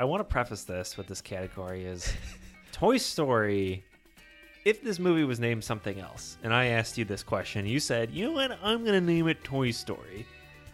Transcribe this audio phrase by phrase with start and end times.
[0.00, 2.10] I want to preface this with this category is
[2.72, 3.84] Toy Story.
[4.64, 8.10] If this movie was named something else, and I asked you this question, you said,
[8.10, 8.58] "You know what?
[8.62, 10.26] I'm gonna name it Toy Story."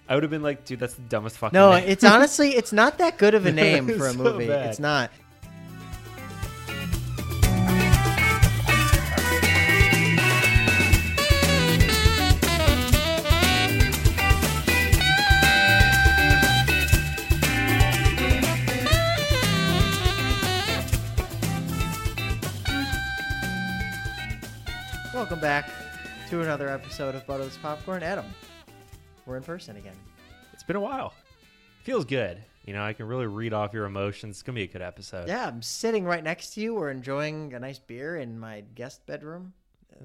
[0.08, 1.88] I would have been like, "Dude, that's the dumbest fucking." No, name.
[1.88, 4.46] it's honestly it's not that good of a name for a so movie.
[4.46, 4.70] bad.
[4.70, 5.10] It's not.
[25.36, 25.70] Welcome back
[26.30, 28.02] to another episode of Butterless Popcorn.
[28.02, 28.24] Adam,
[29.26, 29.92] we're in person again.
[30.54, 31.12] It's been a while.
[31.82, 32.42] Feels good.
[32.64, 34.36] You know, I can really read off your emotions.
[34.36, 35.28] It's gonna be a good episode.
[35.28, 36.74] Yeah, I'm sitting right next to you.
[36.74, 39.52] We're enjoying a nice beer in my guest bedroom.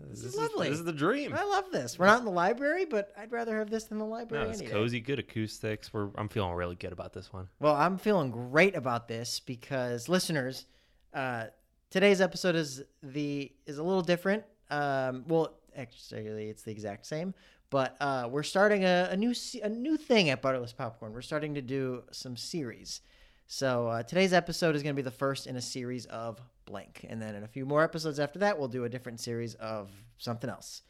[0.10, 0.68] This, is lovely.
[0.68, 1.34] this is the dream.
[1.34, 1.98] I love this.
[1.98, 4.44] We're not in the library, but I'd rather have this than the library.
[4.44, 5.94] No, it's cozy, good acoustics.
[5.94, 7.48] We're I'm feeling really good about this one.
[7.62, 10.66] Well, I'm feeling great about this because listeners,
[11.14, 11.46] uh,
[11.90, 14.44] today's episode is the is a little different.
[14.72, 17.34] Um, well, actually, it's the exact same,
[17.70, 21.14] but uh, we're starting a, a new a new thing at Butterless Popcorn.
[21.14, 23.02] We're starting to do some series.
[23.48, 27.06] So uh, today's episode is going to be the first in a series of blank,
[27.10, 29.90] and then in a few more episodes after that, we'll do a different series of
[30.18, 30.84] something else.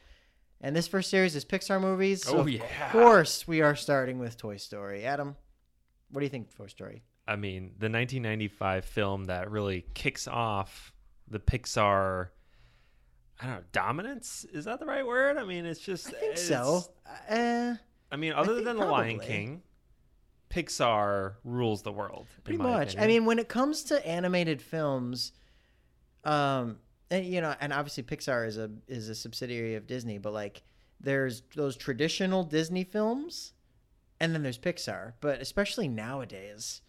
[0.63, 2.23] And this first series is Pixar movies.
[2.23, 2.61] So Oh, yeah.
[2.85, 5.05] of course, we are starting with Toy Story.
[5.05, 5.35] Adam,
[6.11, 7.01] what do you think of Toy Story?
[7.27, 10.93] I mean, the 1995 film that really kicks off
[11.27, 12.27] the Pixar.
[13.41, 14.45] I don't know, dominance.
[14.53, 15.37] Is that the right word?
[15.37, 16.07] I mean, it's just.
[16.07, 16.83] I think it's- so.
[17.29, 17.75] Uh,
[18.11, 19.19] I mean, other think than the Lion.
[19.19, 19.63] King,
[20.49, 22.27] Pixar rules the world.
[22.43, 22.97] pretty much.
[22.97, 25.31] I mean, when it comes to animated films,
[26.23, 26.77] um,
[27.09, 30.61] and you know, and obviously Pixar is a is a subsidiary of Disney, but like
[30.99, 33.53] there's those traditional Disney films,
[34.19, 35.13] and then there's Pixar.
[35.21, 36.81] But especially nowadays,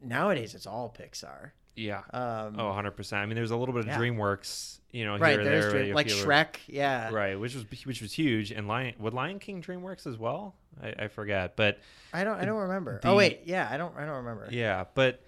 [0.00, 1.50] nowadays it's all Pixar.
[1.76, 2.02] Yeah.
[2.12, 3.22] Um, Oh, 100 percent.
[3.22, 3.98] I mean, there's a little bit of Yeah.
[3.98, 5.32] DreamWorks, you know, right.
[5.32, 6.56] here or There's there, Dream- like Shrek.
[6.66, 7.10] Yeah.
[7.10, 7.38] right?
[7.38, 8.50] Which was which was huge.
[8.52, 10.54] And Lion would Lion King DreamWorks as well?
[10.82, 11.78] I, I forget, but
[12.12, 12.40] I don't.
[12.40, 13.00] I don't remember.
[13.00, 13.40] the- oh wait.
[13.44, 13.68] Yeah.
[13.70, 13.96] I don't.
[13.96, 14.48] I don't remember.
[14.50, 15.20] Yeah, but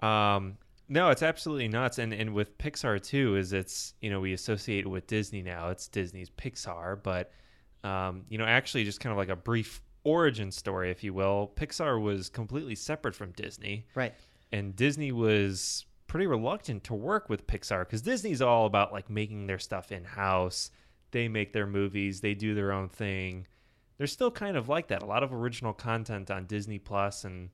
[0.00, 0.56] um
[0.90, 1.98] no, it's absolutely nuts.
[1.98, 5.68] And and with Pixar too, is it's you know we associate it with Disney now.
[5.70, 7.30] It's Disney's Pixar, but
[7.84, 11.52] um you know actually just kind of like a brief origin story, if you will.
[11.56, 14.14] Pixar was completely separate from Disney, Right.
[14.52, 19.46] And Disney was pretty reluctant to work with Pixar because Disney's all about like making
[19.46, 20.70] their stuff in house.
[21.10, 23.46] They make their movies, they do their own thing.
[23.98, 25.02] They're still kind of like that.
[25.02, 27.50] A lot of original content on Disney Plus and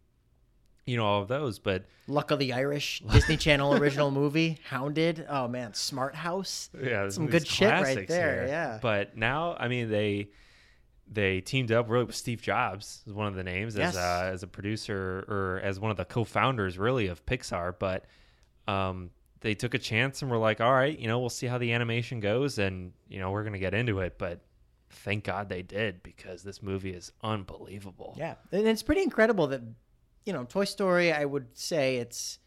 [0.87, 5.25] you know all of those, but Luck of the Irish, Disney Channel original movie, Hounded.
[5.31, 6.69] Oh man, Smart House.
[6.79, 8.47] yeah, Some good shit right there, here.
[8.49, 8.79] yeah.
[8.83, 10.29] But now, I mean, they
[11.11, 13.95] they teamed up really with Steve Jobs is one of the names Yes.
[13.95, 17.75] as uh, as a producer or as one of the co-founders really of Pixar.
[17.79, 18.07] But
[18.67, 19.11] um,
[19.41, 21.73] they took a chance and were like, all right, you know, we'll see how the
[21.73, 24.17] animation goes, and you know, we're gonna get into it.
[24.19, 24.41] But
[24.91, 28.15] thank God they did because this movie is unbelievable.
[28.17, 29.61] Yeah, and it's pretty incredible that
[30.25, 31.13] you know Toy Story.
[31.13, 32.39] I would say it's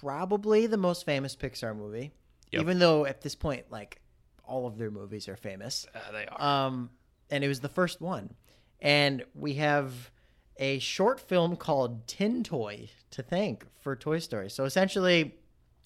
[0.00, 2.12] probably the most famous Pixar movie,
[2.52, 2.62] Yep.
[2.62, 4.00] even though at this point, like
[4.44, 5.86] all of their movies are famous.
[5.94, 6.66] Uh, they are.
[6.66, 6.90] Um,
[7.30, 8.34] and it was the first one,
[8.80, 10.10] and we have
[10.56, 14.50] a short film called Tin Toy to thank for Toy Story.
[14.50, 15.20] So essentially,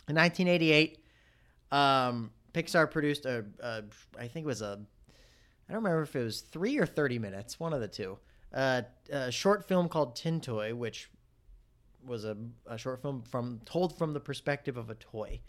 [0.09, 0.99] in 1988,
[1.71, 3.85] um, Pixar produced a, a,
[4.19, 4.81] I think it was a,
[5.69, 8.19] I don't remember if it was three or 30 minutes, one of the two,
[8.53, 11.11] uh, a short film called Tin Toy, which
[12.05, 15.41] was a, a short film from told from the perspective of a toy,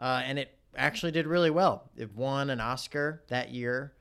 [0.00, 1.90] uh, and it actually did really well.
[1.96, 3.92] It won an Oscar that year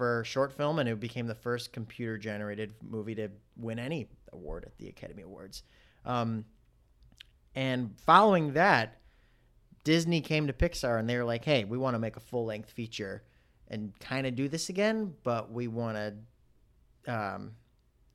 [0.00, 3.28] for short film, and it became the first computer generated movie to
[3.58, 5.62] win any award at the Academy Awards.
[6.06, 6.46] Um,
[7.54, 8.96] and following that,
[9.84, 12.46] Disney came to Pixar and they were like, "Hey, we want to make a full
[12.46, 13.24] length feature
[13.68, 15.98] and kind of do this again, but we want
[17.04, 17.52] to um,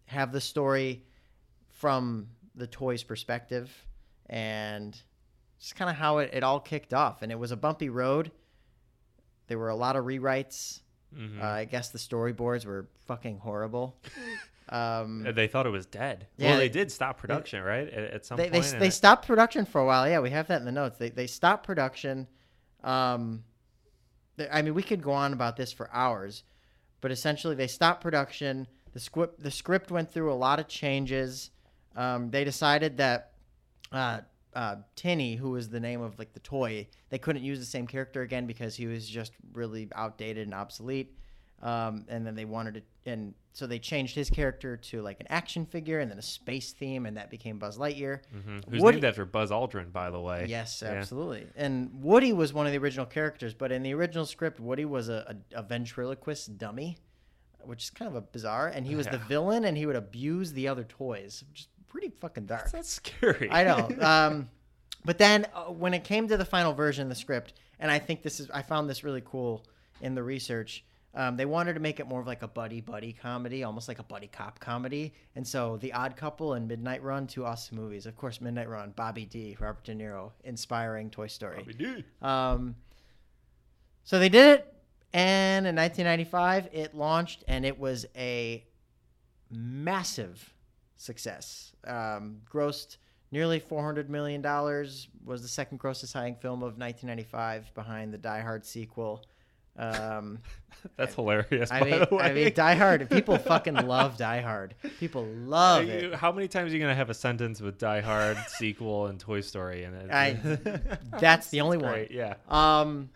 [0.05, 1.03] have the story
[1.69, 3.71] from the toy's perspective
[4.25, 4.99] and
[5.59, 7.21] just kind of how it, it all kicked off.
[7.21, 8.31] And it was a bumpy road.
[9.45, 10.79] There were a lot of rewrites.
[11.17, 11.41] Mhm.
[11.41, 13.97] Uh, I guess the storyboards were fucking horrible.
[14.67, 16.25] Um, Uh, they thought it was dead.
[16.37, 17.87] Yeah, well, they, they- did stop production, right?
[17.87, 18.73] At, at some they they, point.
[18.73, 20.09] and they it- stopped production for a while.
[20.09, 20.97] Yeah, we have that in the notes.
[20.97, 22.27] They they stopped production.
[22.83, 23.43] Um,
[24.51, 26.41] I mean, we could go on about this for hours,
[26.99, 28.67] but essentially they stopped production.
[28.93, 31.51] The script the script went through a lot of changes.
[31.95, 33.33] Um, they decided that
[33.91, 34.21] uh,
[34.55, 37.85] uh, Tinny, who was the name of like the toy, they couldn't use the same
[37.87, 41.13] character again because he was just really outdated and obsolete.
[41.61, 42.81] Um, and then they wanted to,
[43.11, 46.73] and so they changed his character to like an action figure and then a space
[46.73, 48.19] theme, and that became Buzz Lightyear.
[48.31, 50.45] hmm Who's Woody- named after Buzz Aldrin, by the way.
[50.49, 50.91] Yes, Yeah.
[50.91, 51.47] absolutely.
[51.55, 55.07] And Woody was one of the original characters, but in the original script, Woody was
[55.09, 56.97] a, a, a ventriloquist dummy,
[57.63, 58.67] which is kind of a bizarre.
[58.67, 62.13] And he was the villain, and he would abuse the other toys, which is pretty
[62.19, 62.69] fucking dark.
[62.71, 63.49] That's scary.
[63.49, 63.89] I know.
[64.01, 64.49] Um,
[65.05, 67.99] but then uh, when it came to the final version of the script, and I
[67.99, 69.65] think this is, I found this really cool
[70.01, 70.83] in the research.
[71.13, 73.99] Um, they wanted to make it more of like a buddy buddy comedy, almost like
[73.99, 75.13] a buddy cop comedy.
[75.35, 78.05] And so The Odd Couple and Midnight Run, two awesome movies.
[78.05, 81.63] Of course, Midnight Run, Bobby D, Robert De Niro, inspiring Toy Story.
[81.65, 82.03] We do.
[82.21, 82.75] Um,
[84.03, 84.73] so they did it,
[85.13, 88.65] and in 1995, it launched, and it was a
[89.49, 90.54] massive
[90.97, 91.73] success.
[91.85, 92.97] Um, grossed
[93.31, 95.07] nearly 400 million dollars.
[95.23, 99.23] Was the second grossest highing film of 1995, behind the Die Hard sequel.
[99.77, 100.39] Um,
[100.97, 101.69] That's hilarious.
[101.71, 102.05] I mean.
[102.19, 103.09] I mean, Die Hard.
[103.09, 104.75] People fucking love Die Hard.
[104.99, 106.15] People love you- it.
[106.15, 109.41] How many times are you gonna have a sentence with Die Hard sequel and Toy
[109.41, 110.11] Story in it?
[110.11, 110.37] I-
[111.19, 111.91] that's the only one.
[111.91, 112.35] Great, Yeah.
[112.47, 113.09] Um,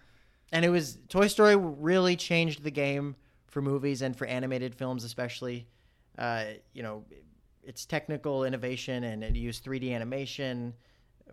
[0.51, 3.15] and it was Toy Story really changed the game
[3.47, 5.67] for movies and for animated films, especially.
[6.17, 7.05] Uh, you know,
[7.63, 10.73] its technical innovation and it used 3D animation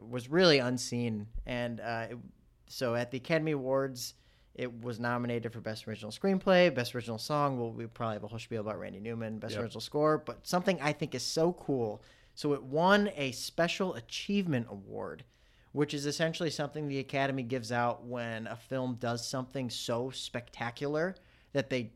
[0.01, 1.27] was really unseen.
[1.47, 2.19] And uh, it,
[2.67, 4.15] so at the Academy Awards,
[4.55, 7.59] it was nominated for Best Original Screenplay, Best Original Song.
[7.59, 9.63] Well, we probably have a whole spiel about Randy Newman, Best Yep.
[9.63, 12.03] Original Score, but something I think is so cool.
[12.35, 15.25] So it won a Special Achievement Award
[15.73, 21.15] which is essentially something the Academy gives out when a film does something so spectacular
[21.53, 21.91] that they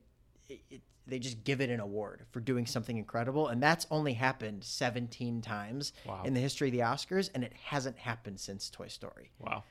[0.51, 4.13] it, it- they just give it an award for doing something incredible, and that's only
[4.15, 6.23] happened 17 times Wow.
[6.25, 9.31] in the history of the Oscars, and it hasn't happened since Toy Story.
[9.39, 9.65] Wow.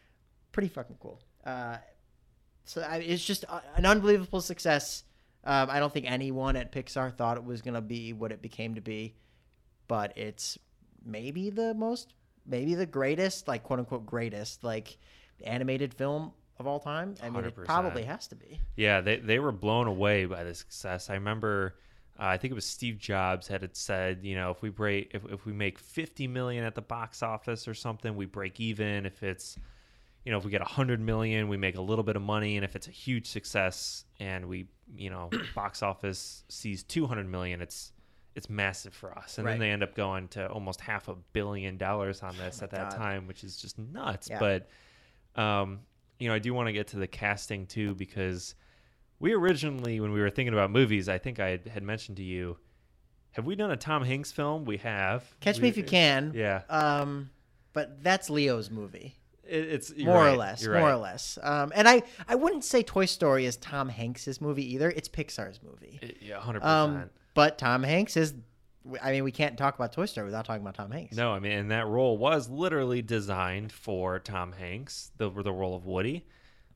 [0.51, 1.21] Pretty fucking cool.
[1.45, 1.77] Uh,
[2.65, 5.03] so I, it's just a, an unbelievable success.
[5.43, 8.75] Um, I don't think anyone at Pixar thought it was gonna be what it became
[8.75, 9.15] to be,
[9.87, 10.57] but it's
[11.05, 12.13] maybe the most,
[12.45, 14.97] maybe the greatest, like quote unquote greatest, like
[15.43, 17.15] animated film of all time.
[17.23, 17.65] I mean, it 100%.
[17.65, 18.59] probably has to be.
[18.75, 21.09] Yeah, they they were blown away by the success.
[21.09, 21.75] I remember,
[22.19, 25.11] uh, I think it was Steve Jobs had it said, you know, if we break,
[25.13, 29.05] if, if we make fifty million at the box office or something, we break even.
[29.05, 29.57] If it's,
[30.25, 32.65] you know, if we get hundred million, we make a little bit of money, and
[32.65, 37.61] if it's a huge success and we, you know, box office sees two hundred million,
[37.61, 37.93] it's
[38.35, 39.37] it's massive for us.
[39.37, 39.53] And Right.
[39.53, 42.71] then they end up going to almost half a billion dollars on this my at
[42.71, 42.97] that God.
[42.97, 44.29] time, which is just nuts.
[44.29, 44.39] Yeah.
[44.39, 44.69] But
[45.41, 45.79] um,
[46.19, 48.55] you know, I do want to get to the casting too because
[49.19, 52.57] we originally, when we were thinking about movies, I think I had, mentioned to you,
[53.31, 54.65] have we done a Tom Hanks film?
[54.65, 55.23] We have.
[55.39, 56.33] Catch We- Me If You Can.
[56.35, 57.29] Yeah, Um,
[57.73, 60.63] but that's Leo's movie, it, it's more or less.
[60.65, 60.91] More right.
[60.91, 61.37] or less.
[61.41, 64.89] Um, and I, I wouldn't say Toy Story is Tom Hanks's movie either.
[64.89, 65.99] It's Pixar's movie.
[66.01, 67.11] It- yeah, hundred Um, percent.
[67.33, 68.33] but Tom Hanks is.
[69.01, 71.15] I mean, we can't talk about Toy Story without talking about Tom Hanks.
[71.15, 75.75] No, I mean, and that role was literally designed for Tom Hanks, the the role
[75.75, 76.25] of Woody,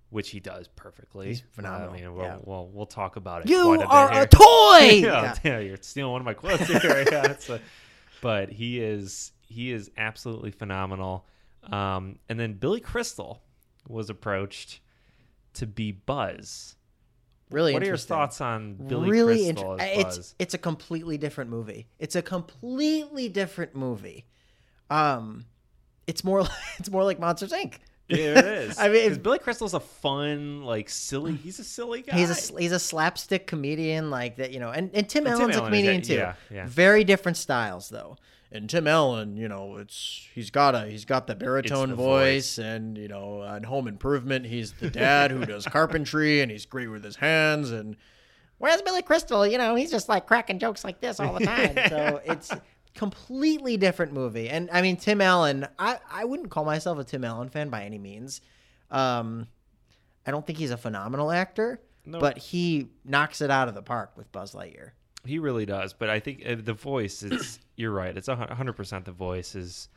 [0.10, 1.28] which he does perfectly.
[1.28, 2.38] He's phenomenal, I mean, we'll, yeah.
[2.44, 3.50] we'll we'll talk about it.
[3.50, 4.40] You a are a toy.
[5.08, 7.06] yeah, yeah, you're stealing one of my quotes here.
[7.12, 7.62] yeah, it's a-
[8.22, 11.26] but he is he is absolutely phenomenal.
[11.64, 13.42] Um, and then Billy Crystal
[13.88, 14.82] was approached
[15.54, 16.76] to be Buzz.
[17.54, 17.74] Really.
[17.74, 21.88] what are your thoughts on Billy really Crystal inter- it's it's a completely different movie.
[22.00, 24.26] It's a completely different movie.
[24.90, 25.46] Um,
[26.08, 26.42] it's more
[26.80, 27.76] it's more like Monsters Inc.
[28.10, 28.80] yeah, it is.
[28.80, 31.36] I mean, Billy Crystal's a fun, like silly.
[31.36, 32.18] He's a silly guy.
[32.18, 35.42] He's a he's a slapstick comedian like that, you know, and, and Tim And Tim
[35.42, 36.14] Allen's a Allen is comedian a- too.
[36.16, 36.66] yeah, yeah.
[36.68, 38.18] Very different styles though.
[38.54, 42.60] And Tim Allen, you know, it's he's got a he's got the baritone the voice,
[42.60, 46.88] and you know, on Home Improvement, he's the dad who does carpentry, and he's great
[46.88, 47.72] with his hands.
[47.72, 47.96] And
[48.60, 51.76] whereas Billy Crystal, you know, he's just like cracking jokes like this all the time.
[51.90, 52.52] so it's
[52.94, 54.50] completely different movie.
[54.50, 57.84] And I mean, Tim Allen, I I wouldn't call myself a Tim Allen fan by
[57.84, 58.42] any means.
[58.92, 59.48] Um,
[60.28, 62.20] I don't think he's a phenomenal actor, No.
[62.20, 64.92] but he knocks it out of the park with Buzz Lightyear.
[65.26, 67.24] He really does, but I think uh, the voice.
[67.24, 68.16] It's you're right.
[68.16, 69.06] It's a hundred percent.
[69.06, 69.90] The voice is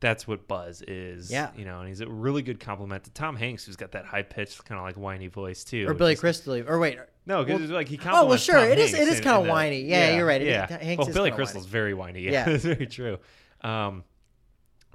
[0.00, 1.30] that's what Buzz is.
[1.30, 1.50] Yeah.
[1.56, 4.22] you know, and he's a really good compliment to Tom Hanks, who's got that high
[4.22, 5.86] pitched, kind of like whiny voice too.
[5.88, 8.64] Or Billy is- Crystal, or wait, No, because Well- like he oh well, sure, Tom
[8.68, 8.90] it is.
[8.92, 9.80] Hanks It is in- kind in of whiny.
[9.82, 10.40] Yeah, you're right.
[10.42, 11.70] It is- Yeah, Hanks well, is Billy Crystal's whiny.
[11.72, 12.20] very whiny.
[12.22, 12.44] Yeah, Yeah.
[12.50, 13.18] that's very true.
[13.62, 14.04] Um,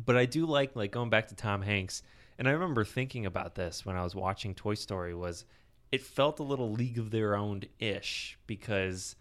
[0.06, 2.04] but I do like like going back to Tom Hanks,
[2.38, 5.14] and I remember thinking about this when I was watching Toy Story.
[5.16, 5.46] Was
[5.92, 9.16] it felt a little League of Their Own ish because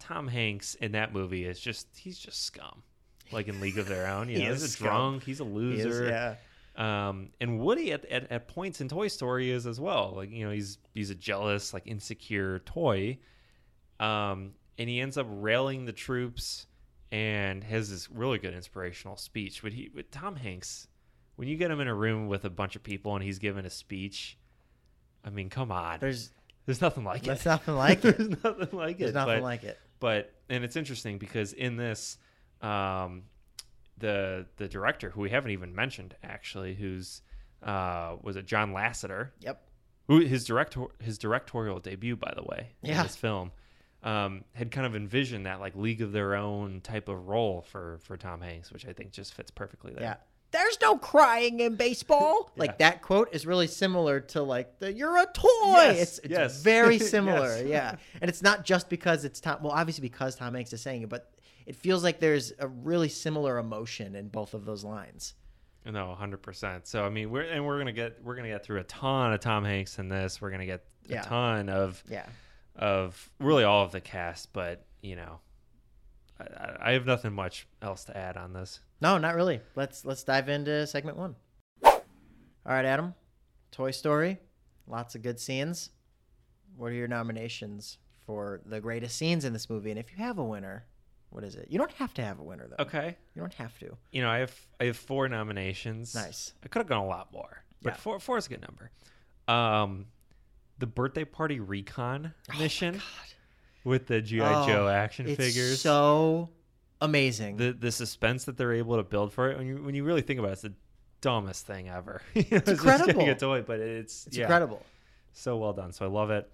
[0.00, 2.82] Tom Hanks in that movie is just he's just scum,
[3.30, 4.28] like in League of Their Own.
[4.30, 6.04] You He know, is he's a drunk, he's a He loser.
[6.04, 6.34] is, yeah.
[6.76, 10.12] Um, and Woody at, at, at points in Toy Story is as well.
[10.16, 13.18] Like you know, he's he's a jealous, like insecure toy.
[13.98, 16.66] Um, and he ends up railing the troops
[17.12, 19.62] and has this really good inspirational speech.
[19.62, 20.88] But he, with Tom Hanks,
[21.36, 23.66] when you get him in a room with a bunch of people and he's giving
[23.66, 24.38] a speech,
[25.24, 26.30] I mean, come on, there's
[26.64, 27.44] There's nothing like there's it.
[27.44, 28.16] There's nothing like it.
[28.16, 28.98] there's nothing like it.
[29.00, 29.78] There's nothing but, like it.
[30.00, 32.18] But and it's interesting because in this,
[32.62, 33.22] um,
[33.98, 37.22] the the director who we haven't even mentioned actually, who's
[37.62, 39.30] uh, was it John Lasseter?
[39.40, 39.62] Yep.
[40.08, 43.02] who his director his directorial debut by the way in Yeah.
[43.02, 43.52] this film
[44.02, 47.98] um, had kind of envisioned that like league of their own type of role for
[48.02, 50.14] for Tom Hanks which I think just fits perfectly there Yeah.
[50.52, 52.50] There's no crying in baseball.
[52.54, 52.60] Yeah.
[52.60, 56.30] Like that quote is really similar to like the "You're a toy." Yes, it's it's
[56.30, 56.62] yes.
[56.62, 57.56] very similar.
[57.58, 57.66] Yes.
[57.66, 59.58] Yeah, and it's not just because it's Tom.
[59.62, 61.30] Well, obviously because Tom Hanks is saying it, but
[61.66, 65.34] it feels like there's a really similar emotion in both of those lines.
[65.86, 68.84] no 100% so I mean we're and we're gonna get we're gonna get through a
[68.84, 71.22] ton of Tom Hanks in this we're gonna get a Yeah.
[71.22, 72.26] ton of Yeah.
[72.76, 75.40] of really all of the cast but you know
[76.40, 79.60] I- I, I have nothing much else to add on this No, not really.
[79.76, 81.34] Let's let's dive into segment one.
[81.84, 81.92] All
[82.66, 83.14] right, Adam.
[83.72, 84.38] Toy Story.
[84.86, 85.90] Lots of good scenes.
[86.76, 89.90] What are your nominations for the greatest scenes in this movie?
[89.90, 90.84] And if you have a winner,
[91.30, 91.66] what is it?
[91.70, 92.82] You don't have to have a winner though.
[92.84, 93.96] okay You don't have to.
[94.12, 96.52] you know I have I have four nominations Nice.
[96.64, 97.96] I could have gone a lot more, but Yeah.
[97.96, 98.90] four four is a good number.
[99.48, 100.06] Um,
[100.78, 103.34] the birthday party recon mission Oh God.
[103.84, 105.80] with the GI Oh, Joe action it's figures.
[105.80, 106.50] so
[107.00, 107.56] amazing.
[107.56, 110.22] the the suspense that they're able to build for it when you when you really
[110.22, 110.72] think about it, it's the
[111.20, 112.22] dumbest thing ever.
[112.34, 113.12] it's just incredible.
[113.12, 114.84] getting a toy, but it's it's yeah, incredible.
[115.32, 115.92] so well done.
[115.92, 116.50] So I love it.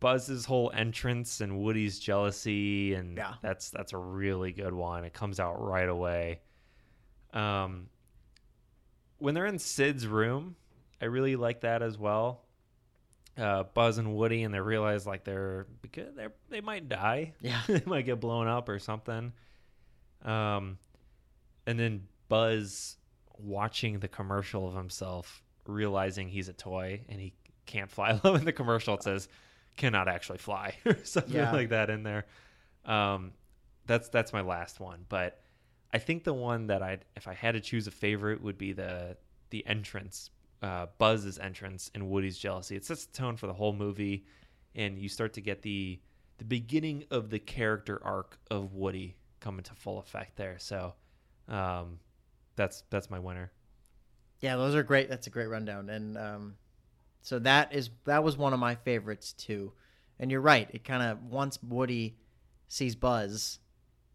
[0.00, 3.34] Buzz's whole entrance and Woody's jealousy, and Yeah.
[3.42, 5.04] that's that's a really good one.
[5.04, 6.40] It comes out right away.
[7.32, 7.88] Um,
[9.18, 10.54] when they're in Sid's room,
[11.02, 12.43] I really like that as well.
[13.36, 17.32] Uh, Buzz and Woody, and they realize like they're because they are they might die.
[17.40, 17.60] Yeah.
[17.66, 19.32] they might get blown up or something.
[20.22, 20.78] Um,
[21.66, 22.96] and then Buzz
[23.38, 27.34] watching the commercial of himself, realizing he's a toy and he
[27.66, 28.18] can't fly.
[28.24, 29.28] Love in the commercial it says
[29.76, 31.50] cannot actually fly or something Yeah.
[31.52, 32.26] like that in there.
[32.84, 33.32] Um,
[33.86, 35.40] that's that's my last one, but
[35.92, 38.72] I think the one that I if I had to choose a favorite would be
[38.72, 39.16] the
[39.50, 40.30] the entrance,
[40.64, 42.74] uh, Buzz's entrance and Woody's jealousy.
[42.74, 44.24] It sets the tone for the whole movie,
[44.74, 46.00] and you start to get the
[46.38, 50.56] the beginning of the character arc of Woody come into full effect there.
[50.58, 50.94] So,
[51.48, 51.98] um,
[52.56, 53.52] that's that's my winner.
[54.40, 55.10] Yeah, those are great.
[55.10, 55.90] That's a great rundown.
[55.90, 56.54] And um,
[57.20, 59.72] so that is that was one of my favorites too.
[60.18, 60.68] And you're right.
[60.72, 62.16] It kind of once Woody
[62.68, 63.58] sees Buzz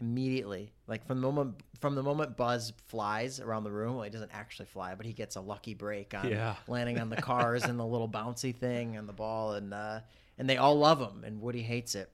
[0.02, 4.10] immediately, like from the moment from the moment Buzz flies around the room, well, he
[4.10, 6.56] doesn't actually fly, but he gets a lucky break on Yeah.
[6.68, 10.00] landing on the cars and the little bouncy thing and the ball, and uh,
[10.38, 12.10] and they all love him, and Woody hates it.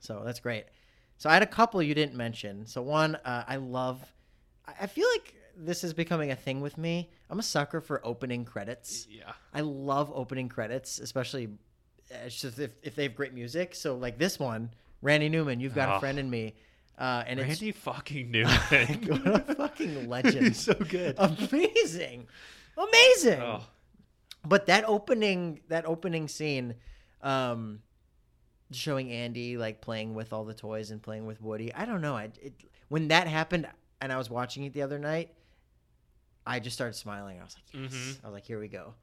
[0.00, 0.64] So that's great.
[1.18, 2.66] So I had a couple you didn't mention.
[2.66, 4.00] So one, uh, I love.
[4.80, 7.08] I feel like this is becoming a thing with me.
[7.30, 9.06] I'm a sucker for opening credits.
[9.10, 9.32] Yeah.
[9.54, 11.46] I love opening credits, especially
[12.12, 13.74] uh, it's just if, if they have great music.
[13.74, 14.70] So like this one,
[15.02, 15.92] Randy Newman, you've got Oh.
[15.96, 16.54] a friend in me,
[16.98, 21.14] uh, and Randy fucking knew it's what a fucking legend, He's so good.
[21.18, 22.26] amazing,
[22.76, 23.40] amazing.
[23.40, 23.62] Oh,
[24.44, 26.74] But that opening, that opening scene,
[27.22, 27.80] um,
[28.72, 31.72] showing Andy like playing with all the toys and playing with Woody.
[31.74, 32.16] I don't know.
[32.16, 32.54] I it,
[32.88, 33.68] when that happened,
[34.00, 35.30] and I was watching it the other night,
[36.46, 37.40] I just started smiling.
[37.40, 37.92] I was like, yes.
[37.92, 38.18] Mhm.
[38.24, 38.94] I was like, here we go.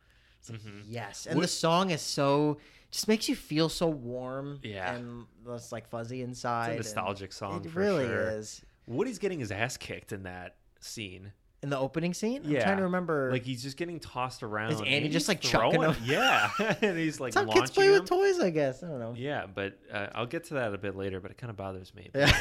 [0.49, 0.83] Like, Mhm.
[0.87, 1.25] yes.
[1.25, 2.57] And Wo- the song is so
[2.91, 4.59] just makes you feel so warm.
[4.63, 4.93] Yeah.
[4.93, 6.73] And it's like fuzzy inside.
[6.79, 8.29] it's a and nostalgic song It really sure.
[8.29, 8.61] is.
[8.87, 11.31] Woody's getting his ass kicked in that scene.
[11.63, 13.31] In the opening scene, I'm trying to remember.
[13.31, 14.73] Like he's just getting tossed around.
[14.73, 15.95] Is Andy and just, like, chucking him?
[16.03, 16.49] Yeah,
[16.81, 17.93] and he's like That's how kids play him.
[18.01, 18.83] with toys, I guess.
[18.83, 19.13] I don't know.
[19.15, 21.21] Yeah, but uh, I'll get to that a bit later.
[21.21, 22.09] But it kind of bothers me.
[22.13, 22.31] Yeah.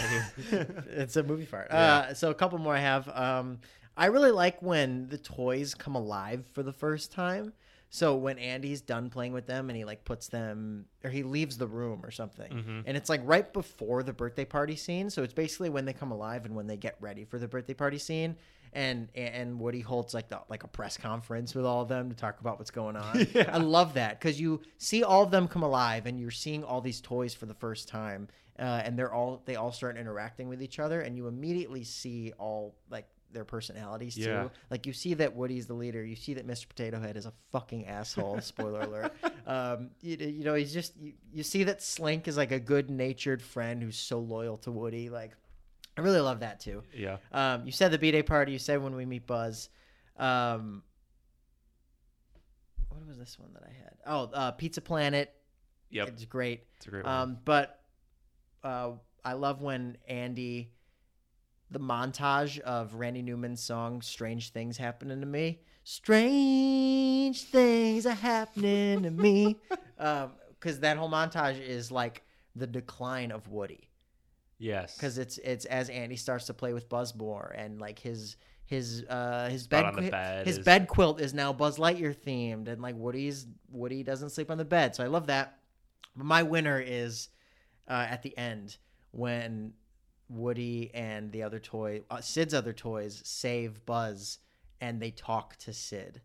[0.91, 1.69] it's a movie fart.
[1.71, 1.77] Yeah.
[2.11, 3.09] Uh, so a couple more I have.
[3.11, 3.61] Um,
[3.97, 7.53] I really like when the toys come alive for the first time.
[7.95, 11.59] So when Andy's done playing with them and he like puts them or he leaves
[11.59, 12.51] the room or something.
[12.51, 12.85] Mhm.
[12.87, 15.11] And it's like right before the birthday party scene.
[15.11, 17.75] So it's basically when they come alive and when they get ready for the birthday
[17.75, 18.37] party scene.
[18.73, 22.17] And and Woody holds like the like a press conference with all of them to
[22.17, 23.27] talk about what's going on.
[23.35, 23.51] Yeah.
[23.53, 26.81] I love that because you see all of them come alive and you're seeing all
[26.81, 30.63] these toys for the first time, uh, and they're all they all start interacting with
[30.63, 34.51] each other, and you immediately see all like their personalities too.
[34.71, 36.05] Like you see that Woody's the leader.
[36.05, 36.69] You see that Mr.
[36.69, 38.41] Potato Head is a fucking asshole.
[38.41, 39.13] Spoiler alert.
[39.45, 42.89] Um, you, you know he's just you, you see that Slink is like a good
[42.91, 45.11] natured friend who's so loyal to Woody.
[45.11, 45.33] Like
[45.97, 46.85] I really love that too.
[46.97, 47.17] yeah.
[47.33, 48.53] Um, you said the B Day party.
[48.53, 49.69] You said when we meet Buzz.
[50.17, 50.85] Um,
[52.89, 53.95] what was this one that I had?
[54.07, 55.35] Oh, uh, Pizza Planet.
[55.91, 56.63] Yep, It's great.
[56.77, 57.13] it's a great one.
[57.13, 57.81] Um, but
[58.63, 58.93] uh,
[59.25, 60.71] I love when Andy,
[61.73, 69.03] the montage of Randy Newman's song "Strange Things Happening to Me." Strange things are happening
[69.03, 69.57] to me,
[69.99, 72.23] because that whole montage is like
[72.55, 73.89] the decline of Woody
[74.59, 78.37] yes, because it's it's as Andy starts to play with Buzz more and like his
[78.67, 82.69] his uh his bed, qui- bed his is- bed quilt is now Buzz Lightyear themed
[82.69, 85.59] and like Woody's Woody doesn't sleep on the bed so I love that.
[86.17, 87.29] But my winner is
[87.89, 88.77] uh, at the end
[89.13, 89.73] when
[90.33, 94.39] Woody and the other toy uh, Sid's other toys save Buzz
[94.81, 96.21] and they talk to Sid.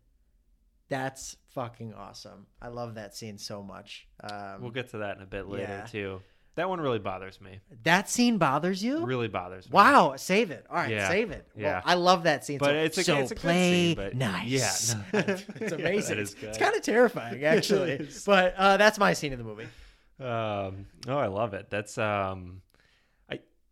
[0.88, 2.46] That's fucking awesome.
[2.62, 4.08] I love that scene so much.
[4.22, 5.86] Um, we'll get to that in a bit later yeah.
[5.86, 6.20] too.
[6.54, 7.60] That one really bothers me.
[7.84, 9.04] that scene bothers you?
[9.04, 9.70] Really bothers me.
[9.74, 10.66] Wow, save it.
[10.68, 11.46] All right, Yeah, save it.
[11.56, 11.74] yeah.
[11.74, 12.58] Well, I love that scene.
[12.58, 14.48] But so, it's a- so it's a good play scene, but- nice.
[14.48, 16.18] yeah, no, it's yeah, amazing.
[16.20, 18.08] is It's kind of terrifying, actually.
[18.26, 19.68] But uh, that's my scene in the movie.
[20.18, 21.70] Um, oh, I love it.
[21.70, 22.62] That's um,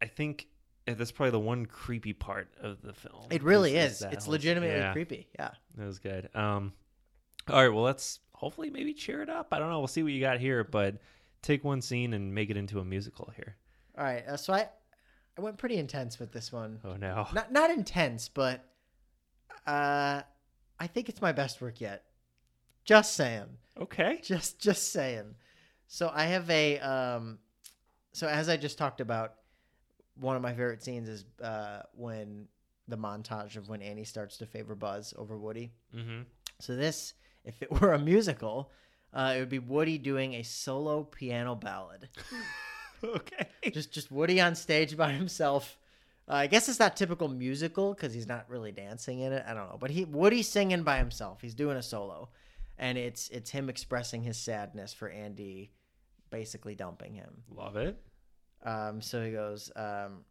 [0.03, 0.49] I think
[0.87, 3.27] that's probably the one creepy part of the film.
[3.31, 3.99] It really is.
[4.01, 5.27] that It's whole- legitimately yeah, creepy.
[5.39, 5.51] Yeah.
[5.77, 6.29] That was good.
[6.35, 6.73] Um,
[7.49, 7.73] all right.
[7.75, 9.49] Well, let's hopefully maybe cheer it up.
[9.53, 9.79] I don't know.
[9.79, 10.97] We'll see what you got here, but
[11.43, 13.57] take one scene and make it into a musical here.
[13.99, 14.27] All right.
[14.27, 14.69] Uh, so I,
[15.39, 16.79] I went pretty intense with this one.
[16.85, 17.27] Oh no.
[17.33, 18.65] Not not intense, but
[19.67, 20.23] uh,
[20.79, 22.05] I think it's my best work yet.
[22.85, 23.47] Just saying.
[23.81, 24.21] Okay.
[24.23, 25.35] just just saying
[25.89, 27.39] so i have a um
[28.15, 29.35] so as i just talked about
[30.19, 32.47] one of my favorite scenes is uh when
[32.89, 35.73] the montage of when andy starts to favor buzz over woody.
[35.95, 36.23] Mm-hmm.
[36.61, 38.71] so this if it were a musical
[39.15, 42.09] uh it would be woody doing a solo piano ballad.
[43.05, 43.47] Okay.
[43.73, 45.79] just just woody on stage by himself.
[46.29, 49.45] Uh, i guess it's not typical musical because he's not really dancing in it.
[49.47, 49.77] I don't know.
[49.79, 51.41] But he woody's singing by himself.
[51.43, 52.31] He's doing a solo.
[52.79, 55.73] And it's it's him expressing his sadness for andy
[56.31, 57.43] basically dumping him.
[57.55, 58.01] Love it.
[58.65, 60.25] Um so he goes um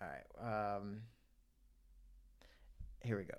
[0.00, 1.00] all right um
[3.02, 3.38] here we go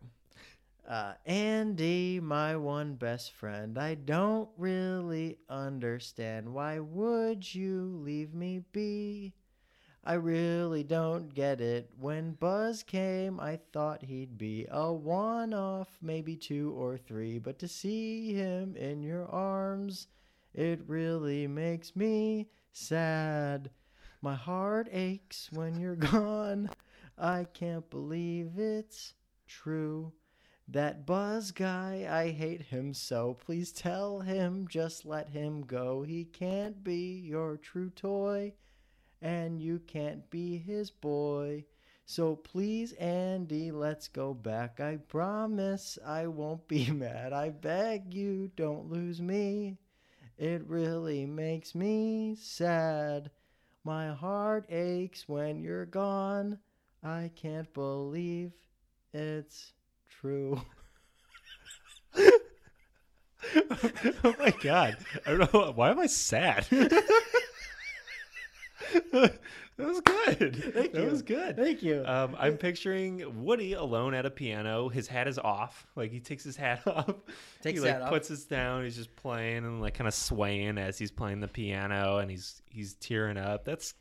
[0.87, 6.51] uh, Andy, my one best friend, I don't really understand.
[6.53, 9.33] Why would you leave me be?
[10.03, 11.91] I really don't get it.
[11.99, 17.37] When Buzz came, I thought he'd be a one off, maybe two or three.
[17.37, 20.07] But to see him in your arms,
[20.55, 23.69] it really makes me sad.
[24.21, 26.69] My heart aches when you're gone.
[27.17, 29.13] I can't believe it's
[29.47, 30.13] true.
[30.67, 33.33] That Buzz guy, I hate him so.
[33.33, 36.03] Please tell him, just let him go.
[36.03, 38.53] He can't be your true toy,
[39.21, 41.65] and you can't be his boy.
[42.05, 44.79] So please, Andy, let's go back.
[44.79, 47.33] I promise I won't be mad.
[47.33, 49.77] I beg you, don't lose me.
[50.41, 53.29] It really makes me sad.
[53.83, 56.57] My heart aches when you're gone.
[57.03, 58.51] I can't believe
[59.13, 59.73] it's
[60.09, 60.59] true.
[63.55, 64.97] oh my god.
[65.27, 66.65] I don't know why am I sad?
[69.11, 69.39] that
[69.77, 70.55] was good.
[70.73, 71.09] Thank that you.
[71.09, 71.55] was good.
[71.57, 72.03] Thank you.
[72.05, 74.89] Um, I'm picturing Woody alone at a piano.
[74.89, 75.87] His hat is off.
[75.95, 77.13] Like he takes his hat off.
[77.61, 78.09] Takes he like hat off.
[78.09, 78.83] puts his down.
[78.83, 82.61] He's just playing and like kind of swaying as he's playing the piano, and he's
[82.69, 83.65] he's tearing up.
[83.65, 83.93] That's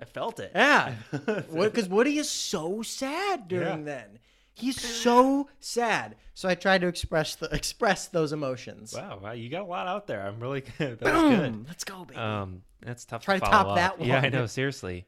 [0.00, 0.52] I felt it.
[0.54, 0.94] yeah.
[1.52, 3.84] Because Woody is so sad during Yeah.
[3.84, 4.18] then.
[4.56, 6.16] He's so sad.
[6.34, 8.94] So I tried to express the express those emotions.
[8.94, 10.20] Wow, wow, you got a lot out there.
[10.26, 10.98] I'm really good.
[11.00, 11.36] That was Boom.
[11.40, 11.68] good.
[11.68, 12.18] Let's go, baby.
[12.18, 13.22] Um, that's tough.
[13.22, 14.08] Try to to top that one.
[14.08, 14.46] Yeah, I know.
[14.46, 15.06] Seriously.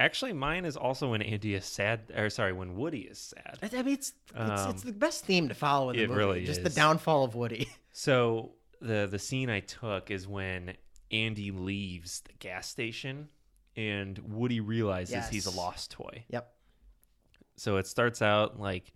[0.00, 3.58] Actually, mine is also when Andy is sad, or sorry, when Woody is sad.
[3.72, 6.18] I mean, it's it's, Um, it's the best theme to follow in the it movie.
[6.18, 6.64] really Just is.
[6.64, 7.68] the downfall of Woody.
[7.92, 10.74] So the the scene I took is when
[11.12, 13.28] Andy leaves the gas station,
[13.76, 16.24] and Woody realizes he's a lost toy.
[16.28, 16.50] Yep.
[17.56, 18.92] So it starts out like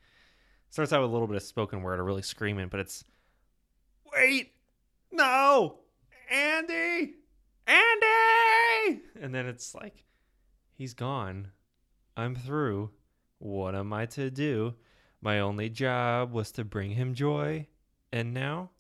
[0.71, 3.05] starts out with a little bit of spoken word, or really screaming, but it's
[4.13, 4.53] wait,
[5.13, 5.79] no,
[6.31, 7.15] Andy,
[7.67, 10.05] Andy, and then it's like
[10.75, 11.49] he's gone.
[12.17, 12.91] I'm through.
[13.39, 14.75] What am I to do?
[15.21, 17.69] My only job was to bring him joy,
[18.13, 18.71] and now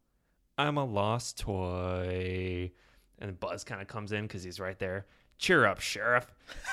[0.56, 2.72] I'm a lost toy.
[3.20, 5.06] And Buzz kind of comes in because he's right there.
[5.38, 6.26] Cheer up, Sheriff.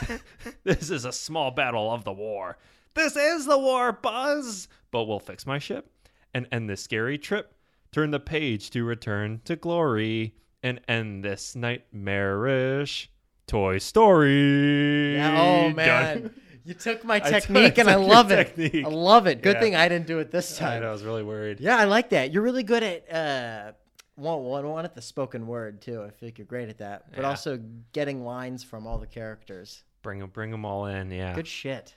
[0.63, 2.57] this is a small battle of the war.
[2.95, 4.67] This is the war, Buzz.
[4.91, 5.91] But we'll fix my ship
[6.33, 7.53] and end this scary trip.
[7.91, 13.09] Turn the page to return to glory and end this nightmarish
[13.47, 15.15] Toy Story.
[15.15, 15.75] Yeah, oh Done.
[15.75, 16.33] man.
[16.63, 18.55] You took my I took- technique and I love it.
[18.55, 18.85] technique.
[18.85, 19.41] I love it.
[19.41, 19.61] Good Yeah.
[19.61, 20.81] thing I didn't do it this I, time.
[20.81, 21.59] know, I was really worried.
[21.59, 22.31] Yeah, I like that.
[22.33, 23.71] You're really good at uh
[24.15, 26.01] one one one at the spoken word too.
[26.01, 27.11] I feel like you're great at that.
[27.11, 27.29] But Yeah.
[27.29, 27.59] also
[27.93, 29.83] getting lines from all the characters.
[30.01, 31.11] Bring them, bring them all in.
[31.11, 31.35] Yeah.
[31.35, 31.95] Good shit.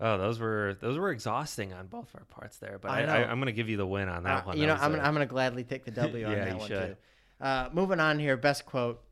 [0.00, 2.78] Oh, those were those were exhausting on both our parts there.
[2.80, 4.58] But I I, I, I'm gonna give you the win on that Uh, one.
[4.58, 6.96] you know, I'm gonna, I'm gonna gladly take the W on Yeah, that one should.
[7.40, 7.44] too.
[7.44, 9.02] Uh, moving on here, best quote.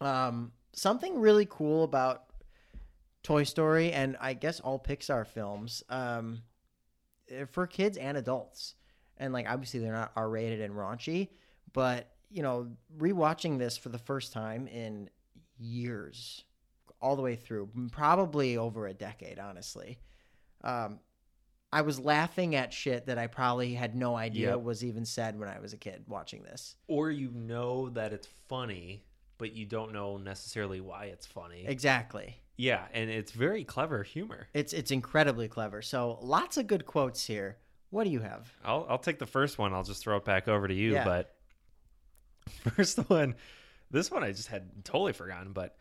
[0.00, 2.24] Um, something really cool about
[3.22, 6.42] Toy Story and I guess all Pixar films, um,
[7.50, 8.74] for kids and adults,
[9.16, 11.28] and like obviously they're not R rated and raunchy,
[11.72, 15.08] but you know, rewatching this for the first time in
[15.58, 16.44] years,
[17.00, 19.98] all the way through, probably over a decade, honestly.
[20.64, 20.98] Um,
[21.72, 24.60] I was laughing at shit that I probably had no idea Yep.
[24.60, 26.74] was even said when I was a kid watching this.
[26.88, 29.04] or you know that it's funny,
[29.38, 31.64] but you don't know necessarily why it's funny.
[31.66, 32.36] Exactly.
[32.56, 34.46] yeah, and it's very clever humor.
[34.54, 35.82] It's it's incredibly clever.
[35.82, 37.58] So lots of good quotes here.
[37.90, 38.52] What do you have?
[38.64, 39.74] I'll I'll take the first one.
[39.74, 40.92] I'll just throw it back over to you.
[40.94, 41.04] Yeah.
[41.04, 41.34] But
[42.76, 43.34] first one,
[43.90, 45.52] this one I just had totally forgotten.
[45.52, 45.76] But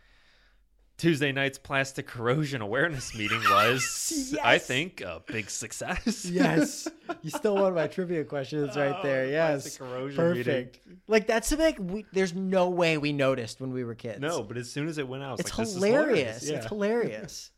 [0.97, 6.25] Tuesday night's plastic corrosion awareness meeting was, I think, a big success.
[6.31, 6.87] Yes,
[7.21, 9.23] you still one of my trivia questions right there.
[9.25, 10.79] Oh, Yes, plastic corrosion perfect.
[11.07, 14.19] Like that's something we, there's no way we noticed when we were kids.
[14.21, 16.49] No, but as soon as it went out, it's like, this is hilarious.
[16.49, 16.57] Yeah.
[16.57, 17.51] It's hilarious.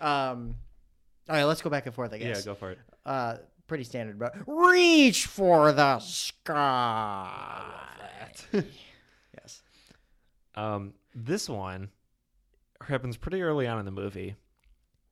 [0.00, 0.56] um,
[1.28, 2.12] all right, let's go back and forth.
[2.12, 2.38] I guess.
[2.40, 2.78] yeah, go for it.
[3.06, 3.36] Uh,
[3.68, 7.62] pretty standard, but reach for the sky.
[8.52, 9.62] Yes.
[10.56, 11.88] um, this one
[12.86, 14.36] happens pretty early on in the movie,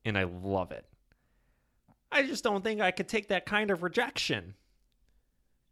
[0.05, 0.85] and I love it.
[2.11, 4.55] I just don't think I could take that kind of rejection.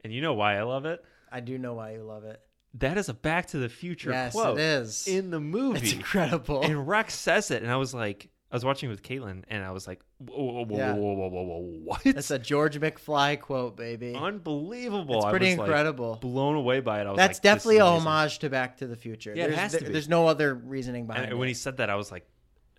[0.04, 1.04] And you know why I love it?
[1.32, 2.40] I do know why you love it.
[2.76, 5.08] That is a Back to the Future yes, quote it is.
[5.08, 5.80] in the movie.
[5.80, 6.62] it's incredible.
[6.62, 9.72] And Rex says it, and I was like, I was watching with Caitlin, and I
[9.72, 10.94] was like, whoa, whoa, whoa, Yeah.
[10.94, 12.02] whoa, whoa, whoa, whoa, what?
[12.06, 14.16] That's a George McFly quote, baby.
[14.16, 15.16] unbelievable.
[15.18, 16.16] It's pretty was, like, incredible.
[16.22, 17.08] blown away by it.
[17.08, 19.34] I was That's like, definitely a homage to Back to the Future.
[19.36, 19.94] Yeah, it there's, has to there- be.
[19.94, 21.36] there's no other reasoning behind And it.
[21.36, 22.26] when he said that, I was like,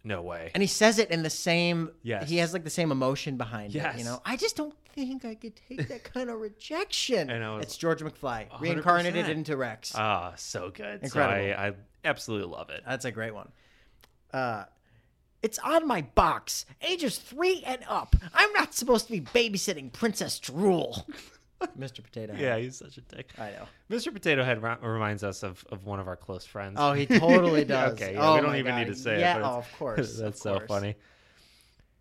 [0.05, 0.53] no way.
[0.55, 1.91] and he says it in the same.
[2.03, 2.31] Yes.
[2.31, 3.99] He has like the same emotion behind it.
[3.99, 7.29] You know, I just don't think I could take that kind of rejection.
[7.29, 8.61] And I was- it's George McFly 100%.
[8.61, 9.93] reincarnated into Rex.
[9.95, 11.03] Ah, so good.
[11.03, 11.35] Incredible.
[11.55, 11.73] So I, I
[12.07, 12.85] absolutely love it.
[12.87, 13.51] That's a great one.
[14.33, 14.65] Uh,
[15.43, 18.17] it's on my box, ages three and up.
[18.35, 21.07] I'm not supposed to be babysitting Princess Drool.
[21.79, 22.03] Mr.
[22.05, 22.41] Potato Head.
[22.41, 23.31] Yeah, he's such a dick.
[23.37, 23.67] I know.
[23.91, 24.13] Mr.
[24.13, 26.77] Potato Head ri- reminds us of, of one of our close friends.
[26.79, 27.95] Oh, he totally does.
[27.95, 28.79] okay, yeah, oh we don't my even God.
[28.79, 29.43] need to say yeah, it.
[29.43, 29.97] but oh, of course.
[30.19, 30.69] That's of so course.
[30.69, 30.95] funny.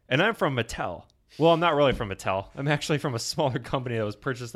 [0.09, 1.03] And I'm from Mattel.
[1.39, 2.47] Well, I'm not really from Mattel.
[2.55, 4.55] I'm actually from a smaller company that was purchased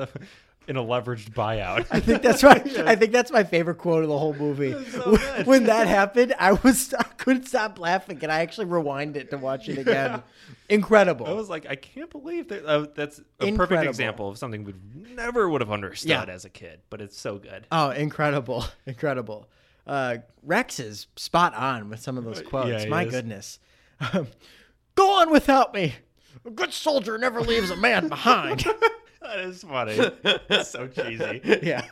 [0.71, 1.85] in a leveraged buyout.
[1.91, 2.65] I think that's right.
[2.87, 4.71] I think that's my favorite quote of the whole movie.
[4.91, 5.45] so good.
[5.45, 9.37] when that happened, I was I couldn't stop laughing, and I actually rewind it to
[9.37, 10.23] watch it again.
[10.69, 11.27] Incredible.
[11.27, 12.65] I was like, I can't believe that.
[12.65, 14.73] Uh, that's a perfect example of something we
[15.13, 16.23] never would have understood Yeah.
[16.23, 17.67] as a kid, but it's so good.
[17.71, 18.63] Oh, incredible.
[18.85, 19.49] Incredible.
[19.85, 22.83] Uh, Rex is spot on with some of those quotes.
[22.85, 23.11] Yeah, My is.
[23.11, 23.59] goodness.
[24.13, 24.27] Um,
[24.95, 25.95] Go on without me.
[26.45, 28.65] A good soldier never leaves a man behind.
[29.31, 29.97] That is funny.
[30.49, 31.41] It's so cheesy.
[31.63, 31.85] yeah.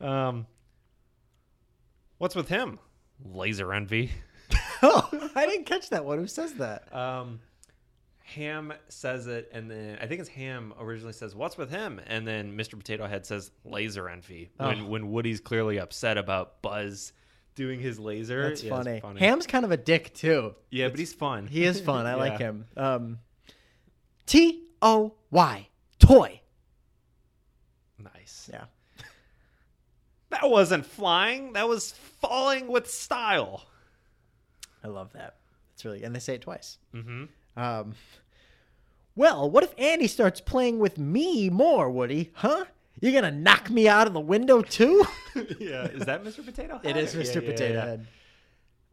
[0.00, 0.46] Um,
[2.18, 2.78] what's with him?
[3.24, 4.10] Laser envy.
[4.86, 6.18] Oh, I didn't catch that one.
[6.18, 6.94] Who says that?
[6.94, 7.40] Um,
[8.24, 12.26] Ham says it, and then I think it's Ham originally says, "What's with him?" And
[12.26, 12.72] then Mr.
[12.76, 14.84] Potato Head says, "Laser envy." When Oh.
[14.86, 17.14] when Woody's clearly upset about Buzz
[17.54, 18.42] doing his laser.
[18.50, 19.20] That's Yeah, it's funny.
[19.20, 20.54] Ham's kind of a dick too.
[20.70, 21.46] Yeah, but he's fun.
[21.46, 22.04] He is fun.
[22.04, 22.66] I like him.
[22.76, 23.20] Um,
[24.26, 25.68] T O Y
[26.06, 26.40] toy.
[27.98, 28.50] Nice.
[28.52, 28.64] Yeah.
[30.30, 31.52] That wasn't flying.
[31.52, 33.66] That was falling with style.
[34.82, 35.36] I love that.
[35.74, 36.78] It's really and they say it twice.
[36.92, 37.24] Mm-hmm.
[37.56, 37.94] Um,
[39.14, 42.32] well, what if Andy starts playing with me more, Woody?
[42.34, 42.64] Huh?
[43.00, 45.04] You're gonna knock me out of the window too?
[45.60, 45.84] yeah.
[45.84, 46.44] Is that Mr.
[46.44, 46.96] Potato it Head?
[46.96, 47.34] is Yeah, Mr.
[47.36, 47.84] yeah, Potato yeah.
[47.84, 48.06] Head.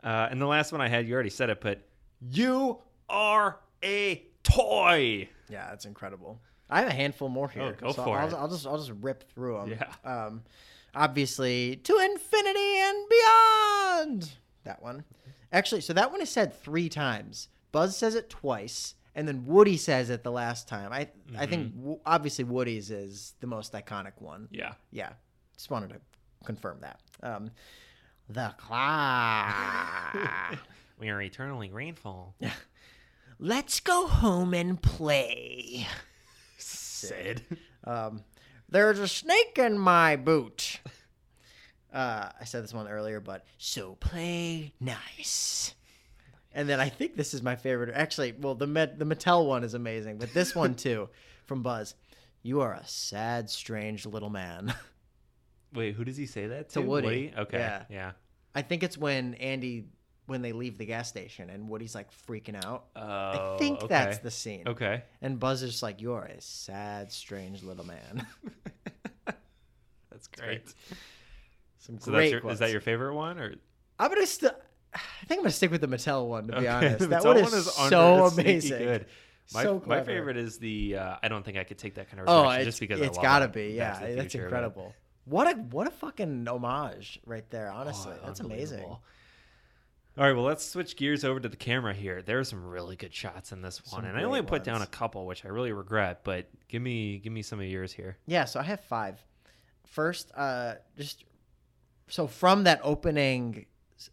[0.03, 1.81] Uh, and the last one I had, you already said it, but
[2.29, 5.27] you are a toy.
[5.49, 6.39] Yeah, that's incredible.
[6.71, 7.75] I have a handful more here.
[7.79, 8.33] Oh, go so for I'll, it.
[8.33, 9.77] I'll just I'll just rip through them.
[9.79, 9.93] Yeah.
[10.25, 10.43] Um,
[10.95, 14.31] obviously, to infinity and beyond.
[14.63, 15.03] That one.
[15.51, 17.49] Actually, so that one is said three times.
[17.73, 20.91] Buzz says it twice, and then Woody says it the last time.
[20.93, 21.79] I I think Mm-hmm.
[21.81, 24.47] w- obviously Woody's is the most iconic one.
[24.51, 24.73] Yeah.
[24.91, 25.09] Yeah,
[25.57, 25.99] just wanted to
[26.45, 26.99] confirm that.
[27.21, 27.51] Um,
[28.29, 30.57] the clock.
[30.99, 32.35] We are eternally rainfall.
[33.39, 35.87] Let's go home and play.
[37.07, 37.45] Sid.
[37.83, 38.23] Um,
[38.69, 40.79] there's a snake in my boot.
[41.91, 45.73] Uh, I said this one earlier, but so play nice.
[46.53, 47.91] And then I think this is my favorite.
[47.95, 51.09] Actually, well, the Met, the Mattel one is amazing, but this one too,
[51.47, 51.95] from Buzz.
[52.43, 54.73] You are a sad, strange little man.
[55.73, 56.85] Wait, who does he say that To to?
[56.87, 57.33] Woody.
[57.35, 57.57] Okay.
[57.57, 57.83] Yeah.
[57.89, 58.11] Yeah.
[58.53, 59.85] I think it's when Andy
[60.31, 62.85] when they leave the gas station and Woody's like freaking out.
[62.95, 63.87] Oh, I think okay.
[63.87, 64.63] that's the scene.
[64.67, 65.03] Okay.
[65.21, 68.25] And Buzz is just like, "You're a sad, strange little man."
[70.11, 70.73] That's great.
[71.79, 73.55] Some So great that's your, is that your favorite one or
[73.99, 74.51] I'm gonna still.
[74.93, 76.99] I think I'm gonna stick with the Mattel one to be Okay, honest.
[76.99, 78.77] the That Mattel one is, under- so amazing.
[78.79, 79.05] Good.
[79.53, 82.21] My, so my favorite is the uh, I don't think I could take that kind
[82.21, 83.53] of Oh, rejection it's, just because it's gotta it.
[83.53, 83.69] be.
[83.75, 84.95] Yeah, to that's Future, but- incredible.
[85.25, 87.71] What a what a fucking homage right there.
[87.71, 88.85] Oh, Honestly, that's amazing.
[90.17, 92.21] All right, well, let's switch gears over to the camera here.
[92.21, 94.75] There are some really good shots in this one, Some and I only put down
[94.75, 94.89] a ones.
[94.89, 96.21] couple, which I really regret.
[96.25, 98.17] But give me, give me some of yours here.
[98.27, 99.23] Yeah, so I have five.
[99.87, 101.23] First, uh, just
[102.09, 103.67] so from that opening,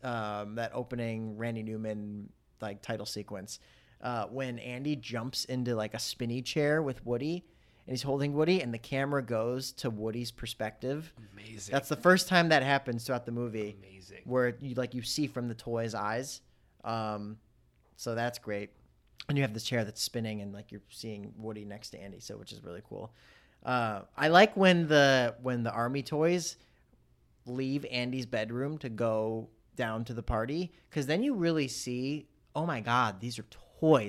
[0.04, 2.30] um, that opening Randy Newman
[2.60, 3.58] like title sequence,
[4.00, 7.44] uh, when Andy jumps into like a spinny chair with Woody,
[7.88, 11.10] and he's holding Woody, and the camera goes to Woody's perspective.
[11.32, 11.72] Amazing.
[11.72, 14.18] That's the first time that happens throughout the movie, amazing.
[14.24, 16.42] where you like you see from the toy's eyes.
[16.84, 17.38] Um,
[17.96, 18.72] so that's great.
[19.30, 22.20] And you have this chair that's spinning, and like you're seeing Woody next to Andy,
[22.20, 23.10] so which is really cool.
[23.64, 26.58] Uh, I like when the when the army toys
[27.46, 32.66] leave Andy's bedroom to go down to the party, because then you really see, oh
[32.66, 33.62] my god, these are toys.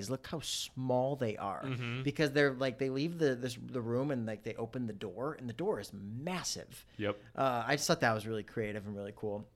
[0.09, 1.63] Look how small they are.
[1.63, 2.03] Mhm.
[2.03, 5.35] Because they're like they leave the this the room and like they open the door,
[5.39, 6.85] and the door is massive.
[6.97, 7.17] Yep.
[7.35, 9.47] Uh, I just thought that was really creative and really cool.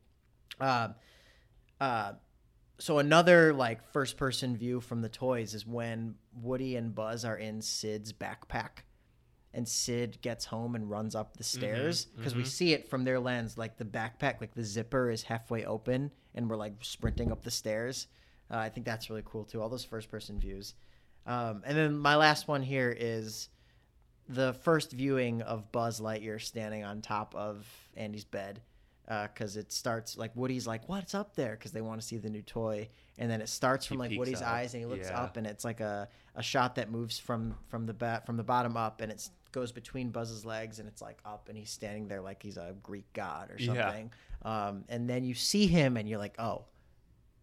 [0.60, 0.90] Uh,
[1.80, 2.14] uh,
[2.80, 7.38] so another like first person view from the toys is when Woody and Buzz are
[7.38, 8.84] in Sid's backpack,
[9.54, 12.48] and Sid gets home and runs up the stairs because we mhm.
[12.48, 16.50] see it from their lens, like the backpack, like the zipper is halfway open, and
[16.50, 18.08] we're like sprinting up the stairs.
[18.52, 19.62] Uh, I think that's really cool too.
[19.62, 20.74] All those first person views.
[21.26, 23.50] Um, and then my last one here is
[24.30, 28.62] the first viewing of Buzz Lightyear standing on top of Andy's bed
[29.06, 32.30] because it starts like Woody's like, "What's up there?" Because they want to see the
[32.30, 34.48] new toy, and then it starts from He like Woody's up.
[34.48, 35.22] eyes and he looks Yeah.
[35.22, 38.44] up, and it's like a, a shot that moves from from the bat from the
[38.44, 42.08] bottom up, and it goes between Buzz's legs, and it's like up, and he's standing
[42.08, 43.74] there like he's a Greek god or Yeah.
[43.88, 44.12] something.
[44.44, 46.66] Um, and then you see him, and you're like, "Oh,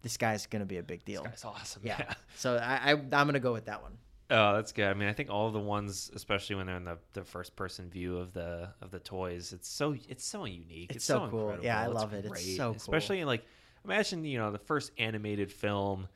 [0.01, 1.23] this guy's gonna be a big deal.
[1.23, 1.81] This deal." guy's awesome.
[1.85, 1.95] Yeah.
[1.99, 2.13] yeah.
[2.35, 3.97] So I, I I'm gonna go with that one.
[4.33, 4.87] Oh, that's good.
[4.87, 7.53] I mean, I think all of the ones, especially when they're in the, the first
[7.57, 10.91] person view of the of the toys, it's so it's so unique.
[10.95, 11.39] It's so cool.
[11.39, 11.65] incredible.
[11.65, 12.25] Yeah, I love it.
[12.25, 12.75] It's so cool.
[12.77, 13.43] Especially in like
[13.83, 16.07] imagine you know the first animated film,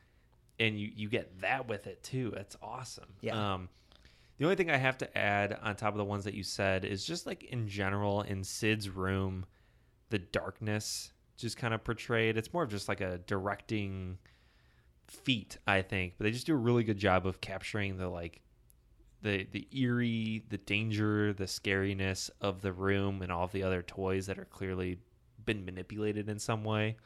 [0.59, 2.31] and you you get that with it too.
[2.33, 3.09] That's awesome.
[3.19, 3.55] Yeah.
[3.55, 3.69] Um,
[4.37, 6.85] the only thing I have to add on top of the ones that you said
[6.85, 9.45] is just like in general in Sid's room,
[10.09, 12.37] the darkness just kind of portrayed.
[12.37, 14.17] It's more of just like a directing
[15.07, 16.13] feat, I think.
[16.17, 18.41] But they just do a really good job of capturing the like
[19.21, 24.27] the the eerie, the danger, the scariness of the room and all the other toys
[24.27, 24.99] that are clearly
[25.45, 26.97] been manipulated in some way.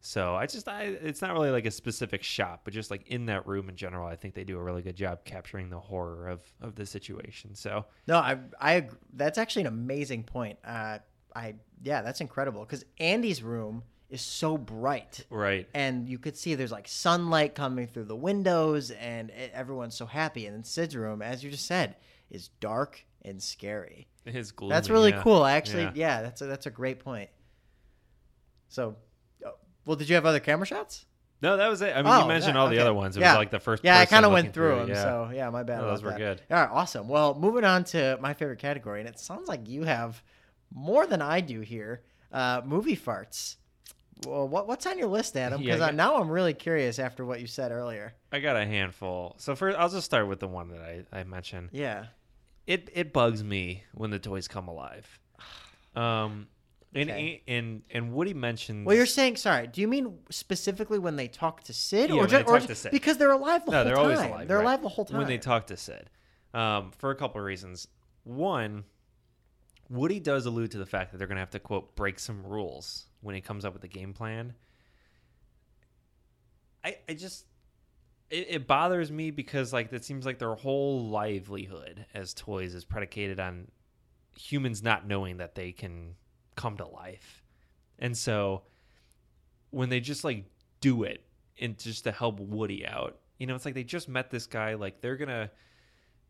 [0.00, 3.26] So I just I it's not really like a specific shot, but just like in
[3.26, 6.28] that room in general, I think they do a really good job capturing the horror
[6.28, 7.54] of of the situation.
[7.54, 10.58] So No, I I that's actually an amazing point.
[10.62, 10.98] Uh,
[11.34, 15.68] I yeah, that's incredible because Andy's room is so bright, right.
[15.74, 20.46] and you could see there's like sunlight coming through the windows, and everyone's so happy.
[20.46, 21.96] And then Sid's room, as you just said,
[22.30, 24.06] is dark and scary.
[24.24, 25.22] His gloomy, that's really yeah.
[25.22, 25.42] cool.
[25.42, 25.92] I actually, Yeah.
[25.94, 26.22] yeah.
[26.22, 27.28] that's a, that's a great point.
[28.68, 28.96] So,
[29.44, 29.52] oh,
[29.86, 31.06] well, did you have other camera shots?
[31.42, 31.94] No, that was it.
[31.94, 32.82] I mean, Oh, you mentioned yeah, all the okay.
[32.82, 33.16] other ones.
[33.16, 33.32] It Yeah.
[33.32, 33.84] was like the first.
[33.84, 34.88] Yeah, I kind of went through them.
[34.88, 35.02] Yeah.
[35.02, 35.80] So yeah, my bad.
[35.80, 36.38] No, those about were that.
[36.38, 36.54] good.
[36.54, 37.06] All right, awesome.
[37.08, 40.22] Well, moving on to my favorite category, and it sounds like you have
[40.72, 42.02] more than I do here.
[42.32, 43.56] Uh, movie farts.
[44.26, 45.60] Well, what, what's on your list, Adam?
[45.60, 48.14] Because got- now I'm really curious after what you said earlier.
[48.32, 49.34] I got a handful.
[49.38, 51.70] So first, I'll just start with the one that I, I mentioned.
[51.72, 52.06] Yeah.
[52.66, 55.18] It it bugs me when the toys come alive.
[55.96, 56.48] Um,
[56.92, 57.42] and Okay.
[57.46, 58.84] and and Woody mentions.
[58.84, 59.68] Well, you're saying sorry.
[59.68, 62.66] Do you mean specifically when they talk to Sid, Yeah, or just they or talk
[62.68, 62.90] to Sid.
[62.90, 64.02] because they're alive the no, whole they're time?
[64.04, 64.48] always alive.
[64.48, 64.62] They're right.
[64.64, 65.18] alive the whole time.
[65.18, 66.10] when they talk to Sid,
[66.52, 67.86] um, for a couple of reasons.
[68.24, 68.82] One,
[69.90, 72.44] Woody does allude to the fact that they're going to have to quote break some
[72.44, 74.54] rules when he comes up with the game plan.
[76.84, 77.46] I I just
[78.30, 82.84] it, it bothers me because like it seems like their whole livelihood as toys is
[82.84, 83.68] predicated on
[84.36, 86.14] humans not knowing that they can
[86.56, 87.42] come to life.
[87.98, 88.62] And so
[89.70, 90.44] when they just like
[90.80, 91.24] do it
[91.60, 94.74] and just to help Woody out, you know, it's like they just met this guy,
[94.74, 95.50] like they're gonna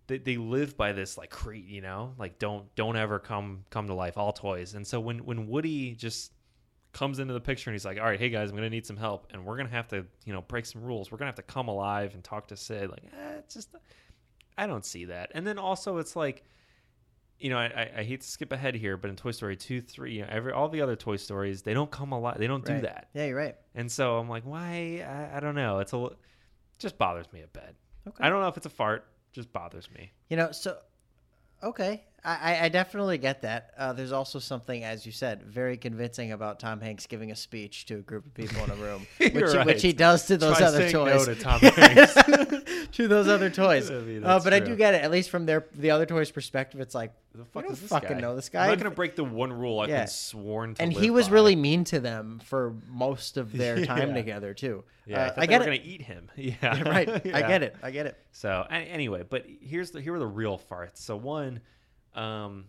[0.06, 3.86] they, they live by this like creed, you know, like don't don't ever come come
[3.86, 4.74] to life, all toys.
[4.74, 6.32] And so when when Woody just
[6.92, 8.96] comes into the picture and he's like, "All right, hey guys, I'm gonna need some
[8.96, 11.10] help, and we're gonna have to, you know, break some rules.
[11.10, 13.74] We're gonna have to come alive and talk to Sid." Like, eh, it's just,
[14.56, 15.32] I don't see that.
[15.34, 16.44] And then also, it's like,
[17.38, 20.14] you know, I, I, hate to skip ahead here, but in Toy Story two, three,
[20.14, 22.38] you know, every all the other Toy Stories, they don't come alive.
[22.38, 23.08] They don't do that.
[23.12, 23.56] Yeah, you're right.
[23.74, 25.04] And so I'm like, why?
[25.06, 25.80] I, I don't know.
[25.80, 26.16] It's a, li-
[26.78, 27.74] just bothers me a bit.
[28.06, 28.24] Okay.
[28.24, 29.06] I don't know if it's a fart.
[29.34, 30.12] Just bothers me.
[30.30, 30.78] You know, so
[31.62, 33.72] okay, I, I- I definitely get that.
[33.76, 37.84] Uh, there's also something, as you said, very convincing about Tom Hanks giving a speech
[37.86, 39.66] to a group of people in a room, which, he, right.
[39.66, 41.24] which he does to those Try other saying no toys.
[41.26, 42.14] to Tom Hanks.
[42.92, 43.90] to those other toys.
[43.90, 45.02] I mean, uh, but I do get it.
[45.02, 47.90] At least from their the other toys' perspective, it's like The fuck don't is this
[47.90, 48.20] fucking guy?
[48.20, 48.66] know this I'm guy.
[48.68, 49.98] not gonna break the one rule I've Yeah.
[50.00, 50.82] been sworn to.
[50.82, 51.34] and he was by.
[51.34, 54.14] really mean to them for most of their time Yeah.
[54.14, 54.84] together too.
[55.06, 55.78] Yeah, I, Uh, I they get were it.
[55.78, 56.30] gonna eat him.
[56.36, 57.08] Yeah, Yeah, right.
[57.34, 57.76] I get it.
[57.82, 58.16] I get it.
[58.32, 60.96] So anyway, but here's the here are the real farts.
[60.98, 61.60] So one,
[62.14, 62.66] um,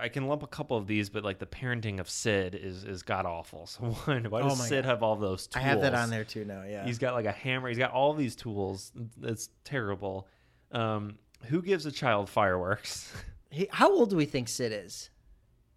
[0.00, 3.02] I can lump a couple of these, but like the parenting of Sid is is
[3.02, 3.66] god awful.
[3.70, 4.90] So one, why Oh does my Sid God.
[4.90, 6.62] have all those I have that on there too now.
[6.62, 6.84] Yeah.
[6.86, 7.68] He's got like a hammer.
[7.68, 8.92] He's got all these tools.
[9.22, 10.28] It's terrible.
[10.72, 13.12] Um, who gives a child fireworks?
[13.50, 15.10] He, how old do we think Sid is?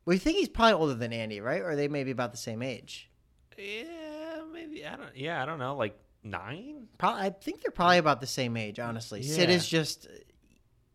[0.03, 1.62] We think he's probably older than Andy, right?
[1.62, 3.08] Or are they maybe about the same age?
[3.56, 5.15] yeah, maybe I don't.
[5.15, 5.75] Yeah, I don't know.
[5.75, 6.88] Like nine.
[6.97, 8.80] Probably, I think they're probably about the same age.
[8.80, 10.08] Honestly, Sid is just,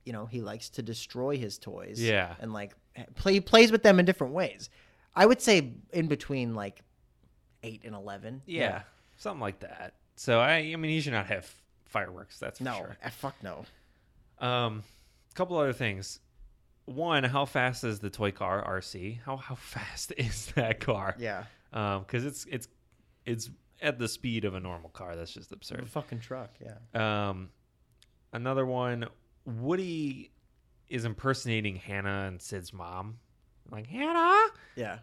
[0.05, 2.01] you know, he likes to destroy his toys.
[2.01, 2.35] Yeah.
[2.41, 2.73] and like
[3.15, 4.69] play plays with them in different ways.
[5.15, 6.83] I would say in between like
[7.63, 8.43] eight and eleven.
[8.47, 8.83] Yeah,
[9.17, 9.95] something like that.
[10.17, 11.51] So I, I mean, he should not have
[11.87, 12.39] fireworks.
[12.39, 12.97] That's for No, sure.
[13.05, 13.65] uh, fuck no.
[14.39, 14.83] Um,
[15.31, 16.21] a couple other things.
[16.87, 19.21] One, how fast is the toy car RC?
[19.25, 21.15] How how fast is that car?
[21.19, 22.69] Yeah, Um, because it's it's
[23.25, 25.15] it's at the speed of a normal car.
[25.17, 25.89] That's just a absurd.
[25.89, 26.51] fucking truck.
[26.61, 27.29] Yeah.
[27.31, 27.51] Um,
[28.33, 29.07] another one.
[29.45, 30.31] Woody
[30.89, 33.19] is impersonating Hannah and Sid's mom,
[33.71, 34.49] like Hannah.
[34.77, 34.99] Yeah.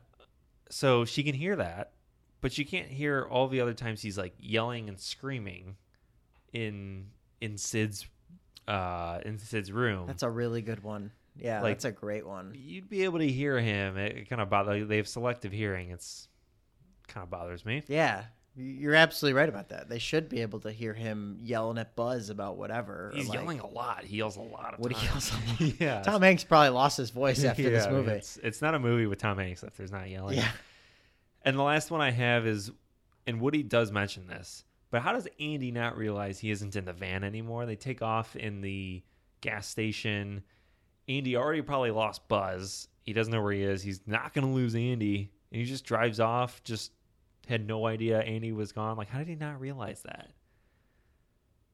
[0.70, 1.94] So she can hear that,
[2.42, 5.76] but she can't hear all the other times he's like yelling and screaming
[6.54, 7.08] in
[7.42, 8.06] in Sid's
[8.68, 10.08] uh in Sid's room.
[10.08, 11.12] That's a really good one.
[11.36, 12.54] Yeah, Like- that's a great one.
[12.56, 13.98] You'd be able to hear him.
[13.98, 14.84] It, it kind of bother.
[14.86, 15.90] They have selective hearing.
[15.92, 16.28] It's
[17.08, 17.82] kind of bothers me.
[17.88, 18.26] Yeah,
[18.60, 19.88] you're absolutely right about that.
[19.90, 23.12] They should be able to hear him yelling at Buzz about whatever.
[23.16, 24.04] He's like- yelling a lot.
[24.04, 25.06] He yells a lot of Woody times.
[25.06, 25.74] yells a lot.
[25.80, 26.02] yeah.
[26.02, 28.12] Tom Hanks probably lost his voice after Yeah, this movie.
[28.12, 30.38] It's, it's not a movie with Tom Hanks if there's not yelling.
[30.38, 30.50] Yeah.
[31.44, 32.70] And the last one I have is,
[33.26, 36.94] and Woody does mention this, but how does Andy not realize he isn't in the
[36.94, 37.66] van anymore?
[37.66, 39.04] They take off in the
[39.42, 40.44] gas station.
[41.08, 42.88] Andy already probably lost Buzz.
[43.04, 43.82] He doesn't know where he is.
[43.82, 45.32] He's not going to lose Andy.
[45.52, 46.92] And he just drives off, just
[47.50, 48.96] had no idea Andy was gone.
[48.98, 50.30] Like, how did he not realize that?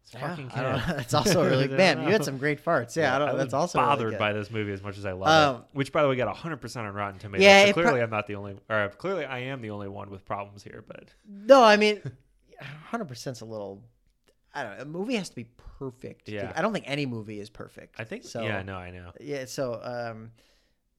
[0.03, 0.83] It's Yeah, fucking I cat.
[0.97, 2.03] That's also really I man.
[2.03, 2.95] You had some great farts.
[2.95, 3.33] Yeah, I don't.
[3.33, 4.19] was that's also bothered good.
[4.19, 5.67] by this movie as much as I love Um, it.
[5.73, 7.43] Which, by the way, got 100% on Rotten Tomatoes.
[7.43, 9.87] Yeah, so it pro- clearly I'm not the only, or clearly I am the only
[9.87, 10.83] one with problems here.
[10.87, 12.01] But No, I mean,
[12.85, 13.83] hundred percent's a little.
[14.53, 14.83] I don't know.
[14.83, 15.47] A movie has to be
[15.79, 16.29] perfect.
[16.29, 16.53] Yeah.
[16.55, 17.99] I don't think any movie is perfect.
[17.99, 18.41] I think, so.
[18.43, 19.11] yeah, no, I know.
[19.19, 19.45] Yeah.
[19.45, 20.31] So, um,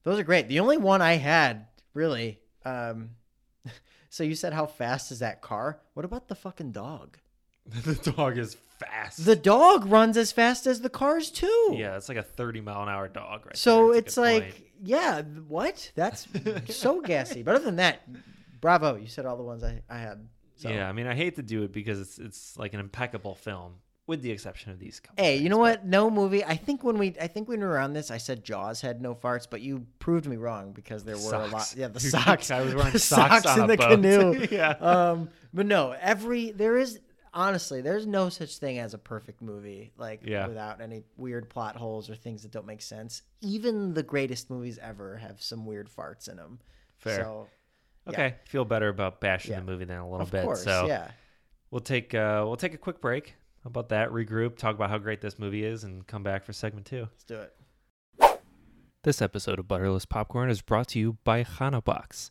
[0.02, 0.48] those are great.
[0.48, 2.40] The only one I had really.
[2.64, 3.10] Um,
[4.08, 5.80] so you said how fast is that car?
[5.94, 7.18] What about the fucking dog?
[7.84, 9.24] the dog is fast.
[9.24, 11.74] The dog runs as fast as the cars too.
[11.76, 13.56] yeah, it's like a 30 mile an hour dog, right?
[13.56, 13.98] So there.
[13.98, 14.64] it's like, point.
[14.82, 15.90] yeah, what?
[15.94, 16.28] That's
[16.68, 17.42] so gassy.
[17.42, 18.02] But other than that,
[18.60, 18.96] bravo.
[18.96, 20.26] You said all the ones I, I had.
[20.56, 20.68] So.
[20.68, 20.88] yeah.
[20.88, 23.74] I mean, I hate to do it because it's it's like an impeccable film,
[24.06, 25.00] with the exception of these.
[25.00, 25.84] Couple Hey, you know what?
[25.84, 26.44] No movie.
[26.44, 29.00] I think when we, I think when we were on this, I said Jaws had
[29.02, 31.74] no farts, but you proved me wrong because there were a lot.
[31.76, 32.50] Yeah, the socks.
[32.50, 33.90] I was wearing socks on in the boat.
[33.90, 34.46] canoe.
[34.50, 34.70] Yeah.
[34.70, 37.00] Um, but no, every there is
[37.34, 40.46] honestly there's no such thing as a perfect movie like Yeah.
[40.46, 43.22] without any weird plot holes or things that don't make sense.
[43.42, 46.60] Even the greatest movies ever have some weird farts in them.
[46.98, 47.16] Fair.
[47.22, 47.48] So
[48.08, 49.58] Okay, feel better about bashing Yeah.
[49.60, 50.44] the movie then a little of bit.
[50.44, 51.10] course, so yeah.
[51.72, 53.34] we'll take uh, we'll take a quick break.
[53.66, 54.10] How about that?
[54.10, 57.08] Regroup, talk about how great this movie is, and come back for segment two.
[57.10, 58.40] Let's do it.
[59.02, 62.30] This episode of Butterless Popcorn is brought to you by Hanabox.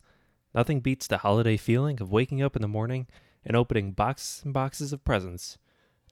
[0.54, 3.06] Nothing beats the holiday feeling of waking up in the morning
[3.44, 5.58] and opening boxes and boxes of presents.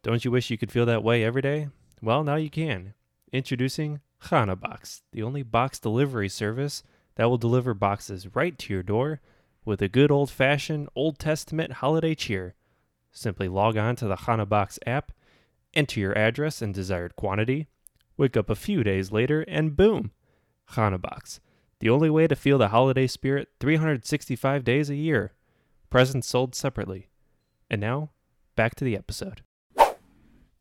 [0.02, 1.68] Don't you wish you could feel that way every day?
[2.02, 2.92] Well, now you can.
[3.32, 6.82] Introducing Hanabox, the only box delivery service
[7.14, 9.22] that will deliver boxes right to your door
[9.64, 12.54] with a good old fashioned Old Testament holiday cheer.
[13.16, 15.12] Simply log on to the Hanabox app,
[15.72, 17.68] enter your address and desired quantity,
[18.16, 20.10] wake up a few days later, and boom!
[20.72, 21.38] Hanabox,
[21.78, 25.32] the only way to feel the holiday spirit 365 days a year.
[25.90, 27.08] Presents sold separately.
[27.70, 28.10] And now,
[28.56, 29.42] back to the episode.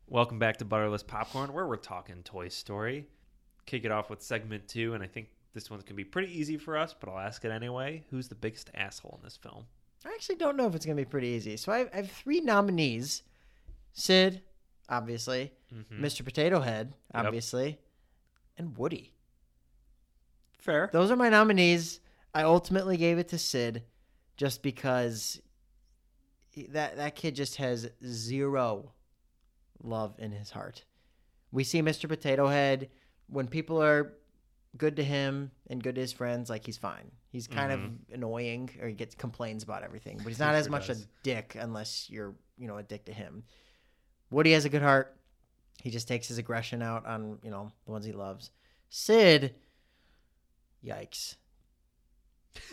[0.08, 3.08] Welcome back to Butterless Popcorn, where we're talking Toy Story.
[3.66, 6.58] Kick it off with segment two, and I think This one's gonna be pretty easy
[6.58, 8.04] for us, but I'll ask it anyway.
[8.10, 9.66] Who's the biggest asshole in this film?
[10.06, 11.58] I actually don't know if it's going to be pretty easy.
[11.58, 13.24] So I have, I have three nominees
[13.94, 14.42] Sid,
[14.90, 16.06] obviously, Mm-hmm.
[16.06, 16.24] Mr.
[16.24, 17.80] Potato Head, obviously,
[18.60, 19.12] and Woody.
[20.60, 20.90] Fair.
[20.94, 22.00] Those are my nominees.
[22.34, 23.84] I ultimately gave it to Sid
[24.38, 25.42] just because
[26.70, 28.92] that that kid just has zero
[29.82, 30.84] love in his heart.
[31.52, 32.08] We see Mr.
[32.08, 32.90] Potato Head
[33.28, 34.14] when people are
[34.78, 37.12] good to him and good to his friends, like he's fine.
[37.34, 38.14] He's kind of mm-hmm.
[38.14, 41.02] annoying or he gets complains about everything, but he's not He as sure much does.
[41.02, 43.44] a dick unless you're, you know, a dick to him.
[44.30, 45.18] Woody has a good heart.
[45.82, 48.52] He just takes his aggression out on, you know, the ones he loves.
[48.90, 49.56] Sid,
[50.86, 51.36] yikes.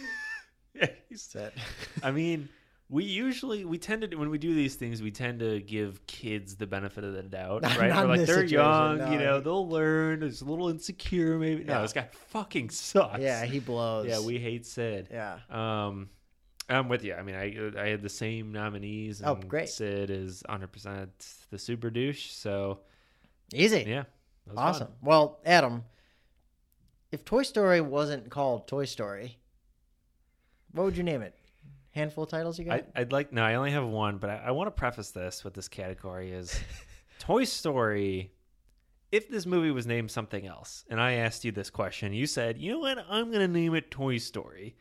[0.74, 1.62] Yeah, he's- That's it.
[2.02, 2.48] I mean,
[2.92, 6.56] we usually we tend to when we do these things, we tend to give kids
[6.56, 7.88] the benefit of the doubt, right?
[7.88, 9.12] not We're like they're young, no.
[9.12, 10.22] you know, they'll learn.
[10.24, 11.62] It's a little insecure, maybe.
[11.64, 11.82] No, Yeah.
[11.82, 13.20] this guy fucking sucks.
[13.20, 14.06] yeah, he blows.
[14.08, 15.08] yeah, we hate Sid.
[15.10, 15.38] Yeah.
[15.48, 16.08] Um,
[16.68, 17.14] I'm with you.
[17.14, 19.20] I mean, I I had the same nominees.
[19.20, 19.68] And Oh, great.
[19.68, 21.10] Sid is 100 percent
[21.50, 22.30] the super douche.
[22.32, 22.80] So
[23.54, 23.84] Easy.
[23.86, 24.04] yeah,
[24.56, 24.88] awesome.
[24.88, 24.96] fun.
[25.00, 25.84] Well, Adam,
[27.12, 29.38] if Toy Story wasn't called Toy Story,
[30.72, 31.34] what would you name it?
[32.00, 32.84] Handful of titles you got?
[32.96, 35.44] I, I'd like no, I only have one, but I, I want to preface this
[35.44, 36.58] with this category is
[37.20, 38.32] Toy Story.
[39.12, 42.58] If this movie was named something else, and I asked you this question, you said,
[42.58, 42.98] "You know what?
[43.08, 44.76] I'm gonna name it Toy Story."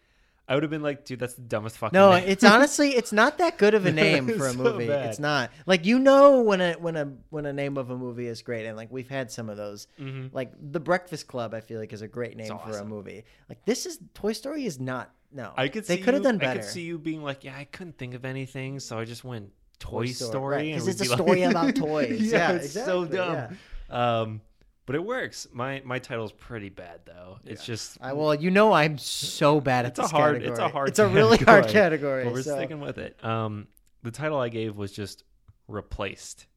[0.47, 2.24] I would have been like, "Dude, that's the dumbest fucking." no, name.
[2.28, 4.88] it's honestly it's not that good of a name for a so movie.
[4.88, 5.09] bad.
[5.09, 5.51] It's not.
[5.67, 8.65] Like you know when a when a when a name of a movie is great
[8.65, 9.88] and like we've had some of those.
[9.99, 10.34] Mhm.
[10.34, 13.26] Like The Breakfast Club I feel like is a great name It's for a movie.
[13.47, 15.51] Like this is Toy Story is not no.
[15.55, 15.86] I could.
[15.86, 16.59] they could have done better.
[16.59, 19.23] I could see you being like, "Yeah, I couldn't think of anything, so I just
[19.23, 22.32] went Toy, Story." right, and 'cause we'd it's a be like- story about toys.
[22.32, 23.57] Yeah, it's so exactly,
[23.89, 23.97] dumb.
[23.97, 24.41] Um,
[24.86, 25.47] but it works.
[25.53, 27.38] My my title's pretty bad though.
[27.45, 30.49] It's just I, well, you know I'm so bad at it's a hard category.
[30.51, 32.23] it's a hard It's a really hard category, category.
[32.25, 33.23] but we're so- sticking with it.
[33.23, 33.67] Um,
[34.03, 35.23] the title I gave was just
[35.67, 36.47] replaced.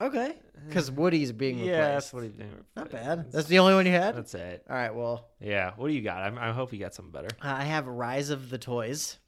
[0.00, 0.36] Okay,
[0.68, 1.72] because Woody's being replaced.
[1.76, 2.64] Yeah, that's what he's doing.
[2.76, 3.32] Not bad.
[3.32, 4.14] That's the only one you had.
[4.16, 4.64] That's it.
[4.70, 4.94] All right.
[4.94, 5.72] Well, Yeah.
[5.76, 6.18] What do you got?
[6.38, 7.28] I, I hope you got something better.
[7.42, 9.18] uh, I have Rise of the Toys,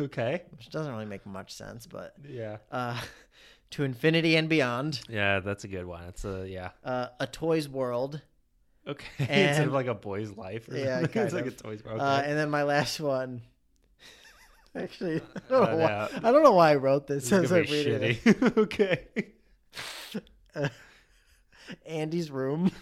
[0.00, 0.42] Okay.
[0.50, 2.56] which doesn't really make much sense, but Yeah.
[2.72, 3.00] uh,
[3.70, 6.02] to infinity and beyond, Yeah, that's a good one.
[6.08, 6.70] It's a yeah.
[6.84, 8.20] uh, a Toys World,
[8.88, 9.06] Okay.
[9.20, 10.68] Instead And- of like a boy's life.
[10.68, 11.12] Or Yeah, something.
[11.12, 11.82] kind it's like a toy's.
[11.86, 11.96] Okay.
[12.00, 13.42] uh, and then my last one.
[14.74, 16.18] Actually, I don't, know Uh, why.
[16.28, 17.24] I don't know why I wrote this.
[17.24, 18.24] It's as gonna I'm be reading it.
[18.24, 18.56] shitty.
[18.58, 19.06] okay.
[21.86, 22.70] Andy's room.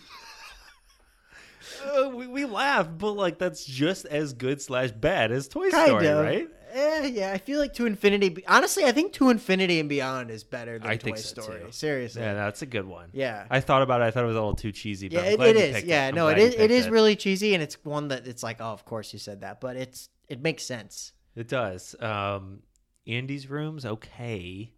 [1.84, 5.88] Uh, we, we laugh, but like that's just as good slash bad as Toy kind
[5.88, 6.24] Story, of.
[6.24, 6.48] right?
[6.72, 8.30] Eh, yeah, I feel like To Infinity.
[8.30, 11.42] Be- Honestly, I think To Infinity and Beyond is better than I Toy think so,
[11.42, 11.60] Story.
[11.60, 11.70] too.
[11.72, 12.22] Seriously.
[12.22, 13.10] Yeah, that's a good one.
[13.12, 13.46] Yeah.
[13.50, 14.04] I thought about it.
[14.04, 15.08] I thought it was a little too cheesy.
[15.08, 15.84] But yeah, it, it is.
[15.84, 16.86] Yeah, I'm no, it glad you is.
[16.86, 19.60] It really cheesy, and it's one that it's like, oh, of course you said that,
[19.60, 21.12] but it's it makes sense.
[21.36, 21.94] It does.
[22.00, 22.60] Um,
[23.06, 24.72] Andy's room's okay.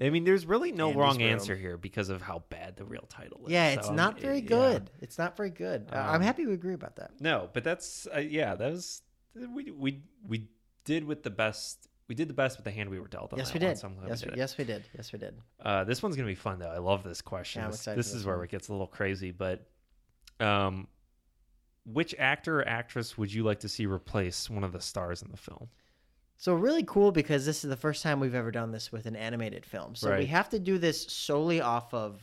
[0.00, 1.28] I mean, there's really no Andy's wrong Room.
[1.28, 3.52] answer here because of how bad the real title is.
[3.52, 4.48] Yeah, it's So, not very yeah.
[4.48, 4.90] good.
[5.00, 5.88] It's not very good.
[5.92, 7.12] Uh, I'm Um, happy we agree about that.
[7.20, 8.54] No, but that's uh, yeah.
[8.56, 9.02] That was
[9.34, 10.48] we we we
[10.84, 11.88] did with the best.
[12.08, 13.32] We did the best with the hand we were dealt.
[13.32, 13.78] On Yes, we one, did.
[13.78, 14.38] so Yes, we did it.
[14.38, 14.84] yes, we did.
[14.96, 15.38] Yes, we did.
[15.60, 16.68] Uh, this one's gonna be fun though.
[16.70, 17.60] I love this question.
[17.60, 19.66] Yeah, I'm this this is this where it gets a little crazy, but
[20.40, 20.88] um,
[21.86, 25.30] which actor or actress would you like to see replace one of the stars in
[25.30, 25.68] the film?
[26.36, 29.16] So really cool because this is the first time we've ever done this with an
[29.16, 29.94] animated film.
[29.94, 32.20] So we have to do this solely off of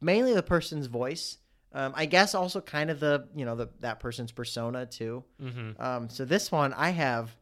[0.00, 1.38] mainly the person's voice.
[1.72, 5.24] Um, I guess also kind of the you know the that person's persona too.
[5.42, 5.82] Mm-hmm.
[5.82, 7.34] Um, so this one I have.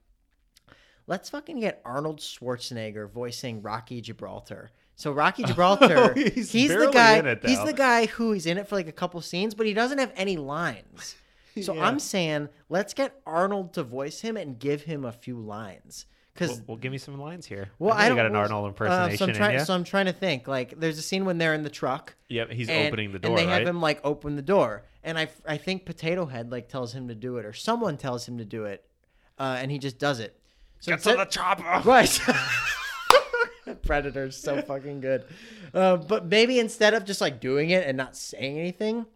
[1.06, 4.70] Let's fucking get Arnold Schwarzenegger voicing Rocky Gibraltar.
[4.94, 7.36] So Rocky Gibraltar, he's he's, the guy.
[7.46, 9.98] he's the guy who is in it for like a couple scenes, but he doesn't
[9.98, 11.16] have any lines.
[11.62, 11.86] So Yeah.
[11.86, 16.06] I'm saying let's get Arnold to voice him and give him a few lines.
[16.32, 17.68] Because Well, well, give me some lines here.
[17.78, 19.64] well, I, I don't got an Arnold uh, impersonation so I'm ya.
[19.64, 20.48] So I'm trying to think.
[20.48, 22.14] Like, there's a scene when they're in the truck.
[22.30, 23.58] Yep, he's and- opening the door, and they right?
[23.58, 27.08] have him like open the door, and I I think Potato Head like tells him
[27.08, 28.82] to do it, or someone tells him to do it,
[29.38, 30.40] uh, and he just does it.
[30.80, 31.82] So Get to instead- the chopper.
[31.88, 32.20] Right.
[33.82, 35.24] Predator's so fucking good.
[35.72, 39.06] Uh, but maybe instead of just like doing it and not saying anything,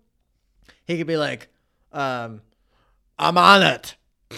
[0.86, 1.48] he could be like,
[1.92, 2.40] um,
[3.18, 3.94] I'm on it.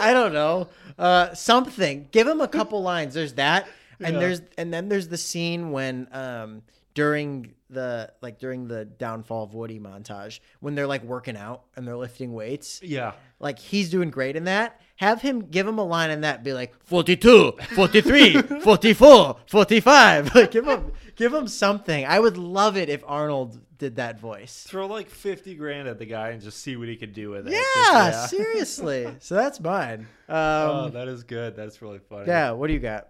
[0.00, 0.68] I don't know.
[0.98, 2.08] Uh, something.
[2.10, 3.14] Give him a couple lines.
[3.14, 3.68] There's that.
[4.00, 4.20] And Yeah.
[4.20, 6.62] there's and then there's the scene when um
[7.00, 11.86] during the like during the downfall of Woody montage when they're like working out and
[11.88, 12.80] they're lifting weights.
[12.82, 13.12] Yeah.
[13.38, 14.80] Like he's doing great in that.
[14.96, 16.44] Have him give him a line in that.
[16.44, 20.34] Be like 42, 43, 44, 45.
[20.34, 22.04] Like give him give him something.
[22.04, 24.64] I would love it if Arnold did that voice.
[24.68, 27.48] Throw like fifty grand at the guy and just see what he could do with
[27.48, 27.52] it.
[27.54, 29.08] Yeah, Just- seriously.
[29.20, 30.00] So that's mine.
[30.28, 31.56] Um, oh, that is good.
[31.56, 32.26] That's really funny.
[32.26, 32.50] yeah.
[32.50, 33.08] What do you got?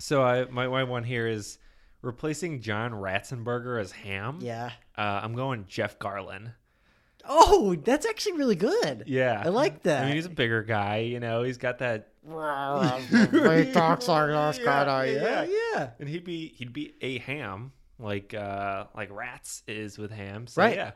[0.00, 1.58] So I my, my one here is
[2.02, 4.38] replacing John Ratzenberger as Ham.
[4.40, 4.70] Yeah.
[4.96, 6.52] Uh, I'm going Jeff Garlin.
[7.28, 9.04] Oh, that's actually really good.
[9.06, 9.42] Yeah.
[9.44, 10.04] I like that.
[10.04, 10.98] I mean, he's a bigger guy.
[10.98, 12.08] You know, he's got that.
[13.66, 15.48] he talks like this Yeah, Yeah, yeah.
[15.74, 15.90] yeah.
[15.98, 20.46] And he'd be he'd be a ham like uh like Rats is with Ham.
[20.46, 20.76] So, Right.
[20.76, 20.92] Yeah.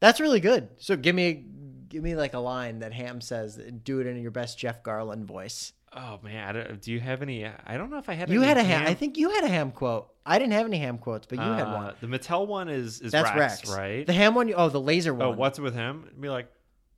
[0.00, 0.68] That's really good.
[0.78, 1.44] So give me
[1.88, 3.56] give me like a line that Ham says.
[3.56, 5.72] Do it in your best Jeff Garland voice.
[5.92, 7.46] Oh man, I don't, do you have any?
[7.46, 8.28] I don't know if I had.
[8.28, 8.84] You had a ham.
[8.86, 10.08] I think you had a ham quote.
[10.28, 11.94] I didn't have any ham quotes, but you had Uh, one.
[12.00, 14.06] The Mattel one is is That's Rex, Rex, right?
[14.06, 14.52] The ham one.
[14.54, 15.26] Oh, the laser one.
[15.28, 16.04] oh, what's with him?
[16.10, 16.48] And be like,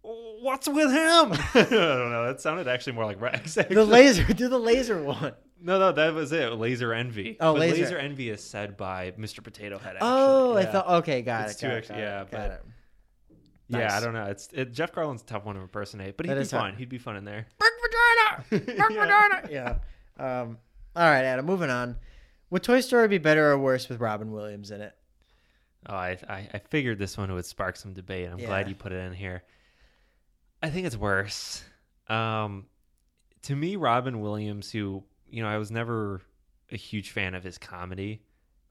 [0.04, 1.32] "Oh, what's with him?
[1.54, 2.26] I don't know.
[2.26, 3.54] That sounded actually more like Rex.
[3.70, 4.24] The laser.
[4.32, 5.32] Do the laser one.
[5.62, 6.52] No, no, that was it.
[6.54, 7.36] Laser Envy.
[7.38, 9.44] Oh, but Laser- Laser Envy is said by Mr.
[9.44, 9.96] Potato Head.
[9.96, 10.08] Actually.
[10.10, 10.88] Oh, I thought.
[11.02, 11.58] Okay, got It's it.
[11.60, 12.62] two Got it, actually- got it, yeah, got but- it.
[13.68, 13.96] Yeah.
[13.96, 14.24] I don't know.
[14.24, 16.72] It's it, Jeff Garland's a tough one to impersonate, but he'd That be is hard.
[16.72, 16.78] fun.
[16.78, 17.46] He'd be fun in there.
[17.60, 17.70] Big
[18.50, 18.64] vagina.
[18.66, 19.48] Big vagina.
[19.48, 19.74] Yeah.
[20.18, 20.58] Um.
[20.96, 21.46] All right, Adam.
[21.46, 21.96] Moving on.
[22.50, 24.92] Would Toy Story be better or worse with Robin Williams in it?
[25.86, 28.28] Oh, I, I I figured this one would spark some debate.
[28.30, 29.42] I'm glad you put it in here.
[30.62, 31.64] I think it's worse.
[32.08, 32.66] Um,
[33.42, 36.20] to me, Robin Williams, who you know, I was never
[36.70, 38.20] a huge fan of his comedy.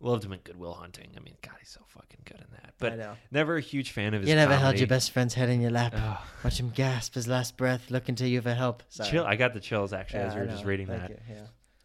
[0.02, 1.10] Loved him in Good Will Hunting.
[1.18, 2.74] I mean, God, he's so fucking good in that.
[2.78, 4.30] But never a huge fan of his.
[4.30, 5.94] You never held your best friend's head in your lap.
[5.98, 6.18] Ugh.
[6.44, 8.84] Watch him gasp his last breath, looking to you for help.
[8.90, 9.10] Sorry.
[9.10, 9.26] chill.
[9.26, 11.12] I got the chills actually Yeah, as you I were just reading Thank that.
[11.12, 11.36] you.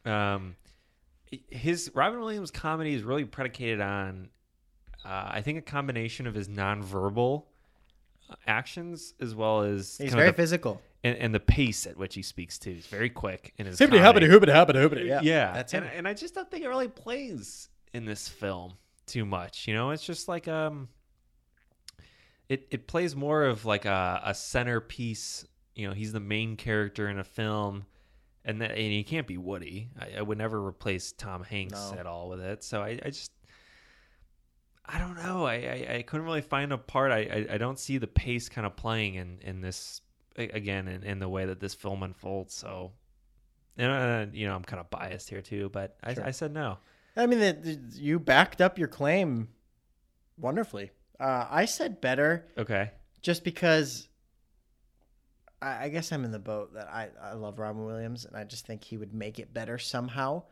[0.06, 0.34] Yeah.
[0.34, 0.54] um
[1.50, 4.28] his Robin Williams comedy is really predicated on
[5.04, 7.44] uh, I think a combination of his nonverbal
[8.30, 10.80] uh, actions as well as He's kind of very the- physical.
[11.02, 12.72] and, and the pace at which he speaks too.
[12.72, 14.26] He's very quick in his Hibbity comedy.
[14.26, 15.06] hobbity hoobity hobbity hoobity.
[15.06, 15.92] Yeah, Yeah, that's and, him.
[15.96, 18.72] and I just don't think it really plays in this film
[19.06, 19.68] too much.
[19.68, 20.88] You know, it's just like um,
[22.48, 25.46] it it plays more of like a, a centerpiece.
[25.74, 27.84] You know, he's the main character in a film,
[28.44, 29.90] and that and he can't be Woody.
[29.98, 31.98] I, I would never replace Tom Hanks No.
[31.98, 32.62] at all with it.
[32.64, 33.32] So I, I just.
[34.86, 35.46] I don't know.
[35.46, 37.10] I, I, I couldn't really find a part.
[37.10, 40.02] I, I, I don't see the pace kind of playing in, in this
[40.36, 42.52] again in, in the way that this film unfolds.
[42.52, 42.92] So,
[43.78, 46.24] and uh, you know, I'm kind of biased here too, but I, Sure.
[46.26, 46.76] I said no.
[47.16, 47.64] I mean, that
[47.94, 49.48] you backed up your claim
[50.38, 50.90] wonderfully.
[51.18, 52.90] Uh, I said better Okay.
[53.22, 54.08] just because
[55.64, 58.44] I, I guess I'm in the boat that I, I love Robin Williams and I
[58.44, 60.42] just think he would make it better somehow.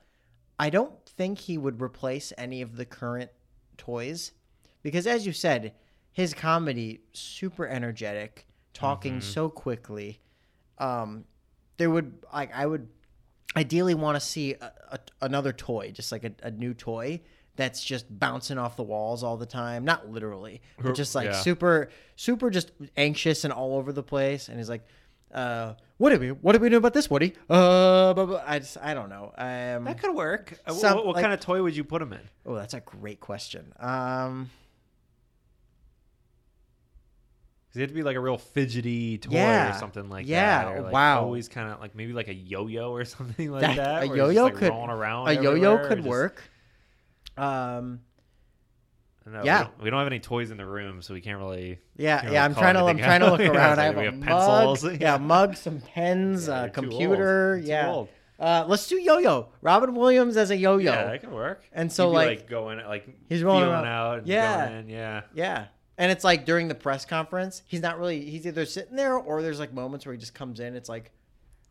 [0.59, 3.31] I don't think he would replace any of the current
[3.77, 4.33] toys
[4.83, 5.73] because, as you said,
[6.13, 9.23] his comedy super energetic, talking Mhm.
[9.23, 10.21] so quickly.
[10.79, 11.25] Um,
[11.79, 12.89] there would like I would
[13.57, 17.21] ideally want to see a, a, another toy, just like a, a new toy
[17.57, 19.85] that's just bouncing off the walls all the time.
[19.85, 21.41] Not literally, but just like Yeah.
[21.43, 24.49] super, super just anxious and all over the place.
[24.49, 24.85] And he's like,
[25.33, 26.29] uh, "What do we?
[26.33, 28.43] What do we do about this, Woody?" Uh, blah, blah.
[28.47, 29.33] I just, I don't know.
[29.37, 30.59] Um, That could work.
[30.67, 32.21] Uh, Some- what what like- kind of toy would you put him in?
[32.47, 33.73] oh, that's a great question.
[33.79, 34.51] Um,
[37.73, 40.65] Does it have to be like a real fidgety toy yeah, or something like Yeah.
[40.65, 40.73] that?
[40.77, 41.23] Or like Wow.
[41.23, 43.85] Always kind of like maybe like a yo-yo or something like That- that.
[43.85, 45.29] a where it's just, yo-yo like, could- rolling around.
[45.29, 46.43] a yo-yo could just- work.
[47.39, 48.01] Um,
[49.27, 49.59] I Yeah.
[49.59, 51.79] We don't, we don't have any toys in the room, so we can't really.
[51.97, 52.39] Yeah, Can't yeah.
[52.39, 52.81] really I'm trying to.
[52.81, 53.79] I'm anything trying to look around.
[53.79, 54.29] I have we a have mug.
[54.29, 54.85] pencils.
[55.01, 56.91] Yeah, mug, some pens, Yeah, a you're too old.
[56.91, 57.61] computer.
[57.65, 58.05] Yeah.
[58.41, 59.49] Uh, let's do yo-yo.
[59.61, 60.93] Robin Williams as a yo-yo.
[60.93, 61.63] Yeah, that could work.
[61.73, 64.19] And so, be, like- going like He's rolling out.
[64.19, 64.67] And Yeah.
[64.69, 65.23] going in, yeah.
[65.35, 65.67] Yeah.
[65.99, 68.25] And it's like during the press conference, he's not really.
[68.29, 70.75] He's either sitting there or there's like moments where he just comes in.
[70.75, 71.13] It's like,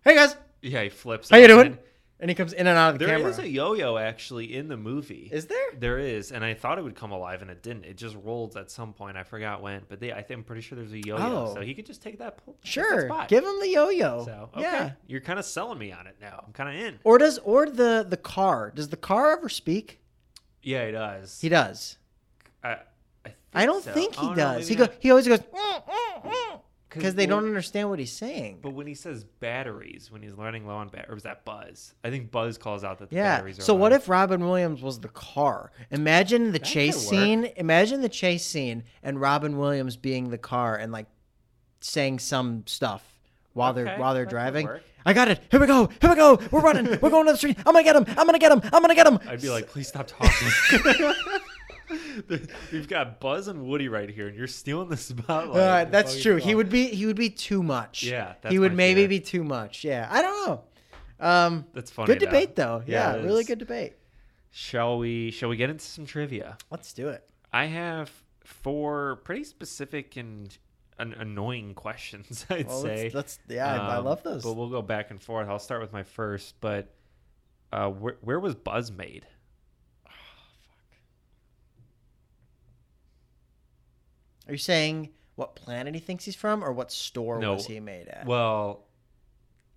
[0.05, 1.29] "Hey guys, Yeah, he flips.
[1.29, 1.77] how you doing?"
[2.21, 3.31] And he comes in and out of the There camera.
[3.31, 5.27] is a yo-yo actually in the movie.
[5.31, 5.57] Is there?
[5.75, 7.85] There is, and I thought it would come alive, and it didn't.
[7.85, 9.17] It just rolled at some point.
[9.17, 11.53] I forgot when, but they, I think I'm pretty sure there's a yo-yo, Oh.
[11.55, 12.37] so he could just take that.
[12.45, 13.07] pull- that Sure.
[13.07, 13.27] spot.
[13.27, 14.23] Give him the yo-yo.
[14.23, 14.91] So okay, Yeah.
[15.07, 16.43] you're kind of selling me on it now.
[16.45, 16.99] I'm kind of in.
[17.03, 18.71] Or does or the the car?
[18.75, 19.99] Does the car ever speak?
[20.61, 21.41] Yeah, he does.
[21.41, 21.97] He does.
[22.63, 22.77] I, I,
[23.25, 23.91] think I don't so.
[23.93, 24.67] think he Oh, no, does.
[24.67, 24.93] He maybe go.
[24.99, 26.61] He always goes mm, mm, mm.
[26.93, 28.59] Because they don't understand what he's saying.
[28.61, 31.93] But when he says batteries, when he's learning low on bat, or was that Buzz?
[32.03, 33.37] I think Buzz calls out that the Yeah.
[33.37, 33.79] batteries are So low.
[33.81, 35.71] what if Robin Williams was the car?
[35.91, 37.45] Imagine the That chase scene.
[37.57, 41.07] Imagine the chase scene and Robin Williams being the car and like
[41.79, 43.03] saying some stuff
[43.53, 44.69] while they're while they're driving.
[45.03, 45.39] I got it.
[45.49, 45.89] Here we go.
[45.99, 46.39] Here we go.
[46.51, 46.85] We're running.
[47.01, 47.57] We're going to the street.
[47.65, 48.05] I'm gonna get him.
[48.09, 48.61] I'm gonna get him.
[48.71, 49.17] I'm gonna get him.
[49.27, 50.47] I'd be like, please stop talking.
[52.71, 55.57] We've got Buzz and Woody right here, and you're stealing the spotlight.
[55.57, 56.37] Uh, that's true.
[56.37, 58.03] He would be he would be too much.
[58.03, 59.07] Yeah, that's he would maybe fear.
[59.09, 59.83] be too much.
[59.83, 60.63] Yeah, I don't know.
[61.19, 62.07] Um, That's funny.
[62.07, 62.25] good though.
[62.25, 62.81] debate though.
[62.87, 63.93] Yeah, it really good debate.
[64.49, 65.31] Shall we?
[65.31, 66.57] Shall we get into some trivia?
[66.71, 67.29] Let's do it.
[67.53, 68.11] I have
[68.43, 70.57] four pretty specific and
[70.97, 72.45] an- annoying questions.
[72.49, 73.03] I'd Well, say.
[73.13, 74.43] let's, let's yeah, I, I Um, love those.
[74.43, 75.47] But we'll go back and forth.
[75.47, 76.55] I'll start with my first.
[76.59, 76.93] But
[77.71, 79.25] uh, where, where was Buzz made?
[84.51, 87.53] Are you saying what planet he thinks he's from, or what store No.
[87.53, 88.25] was he made at?
[88.25, 88.83] Well,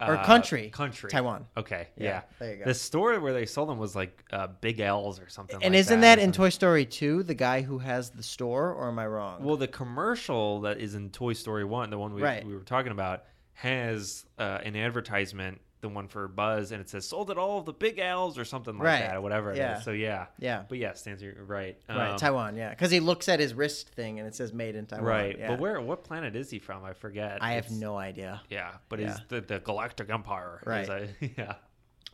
[0.00, 0.68] Or uh, country.
[0.70, 1.46] country, Taiwan.
[1.56, 2.22] Okay, Yeah, yeah.
[2.40, 2.64] there you go.
[2.64, 5.54] The store where they sold them was like uh, Big L's or something.
[5.62, 6.32] and like isn't that, that in.
[6.32, 9.44] Toy Story 2, the guy who has the store, or am I wrong?
[9.44, 12.44] Well, the commercial that is in Toy Story One, the one we, Right.
[12.44, 13.22] we were talking about,
[13.52, 17.66] has uh, an advertisement, the one for Buzz, and it says "sold at all of
[17.66, 19.00] the Big L's or something like Right.
[19.02, 19.58] that, or whatever it is.
[19.58, 19.80] Yeah.
[19.80, 21.78] So yeah, yeah, but yes, stands you're right.
[21.88, 24.74] right, Um, Taiwan, yeah, because he looks at his wrist thing and it says "Made
[24.76, 25.38] in Taiwan." right?
[25.38, 25.48] yeah.
[25.48, 25.80] But where?
[25.80, 26.84] What planet is he from?
[26.84, 27.38] I forget.
[27.42, 28.40] I have no idea.
[28.50, 29.12] Yeah, but Yeah.
[29.14, 30.60] is the the Galactic Empire?
[30.66, 30.88] Right.
[30.88, 31.08] a-
[31.38, 31.54] yeah.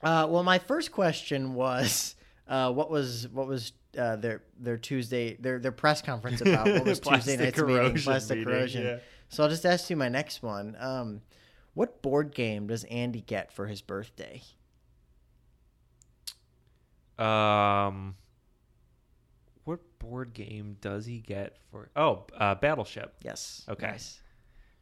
[0.02, 2.16] Uh, well, my first question was,
[2.48, 6.66] uh, what was what was uh, their their Tuesday their their press conference about?
[6.66, 7.76] What was Tuesday night's meeting?
[7.76, 8.82] corrosion Plastic meeting, corrosion.
[8.84, 8.98] yeah.
[9.28, 10.76] So I'll just ask you my next one.
[10.80, 11.20] Um,
[11.74, 14.42] what board game does Andy get for his birthday?
[17.18, 18.16] Um,
[19.64, 21.90] what board game does he get for?
[21.94, 23.14] Oh, uh, Battleship.
[23.22, 23.64] Yes.
[23.68, 23.88] Okay.
[23.88, 24.20] Nice.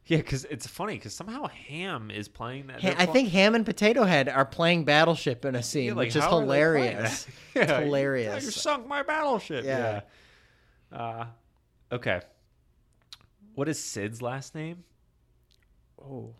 [0.05, 2.81] Yeah, because it's funny because somehow Ham is playing that.
[2.81, 5.93] Ha- I pl- think Ham and Potato Head are playing Battleship in a scene, Yeah,
[5.93, 6.47] like, which is how are they playing
[6.95, 7.25] hilarious.
[7.25, 7.33] that?
[7.61, 8.45] It's Yeah, you- hilarious.
[8.45, 9.65] You sunk my battleship.
[9.65, 10.01] Yeah.
[10.91, 10.97] Yeah.
[10.97, 11.25] Uh,
[11.91, 12.21] okay.
[13.53, 14.83] What is Sid's last name?
[16.01, 16.33] Oh.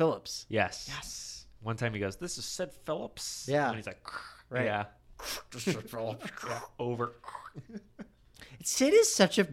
[0.00, 0.46] Phillips.
[0.48, 0.86] Yes.
[0.88, 1.44] Yes.
[1.60, 3.68] One time he goes, "This is Sid Phillips." Yeah.
[3.68, 4.00] And he's like,
[4.48, 4.64] Right.
[4.64, 4.86] "Yeah."
[6.78, 7.12] Over.
[8.64, 9.46] Sid is such a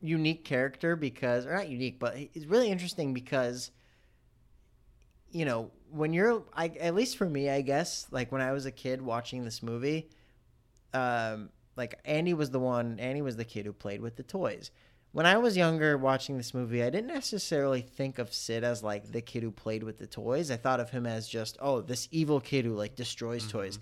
[0.00, 3.70] unique character because, or not unique, but it's really interesting because,
[5.30, 8.66] you know, when you're, I, at least for me, I guess, like when I was
[8.66, 10.10] a kid watching this movie,
[10.92, 14.72] um, like Andy was the one, Andy was the kid who played with the toys.
[15.12, 19.10] When I was younger watching this movie, I didn't necessarily think of Sid as like
[19.10, 20.50] the kid who played with the toys.
[20.50, 23.58] I thought of him as just, oh, this evil kid who like destroys mm-hmm.
[23.58, 23.78] toys.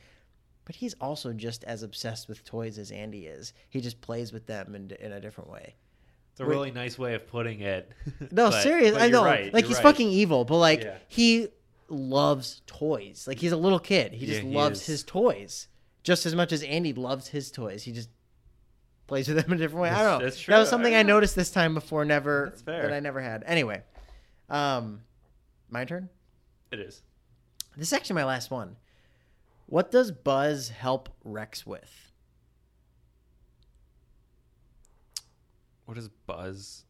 [0.65, 3.53] But he's also just as obsessed with toys as Andy is.
[3.69, 5.75] He just plays with them in, in a different way.
[6.33, 7.91] It's a really nice way of putting it.
[8.31, 8.93] No, But- serious.
[8.93, 9.25] but I know.
[9.25, 9.83] right, like he's right.
[9.83, 10.99] fucking evil, but like Yeah.
[11.09, 11.49] he
[11.89, 13.27] loves toys.
[13.27, 14.13] Like he's a little kid.
[14.13, 14.87] He just Yeah, he loves is.
[14.87, 15.69] his toys
[16.03, 17.83] just as much as Andy loves his toys.
[17.83, 18.09] He just
[19.07, 19.91] plays with them in a different way.
[19.91, 20.25] I don't know.
[20.25, 22.05] That's That was something I I noticed this time before.
[22.05, 22.83] Never That's fair.
[22.83, 23.43] that I never had.
[23.47, 23.83] Anyway,
[24.49, 25.01] um,
[25.71, 26.09] my turn.
[26.73, 27.03] It is.
[27.77, 28.77] This is actually my last one.
[29.67, 31.91] What does Buzz help Rex with?
[35.85, 36.85] What does Buzz?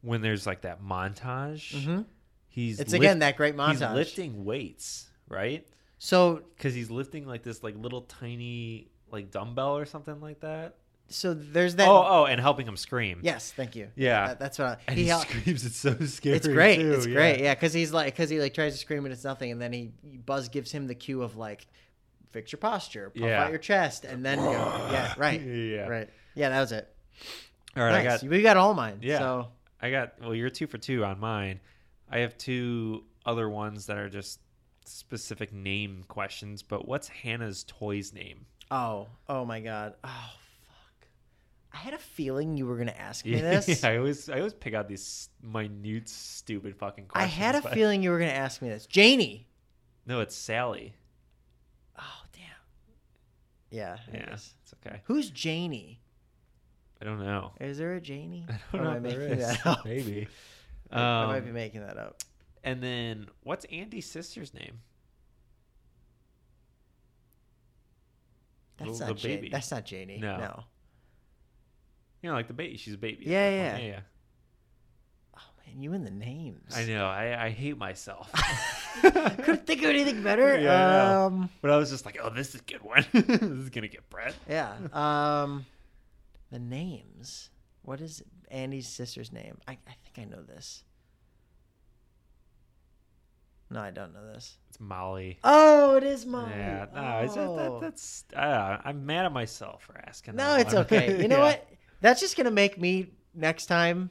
[0.00, 2.02] When there's like that montage, Mm-hmm.
[2.48, 3.70] he's It's lift- again that great montage.
[3.72, 5.66] He's lifting weights, right?
[5.98, 10.76] So Because he's lifting like this like little tiny like dumbbell or something like that.
[11.08, 11.88] so there's that.
[11.88, 13.20] oh, oh, and helping him scream.
[13.22, 13.88] Yes, thank you.
[13.96, 14.28] Yeah.
[14.28, 15.64] That- that's what I, and he he, hel- screams.
[15.64, 16.36] It's so scary.
[16.36, 16.76] It's great.
[16.76, 17.40] too, it's great.
[17.40, 19.72] Yeah, because he's like, because he like tries to scream and it's nothing, and then
[19.72, 19.90] he
[20.26, 21.66] Buzz gives him the cue of like,
[22.32, 23.44] fix your posture, puff Yeah.
[23.44, 24.50] out your chest, and then go.
[24.52, 25.40] Yeah, right.
[25.40, 25.86] Yeah.
[25.88, 26.08] Right.
[26.34, 26.88] Yeah, that was it.
[27.76, 28.22] All right, I nice.
[28.22, 28.98] got we got all mine.
[29.02, 29.18] Yeah.
[29.18, 29.48] So
[29.80, 31.60] I got well, you're two for two on mine.
[32.10, 34.40] I have two other ones that are just
[34.84, 38.46] specific name questions, but what's Hannah's toy's name?
[38.70, 40.30] Oh oh my god oh
[40.66, 41.08] fuck.
[41.72, 43.84] I had a feeling you were gonna ask me Yeah, this.
[43.84, 47.34] I always I always pick out these minute, stupid fucking I questions.
[47.34, 48.86] had a but- feeling you were gonna ask me this.
[48.86, 49.46] Janie.
[50.06, 50.94] No, it's Sally.
[51.98, 52.42] Oh damn.
[53.70, 53.96] Yeah.
[54.12, 54.54] Yeah, it's
[54.86, 55.00] okay.
[55.04, 56.00] Who's Janie?
[57.00, 57.52] I don't know.
[57.60, 58.44] Is there a Janie?
[58.72, 59.48] I don't Or know am if I there making is.
[59.48, 59.84] that up?
[59.84, 60.28] Maybe.
[60.90, 62.22] I might Um, be making that up.
[62.64, 64.80] and then what's Andy's sister's name?
[68.78, 69.36] That's the- not the Janie.
[69.36, 69.48] baby.
[69.50, 70.18] That's not Janie.
[70.18, 70.36] No.
[70.38, 70.64] no.
[72.22, 72.76] You know, like the baby.
[72.76, 73.24] She's a baby.
[73.26, 73.78] Yeah, yeah.
[73.78, 74.00] yeah, yeah.
[75.36, 76.74] Oh man, you and the names.
[76.76, 77.06] I know.
[77.06, 78.30] I, I hate myself.
[79.02, 80.58] Couldn't think of anything better.
[80.60, 83.06] Yeah, I um, But I was just like, oh, this is a good one.
[83.12, 84.34] this is gonna get Brett.
[84.48, 84.74] yeah.
[84.92, 85.64] Um,
[86.50, 87.50] the names.
[87.82, 89.58] What is Andy's sister's name?
[89.68, 90.82] I, I think I know this.
[93.70, 94.56] No, I don't know this.
[94.70, 95.38] It's Molly.
[95.44, 96.50] Oh, it is Molly.
[96.56, 97.80] Yeah, no, it's just, that, Oh.
[97.80, 98.24] that's.
[98.34, 100.36] Uh, I'm mad at myself for asking.
[100.36, 100.84] no, that it's one.
[100.84, 101.20] okay.
[101.20, 101.42] You know Yeah.
[101.44, 101.68] what?
[102.00, 104.08] That's just gonna make me next time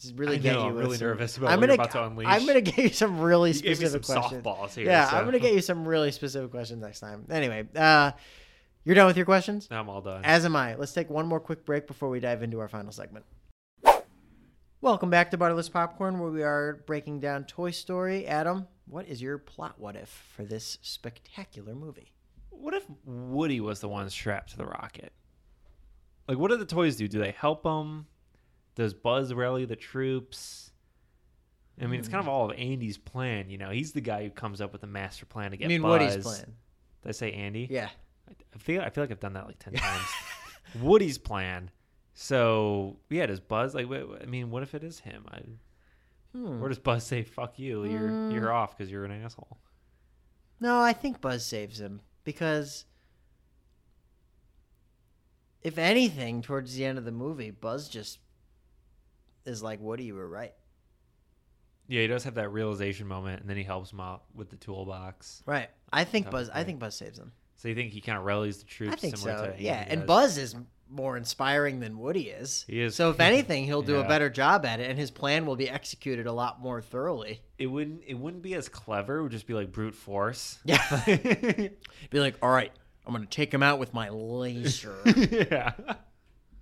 [0.00, 0.68] Just really I get know, you.
[0.70, 2.26] I'm really some- nervous about I'm gonna, about to unleash.
[2.28, 4.44] I'm gonna get you some really You gave me specific some questions.
[4.44, 4.86] softballs here.
[4.86, 5.16] yeah, so.
[5.18, 7.26] I'm gonna get you some really specific questions next time.
[7.30, 8.10] Anyway, uh,
[8.84, 9.68] you're done with your questions.
[9.70, 10.24] I'm all done.
[10.24, 10.74] As am I.
[10.74, 13.24] Let's take one more quick break before we dive into our final segment.
[14.82, 18.26] Welcome back to Butterless Popcorn, where we are breaking down Toy Story.
[18.26, 22.12] Adam, what is your plot what if for this spectacular movie?
[22.48, 25.12] What if Woody was the one strapped to the rocket?
[26.26, 27.08] Like, what do the toys do?
[27.08, 28.06] Do they help him?
[28.74, 30.70] Does Buzz rally the troops?
[31.80, 32.30] I mean, it's kind of Hmm.
[32.30, 33.50] all of Andy's plan.
[33.50, 35.64] You know, he's the guy who comes up with the master plan to get.
[35.66, 36.00] I mean, Buzz.
[36.00, 36.54] Woody's plan.
[37.02, 37.66] Did I say Andy?
[37.70, 37.88] Yeah.
[38.28, 40.06] I feel I feel like I've done that like ten times.
[40.80, 41.70] Woody's plan.
[42.22, 43.88] So yeah, does Buzz like?
[43.88, 45.24] wait, I mean, what if it is him?
[45.30, 45.40] I,
[46.32, 46.62] Hmm.
[46.62, 47.84] Or does Buzz say "fuck you"?
[47.86, 48.32] You're Mm.
[48.34, 49.56] you're off because you're an asshole.
[50.60, 52.84] No, I think Buzz saves him because
[55.62, 58.18] if anything, towards the end of the movie, Buzz just
[59.46, 60.52] is like, "Woody, you were right."
[61.88, 64.56] Yeah, he does have that realization moment, and then he helps him out with the
[64.56, 65.42] toolbox.
[65.46, 65.70] Right.
[65.90, 66.50] I think Buzz.
[66.50, 67.32] I think Buzz saves him.
[67.56, 68.92] So you think he kind of rallies the troops?
[68.92, 69.52] I think similar so.
[69.52, 70.06] To Yeah, and?
[70.06, 70.54] Buzz is
[70.90, 72.64] more inspiring than Woody is.
[72.68, 72.94] He is.
[72.96, 75.68] So if anything, he'll do a better job at it, and his plan will be
[75.70, 77.40] executed a lot more thoroughly.
[77.58, 79.18] it wouldn't it wouldn't be as clever.
[79.18, 80.58] It would just be like brute force.
[80.64, 80.78] Yeah.
[82.10, 82.72] Be like, all right,
[83.06, 84.96] I'm gonna take him out with my laser.
[85.06, 85.72] yeah.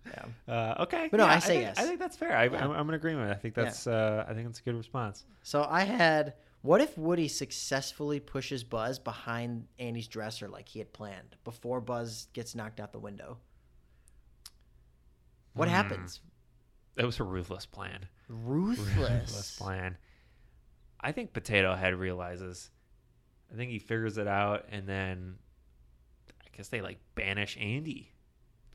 [0.06, 0.24] yeah.
[0.46, 1.08] Uh, okay.
[1.10, 1.78] But no, Yeah, I say think, yes.
[1.78, 2.36] I think that's fair.
[2.36, 2.64] I, Yeah.
[2.64, 3.30] I'm, I'm in agreement.
[3.30, 3.64] I think Yeah.
[3.64, 5.24] that's uh, I think that's a good response.
[5.42, 10.92] So I had, what if Woody successfully pushes Buzz behind Andy's dresser like he had
[10.92, 13.38] planned before Buzz gets knocked out the window?
[15.58, 15.74] What Hmm.
[15.74, 16.20] happens?
[16.96, 18.08] That was a ruthless plan.
[18.28, 18.88] Ruthless.
[18.96, 19.96] Ruthless plan.
[21.00, 22.70] I think Potato Head realizes.
[23.52, 25.36] I think he figures it out, and then
[26.42, 28.12] I guess they like banish Andy.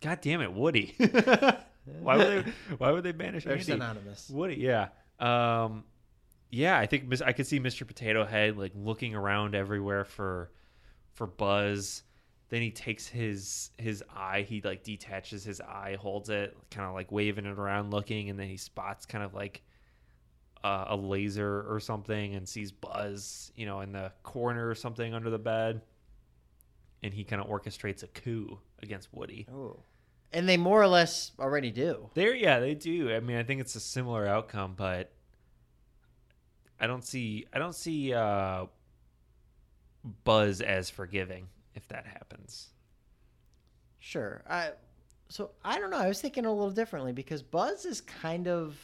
[0.02, 0.96] God damn it, Woody!
[0.98, 2.52] why would they?
[2.78, 3.64] Why would they banish Andy?
[3.64, 4.30] synonymous.
[4.30, 4.90] Woody, yeah.
[5.20, 5.84] Um,
[6.50, 7.86] yeah, I think I could see Mr.
[7.86, 10.50] Potato Head like looking around everywhere for
[11.14, 12.04] for Buzz.
[12.54, 16.94] Then he takes his his eye, he like detaches his eye, holds it, kind of
[16.94, 19.64] like waving it around, looking, and then he spots kind of like
[20.64, 25.16] uh, a laser or something, and sees Buzz, you know, in the corner or something
[25.16, 25.82] under the bed,
[27.02, 29.48] and he kind of orchestrates a coup against Woody.
[29.52, 29.80] Oh.
[30.32, 32.12] And they more or less already do.
[32.14, 33.12] There, yeah, they do.
[33.12, 35.12] I mean, I think it's a similar outcome, but
[36.80, 38.68] I don't see, I don't see uh,
[40.24, 42.70] Buzz as forgiving if that happens.
[44.00, 44.44] Sure.
[44.50, 44.72] I
[45.30, 45.98] so I don't know.
[45.98, 48.78] I was thinking a little differently because Buzz is kind of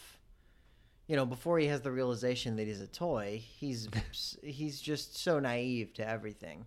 [1.07, 3.89] you know, before he has the realization that he's a toy, he's
[4.43, 6.65] he's just so naive to everything.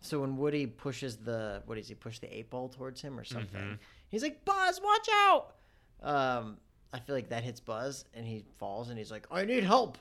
[0.00, 3.24] So when Woody pushes the what does he push the eight ball towards him or
[3.24, 3.60] something?
[3.60, 3.78] Mhm.
[4.08, 5.54] He's like, "Buzz, watch out!"
[6.02, 6.58] Um,
[6.92, 9.98] I feel like that hits Buzz and he falls and he's like, "I need help."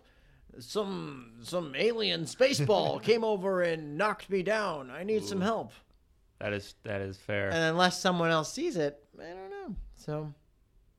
[0.59, 4.89] Some some alien space ball came over and knocked me down.
[4.91, 5.71] I need some help.
[6.39, 7.49] That is that is fair.
[7.49, 9.75] And unless someone else sees it, I don't know.
[9.95, 10.33] So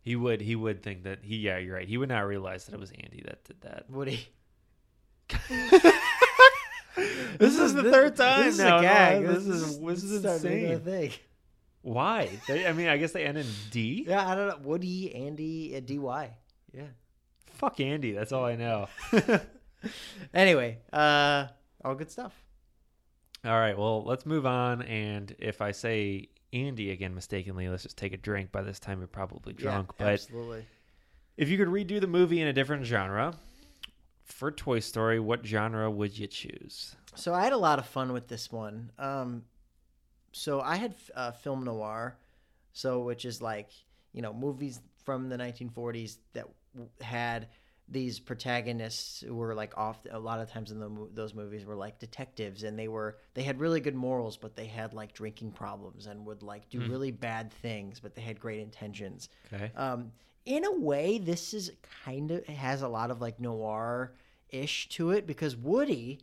[0.00, 1.86] he would he would think that he yeah you're right.
[1.88, 3.90] He would not realize that it was Andy that did that.
[3.90, 4.26] Woody.
[7.38, 8.78] This is the third time This is now.
[8.78, 9.22] a No, gag.
[9.26, 10.80] this this, is- is this is starting to be insane.
[10.80, 11.10] thing.
[11.80, 12.28] Why?
[12.46, 14.04] They, I mean, I guess they end in D.
[14.06, 14.58] Yeah, I don't know.
[14.68, 16.30] Woody, Andy, uh, DY.
[16.72, 16.82] Yeah.
[17.62, 18.12] Fuck Andy.
[18.12, 18.88] That's all I know.
[20.34, 21.46] Anyway, uh,
[21.84, 22.32] all good stuff.
[23.44, 24.82] All right, well, let's move on.
[24.82, 28.52] And if I say Andy again mistakenly, let's just take a drink.
[28.52, 29.90] By this time, you're probably drunk.
[29.90, 30.64] Yeah, but absolutely.
[31.36, 33.34] if you could redo the movie in a different genre
[34.24, 36.94] for Toy Story, what genre would you choose?
[37.14, 38.92] So I had a lot of fun with this one.
[38.98, 39.42] Um,
[40.30, 42.16] so I had uh, film noir,
[42.72, 43.70] so which is like
[44.12, 46.46] you know movies from the 1940s that
[47.00, 47.48] had
[47.88, 51.74] these protagonists who were like off a lot of times in the, those movies were
[51.76, 55.50] like detectives and they were they had really good morals but they had like drinking
[55.50, 56.88] problems and would like do Mm.
[56.88, 59.70] really bad things but they had great intentions Okay.
[59.76, 60.12] um,
[60.44, 61.70] in a way, this is
[62.04, 64.14] kind of has a lot of like noir
[64.48, 66.18] ish to it because Woody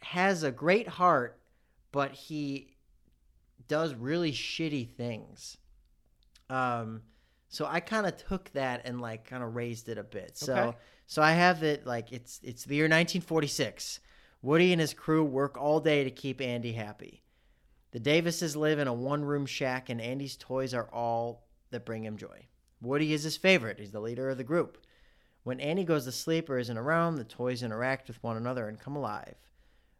[0.00, 1.38] has a great heart,
[1.92, 2.76] but he
[3.66, 5.58] does really shitty things.
[6.48, 7.02] Um,
[7.48, 10.36] so I kind of took that and like kind of raised it a bit.
[10.36, 10.76] So Okay.
[11.06, 14.00] so I have it like it's it's the year 1946.
[14.40, 17.22] Woody and his crew work all day to keep Andy happy.
[17.90, 22.04] The Davises live in a one room shack, and Andy's toys are all that bring
[22.04, 22.46] him joy.
[22.80, 23.80] Woody is his favorite.
[23.80, 24.78] He's the leader of the group.
[25.42, 28.78] When Andy goes to sleep or isn't around, the toys interact with one another and
[28.78, 29.34] come alive.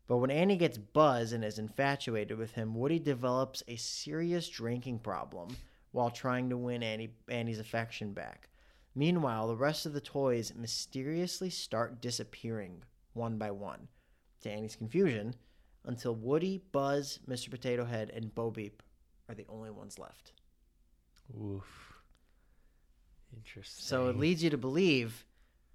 [0.07, 5.01] But when Andy gets Buzz and is infatuated with him, Woody develops a serious drinking
[5.01, 5.57] problem
[5.99, 8.49] while trying to win Andy, Andy's affection back.
[8.95, 12.85] Meanwhile, the rest of the toys mysteriously start disappearing
[13.15, 13.89] one by one,
[14.43, 15.35] to Andy's confusion,
[15.87, 17.51] until Woody, Buzz, Mr.
[17.51, 18.81] Potato Head, and Bo Peep
[19.29, 20.35] are the only ones left.
[21.37, 21.95] Oof.
[23.37, 23.85] Interesting.
[23.85, 25.25] So it leads you to believe,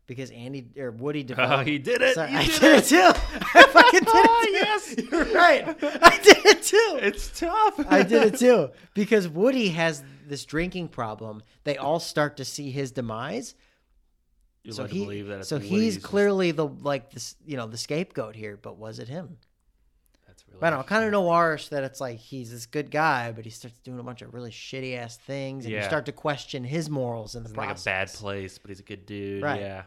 [0.08, 2.16] because Andy or Woody Oh, he did it.
[2.16, 2.97] Sorry, You I did did it too.
[3.56, 4.51] I fucking did it oh, too.
[4.51, 4.95] yes.
[5.12, 5.68] You're right.
[6.04, 6.99] I did it too.
[7.01, 7.80] It's tough.
[7.89, 11.41] I did it too because Woody has this drinking problem.
[11.64, 13.56] They all start to see his demise.
[14.64, 17.58] You're so he, to believe that it's so he's just- clearly the like this, you
[17.58, 18.58] know, the scapegoat here.
[18.62, 19.38] But was it him?
[20.26, 23.32] That's really I don't know, kind of noirish that it's like he's this good guy,
[23.34, 26.12] but he starts doing a bunch of really shitty ass things, and you start to
[26.14, 29.06] question his morals in the He's in like a bad place, but he's a good
[29.06, 29.43] dude.
[29.43, 29.60] Right.
[29.60, 29.84] Yeah.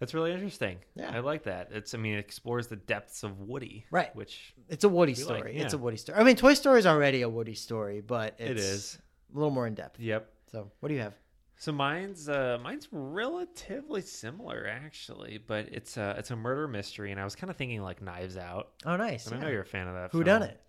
[0.00, 0.78] That's really interesting.
[0.96, 1.10] Yeah.
[1.14, 1.68] I like that.
[1.72, 3.84] It's I mean, it explores the depths of Woody.
[3.90, 4.14] Right.
[4.16, 5.56] Which It's a Woody We like, story.
[5.56, 6.18] It's a Woody story.
[6.18, 8.98] I mean, Toy Story is already a Woody story, but it's it is.
[9.32, 10.00] a little more in depth.
[10.00, 10.28] Yep.
[10.50, 11.14] So, what do you have?
[11.58, 17.20] So mine's uh mine's relatively similar actually, but it's a it's a murder mystery, and
[17.20, 18.70] I was kind of thinking like Knives Out.
[18.86, 19.26] Oh, nice.
[19.26, 20.10] And I know you're a fan of that.
[20.12, 20.40] Who film.
[20.40, 20.60] done it?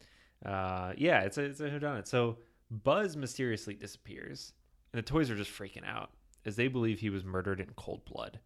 [0.45, 2.07] Uh, yeah, it's a it's a who done it.
[2.09, 4.51] So Buzz mysteriously disappears,
[4.91, 6.09] and the toys are just freaking out
[6.45, 8.39] as they believe he was murdered in cold blood.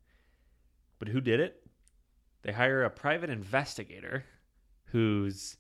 [1.06, 1.62] But who did it?
[2.42, 4.26] They hire a private investigator,
[4.86, 5.56] who's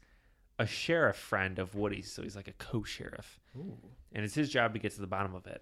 [0.57, 4.79] a sheriff friend of Woody's, so he's like a co-sheriff, and it's his job to
[4.79, 5.61] get to the bottom of it.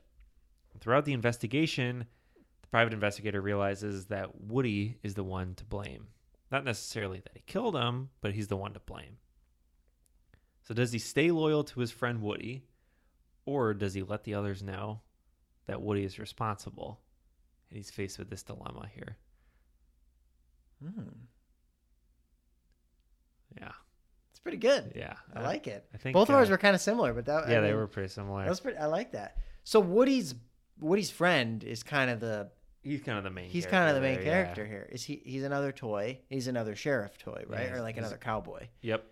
[0.80, 2.06] Throughout the investigation,
[2.62, 6.08] the private investigator realizes that Woody is the one to blame.
[6.50, 9.18] Not necessarily that he killed him, but he's the one to blame.
[10.66, 12.64] So does he stay loyal to his friend Woody,
[13.46, 15.02] or does he let the others know
[15.66, 17.02] that Woody is responsible?
[17.70, 19.18] And he's faced with this dilemma here.
[20.84, 21.10] Hmm.
[23.60, 23.72] Yeah,
[24.32, 24.94] It's pretty good.
[24.96, 25.14] yeah.
[25.36, 25.86] I like it.
[25.94, 27.74] I think both of uh, ours were kind of similar, but that Yeah, I they
[27.74, 28.44] were pretty similar.
[28.44, 28.78] That was pretty.
[28.78, 29.38] I like that.
[29.64, 30.36] So Woody's
[30.80, 32.50] Woody's friend is kind of the
[32.82, 33.50] he's kind of the main.
[33.50, 34.32] he's kind of the main there, yeah.
[34.44, 34.90] character here.
[34.92, 35.22] Is he?
[35.24, 36.20] He's another toy.
[36.30, 37.68] He's another sheriff toy, right?
[37.68, 38.68] Yeah, or like another cowboy.
[38.82, 39.06] Yep.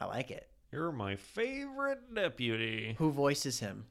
[0.00, 0.48] I like it.
[0.70, 2.94] You're my favorite deputy.
[2.98, 3.86] Who voices him?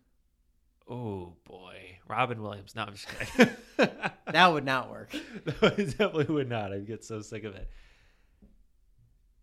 [0.94, 2.76] Oh boy, Robin Williams.
[2.76, 3.54] No, I'm just kidding.
[4.32, 5.14] That would not work.
[5.46, 6.72] No, I definitely would not.
[6.74, 7.70] I'd get so sick of it.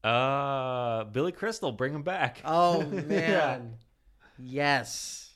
[0.04, 2.40] Uh, Billy Crystal, bring him back.
[2.44, 3.00] Oh Yeah.
[3.02, 3.74] man,
[4.38, 5.32] yes,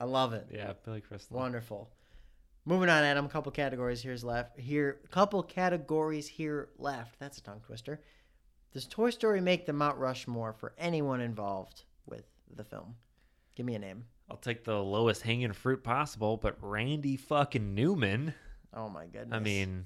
[0.00, 0.46] I love it.
[0.52, 1.36] Yeah, Billy Crystal.
[1.36, 1.90] Wonderful.
[2.64, 3.28] Moving on, Adam.
[3.28, 4.58] Couple categories here's left.
[4.58, 7.18] Here, couple categories here left.
[7.18, 8.00] That's a tongue twister.
[8.72, 12.24] Does Toy Story make the Mount Rushmore for anyone involved with
[12.54, 12.94] the film?
[13.56, 14.04] Give me a name.
[14.32, 18.32] I'll take the lowest hanging fruit possible, but Randy fucking Newman.
[18.72, 19.36] Oh my goodness.
[19.36, 19.84] I mean,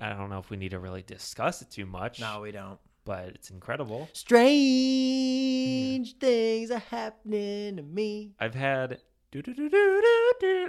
[0.00, 2.18] I don't know if we need to really discuss it too much.
[2.18, 2.80] no, we don't.
[3.04, 4.08] but it's incredible.
[4.12, 4.48] Strange
[6.18, 8.34] things are happening to me.
[8.40, 8.98] I've had
[9.30, 9.66] do do do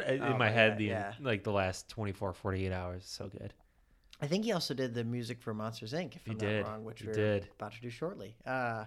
[0.05, 1.13] in Oh my my head God, the yeah.
[1.20, 3.03] like the last 24 48 hours.
[3.07, 3.51] So good.
[4.22, 6.15] I think he also did the music for Monsters Inc.
[6.15, 6.65] If He I'm did.
[6.65, 7.49] not wrong, which He we're did.
[7.59, 8.36] about to do shortly.
[8.45, 8.86] Uh,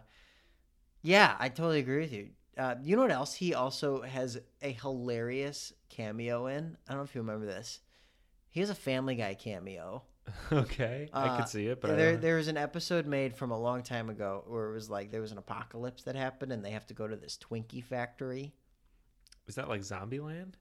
[1.02, 2.28] yeah, I totally agree with you.
[2.60, 3.34] Uh, you know what else?
[3.34, 6.76] He also has a hilarious cameo in.
[6.86, 7.80] I don't know if you remember this.
[8.50, 10.02] He has a Family Guy cameo.
[10.52, 13.50] okay, I Uh, could see it, but I there, there was an episode made from
[13.50, 16.62] a long time ago where it was like there was an apocalypse that happened and
[16.64, 18.52] they have to go to this Twinkie factory.
[19.48, 20.54] is that like Zombieland?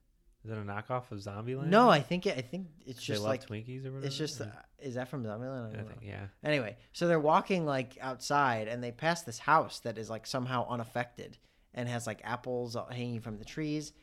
[0.45, 1.67] Is that a knockoff of Zombieland?
[1.67, 4.07] No, I think it, I think it's just like Twinkies or whatever.
[4.07, 4.45] it's just uh,
[4.79, 5.75] is that from Zombieland?
[5.75, 6.27] I I think yeah.
[6.43, 10.65] Anyway, so they're walking like outside and they pass this house that is like somehow
[10.69, 11.37] unaffected
[11.73, 13.93] and has like apples hanging from the trees.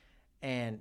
[0.43, 0.81] And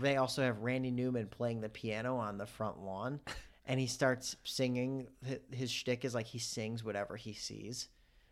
[0.00, 3.20] they also have Randy Newman playing the piano on the front lawn.
[3.66, 5.06] And he starts singing.
[5.52, 7.88] His shtick is like he sings whatever he sees.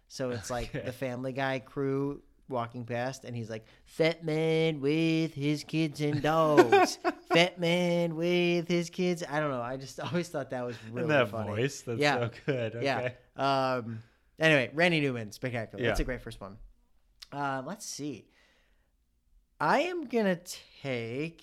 [0.08, 0.84] So it's like Okay.
[0.84, 6.20] the Family Guy crew walking past, and he's like, "Fat man with his kids and
[6.22, 6.98] dogs,
[7.32, 9.60] fat man with his kids." I don't know.
[9.62, 11.50] I just always thought that was really In that funny.
[11.50, 12.18] voice, that's Yeah.
[12.18, 12.76] so good.
[12.76, 12.84] Okay.
[13.36, 13.76] Yeah.
[13.76, 14.02] Um.
[14.40, 15.84] Anyway, Randy Newman, spectacular.
[15.84, 16.56] That's a great first one.
[17.32, 18.26] Uh, let's see.
[19.60, 20.38] I am gonna
[20.82, 21.42] take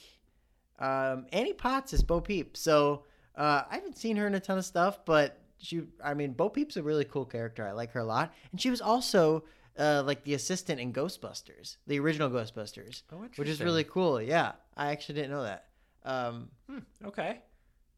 [0.79, 2.55] um, Annie Potts as Bo Peep.
[2.57, 3.03] So
[3.35, 6.49] uh, I haven't seen her in a ton of stuff, but she, I mean, Bo
[6.49, 7.67] Peep's a really cool character.
[7.67, 9.43] I like her a lot, and she was also
[9.77, 14.21] uh, like the assistant in Ghostbusters, the original Ghostbusters, Oh, which is really cool.
[14.21, 15.65] Yeah, I actually didn't know that.
[16.03, 17.39] Um, Hmm, okay.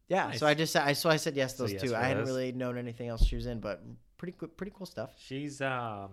[0.07, 0.39] yeah, Nice.
[0.39, 1.95] so I just I so I said yes to So those yes two.
[1.95, 2.27] I hadn't those.
[2.35, 3.83] really known anything else she was in, but
[4.17, 5.11] pretty pretty cool stuff.
[5.19, 6.09] She's um,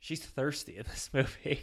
[0.00, 1.60] she's thirsty in this movie.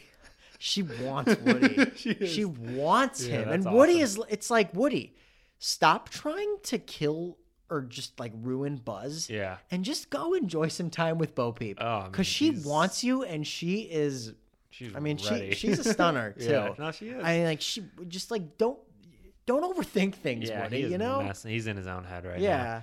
[0.60, 1.92] She wants Woody.
[1.96, 4.24] She she, wants Yeah, him, and Woody awesome.
[4.24, 4.28] is.
[4.30, 5.16] It's like Woody,
[5.60, 7.38] stop trying to kill
[7.70, 9.58] or just like ruin Buzz, yeah.
[9.70, 11.78] and just go enjoy some time with Bo Peep.
[11.82, 14.34] Oh, I mean, because she she's- wants you, and she is.
[14.70, 15.50] She's I mean, ready.
[15.52, 16.46] she she's a stunner too.
[16.50, 16.74] yeah.
[16.80, 17.24] No, she is.
[17.24, 18.80] I mean, like she just like don't
[19.46, 20.80] don't overthink things, yeah, Woody.
[20.82, 21.22] You know?
[21.22, 22.82] messing- he's in his own head right yeah.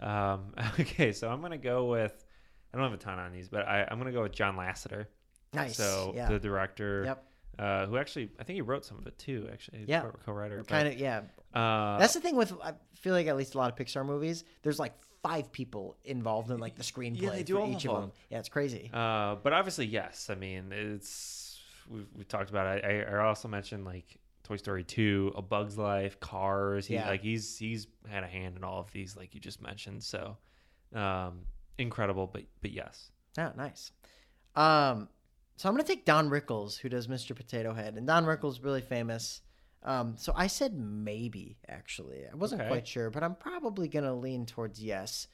[0.00, 0.34] now.
[0.34, 2.24] Um, okay, so I'm gonna go with.
[2.72, 5.06] I don't have a ton on these, but I, I'm gonna go with John Lasseter.
[5.52, 5.76] Nice.
[5.76, 6.28] So yeah.
[6.28, 7.24] the director, Yep.
[7.58, 9.48] uh, who actually I think he wrote some of it too.
[9.52, 10.02] Actually, He's Yeah.
[10.02, 10.62] co- co-writer.
[10.64, 10.94] kind of.
[10.98, 11.22] Yeah.
[11.54, 14.44] Uh, That's the thing with I feel like at least a lot of Pixar movies.
[14.62, 17.92] There's like five people involved in like the screenplay they do for all each of
[17.92, 18.00] them.
[18.00, 18.12] them.
[18.30, 18.90] Yeah, it's crazy.
[18.92, 20.30] Uh, but obviously, yes.
[20.30, 21.60] I mean, it's
[21.90, 22.78] we we talked about.
[22.78, 22.84] It.
[22.84, 26.86] I, I also mentioned like Toy Story Two, A Bug's Life, Cars.
[26.86, 27.06] He, Yeah.
[27.08, 30.02] Like he's he's had a hand in all of these, like you just mentioned.
[30.02, 30.38] So,
[30.94, 31.40] um,
[31.78, 32.26] incredible.
[32.32, 33.92] But but yes, Oh, nice.
[34.54, 35.08] Um,
[35.56, 37.34] so I'm gonna take Don Rickles, who does Mr.
[37.34, 39.40] Potato Head, and Don Rickles really famous.
[39.84, 42.24] Um, so I said maybe actually.
[42.30, 42.68] I wasn't Okay.
[42.70, 45.28] quite sure, but I'm probably gonna lean towards yes.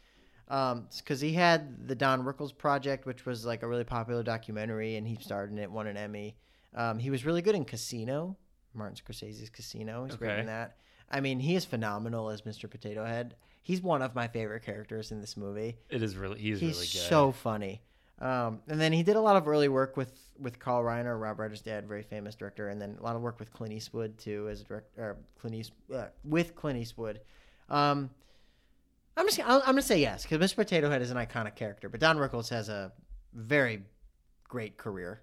[0.48, 4.96] Um, because he had the Don Rickles project, which was like a really popular documentary,
[4.96, 6.36] and he starred in it, won an Emmy.
[6.74, 8.36] Um, he was really good in Casino,
[8.72, 10.04] Martin Scorsese's Casino.
[10.04, 10.78] He's great in that.
[11.10, 12.70] I mean, he is phenomenal as Mr.
[12.70, 13.34] Potato Head.
[13.68, 15.76] He's one of my favorite characters in this movie.
[15.90, 17.10] it is really he's, He's really good.
[17.10, 17.82] so funny.
[18.18, 21.36] Um, and then he did a lot of early work with with Carl Reiner, Rob
[21.36, 24.48] Reiner's dad, very famous director, and then a lot of work with Clint Eastwood too,
[24.48, 25.02] as a director.
[25.02, 27.20] Or Clint East, uh, with Clint Eastwood.
[27.68, 28.08] Um,
[29.18, 30.56] I'm just I'm, I'm gonna say yes because Mr.
[30.56, 32.90] Potato Head is an iconic character, but Don Rickles has a
[33.34, 33.82] very
[34.44, 35.20] great career.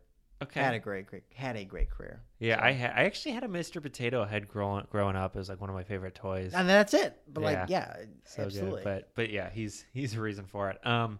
[0.47, 0.59] Okay.
[0.61, 2.21] Had a great, great had a great career.
[2.39, 3.81] yeah, I ha- I actually had a Mr.
[3.81, 5.35] Potato Head growing growing up.
[5.35, 6.53] It was like one of my favorite toys.
[6.53, 7.17] And that's it.
[7.31, 8.77] But like, yeah, so absolutely.
[8.77, 8.83] good.
[8.83, 10.85] But but yeah, he's he's a reason for it.
[10.85, 11.19] Um,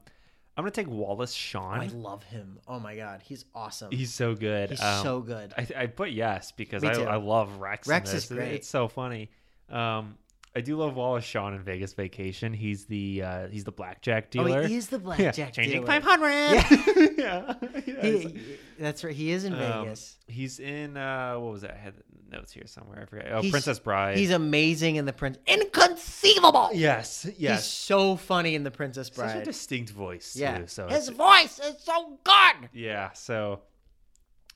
[0.57, 1.81] I'm gonna take Wallace Shawn.
[1.81, 2.59] I love him.
[2.67, 3.91] Oh my god, he's awesome.
[3.91, 4.69] He's so good.
[4.69, 5.53] He's Um, so good.
[5.57, 6.93] I, I put yes because I.
[6.93, 7.87] I love Rex.
[7.87, 8.53] Rex is great.
[8.53, 9.29] It's so funny.
[9.69, 10.17] Um,
[10.57, 12.53] I do love Wallace Shawn in Vegas Vacation.
[12.53, 14.45] He's the uh, he's the blackjack dealer.
[14.45, 14.67] oh, dealer.
[14.67, 15.85] he is the yeah, blackjack changing dealer.
[15.87, 16.29] five hundred.
[16.31, 17.13] Yeah.
[17.17, 17.81] yeah, yeah.
[17.81, 18.31] He, It's-
[18.79, 19.13] that's right.
[19.15, 20.17] He is in um, Vegas.
[20.27, 21.71] He's in uh, what was that?
[21.71, 21.93] I had
[22.31, 23.01] notes here somewhere.
[23.01, 23.27] I forget.
[23.31, 24.17] Oh, He's- Princess Bride.
[24.17, 25.37] He's amazing in the Prince.
[25.47, 26.69] Inconceivable.
[26.73, 27.25] yes, yes.
[27.25, 27.67] He's yes.
[27.67, 29.31] so funny in the Princess Bride.
[29.31, 30.35] Such a distinct voice.
[30.37, 30.59] yeah.
[30.59, 32.69] Too, so His voice is so good.
[32.73, 33.11] yeah.
[33.13, 33.61] So.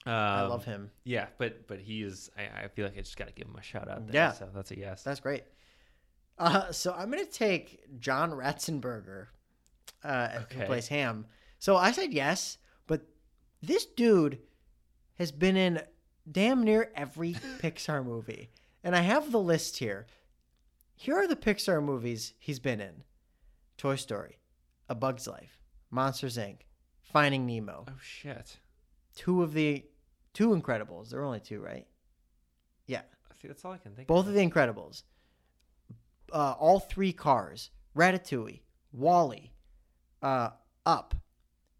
[0.05, 0.91] Um, I love him.
[1.03, 2.31] Yeah, but but he is.
[2.37, 4.07] I, I feel like I just got to give him a shout out.
[4.07, 4.31] There, Yeah.
[4.31, 5.03] So that's a yes.
[5.03, 5.43] That's great.
[6.39, 9.27] Uh, so I'm gonna take John Ratzenberger,
[10.03, 10.65] uh, who Okay.
[10.65, 11.25] plays Ham.
[11.59, 13.01] So I said yes, but
[13.61, 14.39] this dude
[15.15, 15.81] has been in
[16.31, 18.51] damn near every Pixar movie,
[18.83, 20.07] and I have the list here.
[20.95, 23.03] Here are the Pixar movies he's been in:
[23.77, 24.39] Toy Story,
[24.87, 25.59] A Bug's Life,
[25.91, 26.59] Monsters Inc.,
[27.01, 28.59] Finding Nemo, oh shit.
[29.15, 29.85] two of the
[30.33, 31.09] two Incredibles.
[31.09, 31.85] There are only two, right?
[32.85, 34.07] Yeah, I think that's all I can think.
[34.07, 34.29] both of.
[34.29, 35.03] of the Incredibles,
[36.31, 38.61] uh, all three Cars, Ratatouille,
[38.93, 39.51] WALL-E,
[40.21, 40.49] uh,
[40.85, 41.15] Up,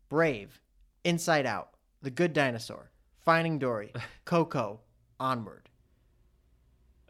[0.10, 0.60] Brave,
[1.04, 1.70] Inside Out,
[2.02, 2.92] The Good Dinosaur,
[3.24, 3.94] Finding Dory,
[4.26, 4.82] Coco,
[5.20, 5.70] Onward.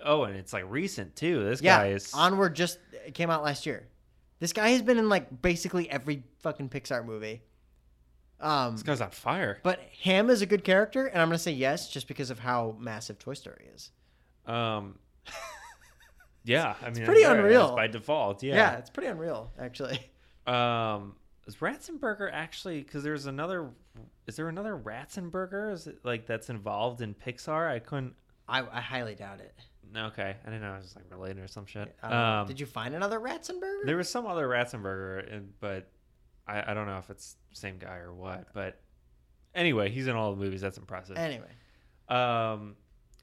[0.03, 1.43] Oh, and it's like recent too.
[1.43, 2.13] This Yeah, guy is.
[2.13, 3.87] Onward just it came out last year.
[4.39, 7.41] This guy has been in like basically every fucking Pixar movie.
[8.39, 9.59] Um, this guy's on fire.
[9.63, 12.77] but Ham is a good character, and I'm gonna say yes just because of how
[12.79, 13.91] massive Toy Story is.
[14.45, 14.99] Um.
[16.43, 17.75] Yeah, I mean, pretty unreal.
[17.75, 18.41] by default.
[18.43, 18.55] Yeah.
[18.55, 18.77] Yeah.
[18.77, 19.99] it's pretty unreal, actually.
[20.47, 21.15] Um.
[21.47, 22.81] Is Ratzenberger actually?
[22.83, 23.69] Because there's another.
[24.27, 25.73] Is there another Ratzenberger?
[25.73, 27.67] Is it like that's involved in Pixar?
[27.69, 28.13] I couldn't.
[28.47, 29.53] I, I highly doubt it.
[29.95, 31.95] Okay, I didn't know it was like related or some shit.
[32.03, 32.41] I.
[32.41, 33.85] Um, Did you find another Ratzenberger?
[33.85, 35.89] There was some other Ratzenberger, and, but
[36.47, 38.47] I, I don't know if it's the same guy or what.
[38.53, 38.79] But
[39.55, 40.61] anyway, he's in all the movies.
[40.61, 41.17] That's impressive.
[41.17, 41.49] Anyway,
[42.07, 42.75] Um,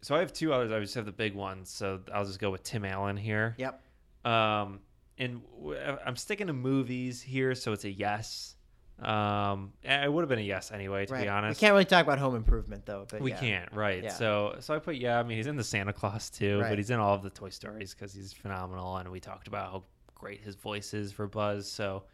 [0.07, 0.71] so I have two others.
[0.71, 1.69] I just have the big ones.
[1.69, 3.57] So I'll just go with Tim Allen here.
[3.59, 3.83] yep.
[4.25, 4.79] Um,
[5.19, 8.55] and w- I'm sticking to movies here, so it's a yes.
[9.03, 11.23] Um, it would have been a yes anyway, to right.
[11.25, 11.61] be honest.
[11.61, 13.05] we can't really talk about Home Improvement though.
[13.11, 13.41] But We yeah.
[13.41, 14.05] can't, right?
[14.05, 14.13] Yeah.
[14.13, 15.19] So, so I put yeah.
[15.19, 16.69] I mean, he's in the Santa Claus too, Right.
[16.71, 19.71] but he's in all of the Toy Stories because he's phenomenal, and we talked about
[19.73, 19.85] how
[20.15, 21.69] great his voice is for Buzz.
[21.71, 22.05] So,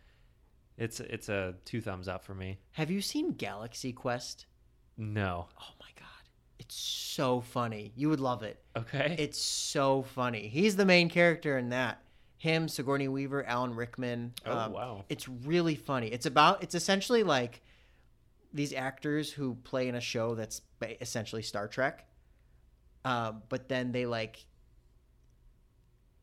[0.79, 2.59] it's it's a two thumbs up for me.
[2.73, 4.47] Have you seen Galaxy Quest?
[4.97, 6.09] No, Oh my god,
[6.63, 7.93] it's so funny.
[7.97, 8.63] You would love it.
[8.77, 10.47] okay, It's so funny.
[10.49, 12.01] He's the main character in that.
[12.39, 14.33] Him, Sigourney Weaver, Alan Rickman.
[14.47, 15.05] Oh, Um, wow.
[15.09, 16.07] It's really funny.
[16.09, 16.63] It's about.
[16.63, 17.63] It's essentially like
[18.55, 20.61] these actors who play in a show that's
[21.01, 22.07] essentially Star Trek,
[23.05, 24.45] uh, but then they like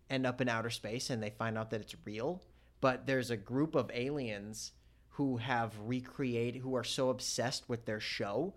[0.10, 2.42] end up in outer space and they find out that it's real.
[2.82, 4.72] But there's a group of aliens
[5.10, 8.54] who have recreated, who are so obsessed with their show,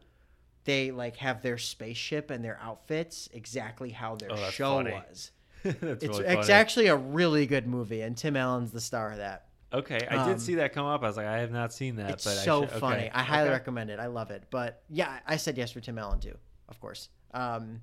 [0.64, 4.92] they like have their spaceship and their outfits exactly how their Oh, show funny.
[4.92, 5.30] was.
[5.62, 9.18] that's It's really it's actually a really good movie, and Tim Allen's the star of
[9.18, 9.46] that.
[9.72, 10.06] okay.
[10.10, 11.02] I um, did see that come up.
[11.02, 12.10] I was like, I have not seen that.
[12.10, 12.96] It's but I so should- funny.
[13.04, 13.10] okay.
[13.14, 13.52] I highly Okay.
[13.54, 13.98] recommend it.
[14.00, 14.44] I love it.
[14.50, 16.36] But yeah, I said yes for Tim Allen too,
[16.68, 17.08] of course.
[17.32, 17.80] Um,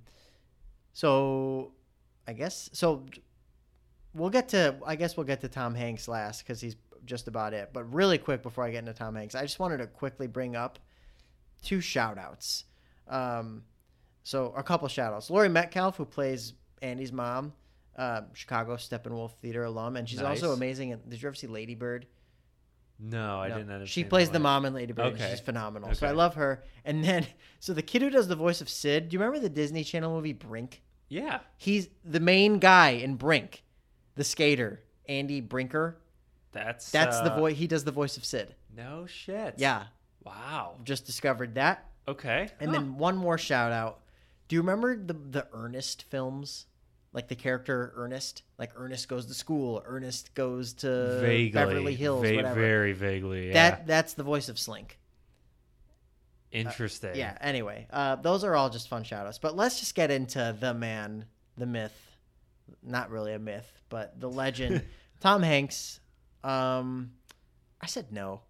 [0.93, 1.71] so
[2.27, 3.05] I guess so.
[4.13, 4.75] We'll get to.
[4.85, 6.75] I guess we'll get to Tom Hanks last because he's
[7.05, 7.69] just about it.
[7.73, 10.55] But really quick before I get into Tom Hanks, I just wanted to quickly bring
[10.55, 10.79] up
[11.61, 12.65] two shout outs.
[13.09, 13.63] Um,
[14.23, 15.29] so a couple shout outs.
[15.29, 17.53] Laurie Metcalf, who plays Andy's mom,
[17.97, 20.89] uh, Chicago Steppenwolf Theater alum, and she's also amazing.
[20.91, 22.05] in- Did you ever see Lady Bird?
[23.01, 23.55] No, I No.
[23.57, 23.89] didn't understand.
[23.89, 25.07] She plays the mom in Lady Bird.
[25.07, 25.31] and Okay.
[25.31, 25.93] She's phenomenal.
[25.95, 26.63] So I love her.
[26.83, 27.25] And then,
[27.59, 30.11] so the kid who does the voice of Sid, do you remember the Disney Channel
[30.13, 30.81] movie Brink?
[31.07, 31.39] Yeah.
[31.57, 33.63] He's the main guy in Brink,
[34.15, 35.97] the skater, Andy Brinker.
[36.51, 37.57] That's That's the uh, voice.
[37.57, 38.53] He does the voice of Sid.
[38.75, 39.55] No shit.
[39.57, 39.85] Yeah,
[40.25, 40.75] Wow.
[40.83, 41.88] just discovered that.
[42.09, 42.49] Okay.
[42.59, 44.01] And then one more shout out.
[44.47, 46.65] Do you remember the the Ernest films?
[47.11, 52.21] Like the character Ernest, like Ernest goes to school, Ernest goes to vaguely Beverly Hills,
[52.21, 52.59] va- whatever.
[52.61, 53.47] Very vaguely.
[53.47, 53.53] Yeah.
[53.53, 54.99] That that's the voice of Slink.
[56.51, 57.15] Interesting.
[57.15, 57.35] Yeah.
[57.41, 59.39] Anyway, uh, those are all just fun shout outs.
[59.39, 61.25] But let's just get into the man,
[61.57, 61.95] the myth.
[62.83, 64.83] Not really a myth, but the legend.
[65.19, 65.99] Tom Hanks.
[66.43, 67.11] Um,
[67.81, 68.41] I said no.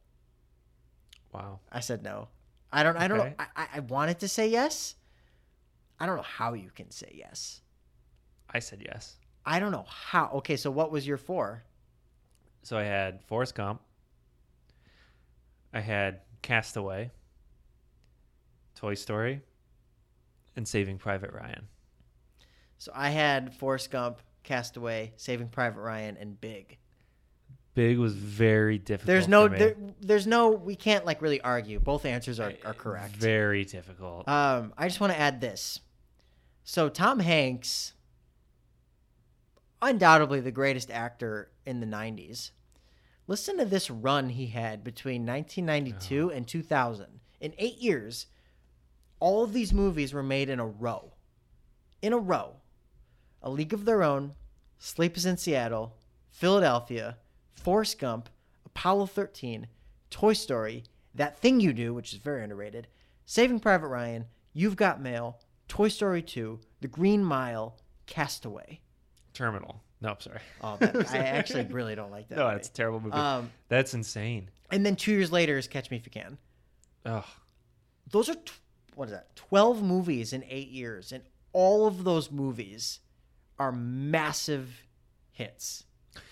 [1.34, 1.60] Wow.
[1.72, 2.28] I said no.
[2.72, 2.96] I don't.
[2.98, 3.24] I don't know.
[3.26, 3.36] Okay.
[3.56, 4.96] I- I wanted to say yes.
[6.00, 7.62] I don't know how you can say yes.
[8.50, 9.18] I said yes.
[9.46, 10.30] I don't know how.
[10.36, 11.64] Okay, so what was your four?
[12.64, 13.82] So I had Forrest Gump.
[15.74, 17.12] I had Castaway,
[18.76, 19.42] Toy Story,
[20.56, 21.68] and Saving Private Ryan.
[22.78, 26.78] So I had Forrest Gump, Castaway, Saving Private Ryan, and Big.
[27.80, 29.08] Big was very difficult.
[29.08, 29.48] There's no.
[29.48, 30.50] There, there's no.
[30.50, 31.80] We can't like really argue.
[31.80, 33.16] Both answers are, are correct.
[33.16, 34.28] Very difficult.
[34.28, 35.80] Um, I just want to add this.
[36.66, 37.94] So Tom Hanks,
[39.82, 42.52] undoubtedly the greatest actor in the '90s.
[43.28, 47.06] Listen to this run he had between 1992 and 2000.
[47.40, 48.26] In eight years,
[49.22, 51.14] all of these movies were made in a row.
[52.02, 52.58] In a row.
[53.42, 54.34] A League of Their Own,
[54.80, 55.96] Sleepless in Seattle,
[56.30, 57.16] Philadelphia,
[57.64, 58.30] Forrest Gump,
[58.66, 59.68] Apollo 13,
[60.10, 60.84] Toy Story,
[61.16, 62.88] That Thing You Do, which is very underrated,
[63.26, 68.80] Saving Private Ryan, You've Got Mail, Toy Story 2, The Green Mile, Castaway.
[69.34, 69.82] Terminal.
[70.02, 70.40] No, sorry.
[70.62, 72.38] Oh, that, I actually really don't like that.
[72.38, 72.56] no, movie.
[72.58, 73.14] it's a terrible movie.
[73.16, 74.50] Um, That's insane.
[74.72, 76.38] and then two years later is Catch Me If You Can.
[77.06, 77.26] Ugh.
[78.12, 78.36] Those are
[78.96, 79.36] what is that?
[79.36, 83.00] Twelve movies in eight years, and all of those movies
[83.58, 84.84] are massive
[85.32, 85.84] hits,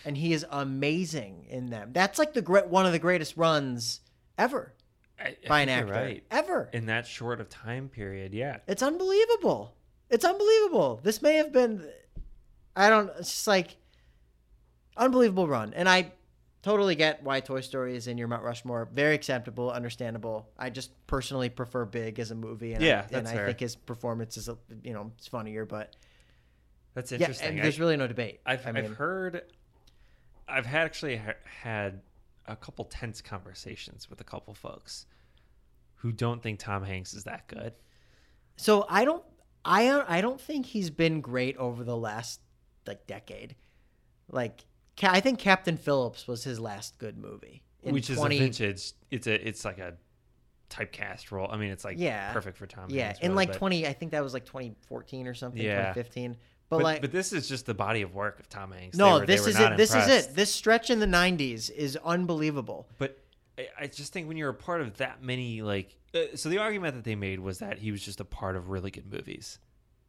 [0.06, 1.92] and he is amazing in them.
[1.94, 4.02] That's like the great one of the greatest runs
[4.38, 4.74] ever
[5.20, 6.24] I, I by an actor right.
[6.32, 6.70] ever.
[6.74, 8.58] In that short of time period, yeah.
[8.68, 9.76] It's unbelievable.
[10.10, 11.00] It's unbelievable.
[11.04, 11.86] This may have been,
[12.76, 13.10] I don't.
[13.20, 13.76] It's just like
[14.96, 16.14] unbelievable run, and I
[16.62, 18.90] totally get why Toy Story is in your Mount Rushmore.
[18.92, 20.50] Very acceptable, understandable.
[20.58, 23.60] I just personally prefer Big as a movie, and Yeah, I, and that's I think
[23.60, 25.66] his performance is, a, you know, it's funnier.
[25.66, 25.96] But
[26.94, 27.50] That's yeah, interesting.
[27.50, 28.42] and I- there's really no debate.
[28.46, 29.44] I've, I mean, I've heard,
[30.48, 32.02] I've had actually ha- had
[32.46, 35.06] a couple tense conversations with a couple folks
[35.96, 37.74] who don't think Tom Hanks is that good.
[38.56, 39.24] so I don't,
[39.66, 42.40] I I don't think he's been great over the last
[42.86, 43.56] like decade.
[44.30, 44.66] Like,
[44.98, 47.64] Ca- I think Captain Phillips was his last good movie.
[47.82, 48.94] which is 20 a vintage.
[49.12, 49.94] It's a it's like a
[50.70, 51.48] typecast role.
[51.52, 52.32] I mean, it's like Yeah.
[52.34, 52.90] perfect for Tom.
[52.90, 55.62] Yeah, Hanks, in really, like but- 20, I think that was like 2014 or something,
[55.62, 55.94] Yeah.
[55.94, 56.38] 2015.
[56.70, 58.98] But, But, like, but this is just the body of work of Tom Hanks.
[58.98, 59.78] No, were- this is it.
[59.78, 60.36] This is it.
[60.36, 62.90] This stretch in the 90s is unbelievable.
[62.98, 63.18] But
[63.80, 66.96] I, just think when you're a part of that many, like, uh, so the argument
[66.96, 69.60] that they made was that he was just a part of really good movies,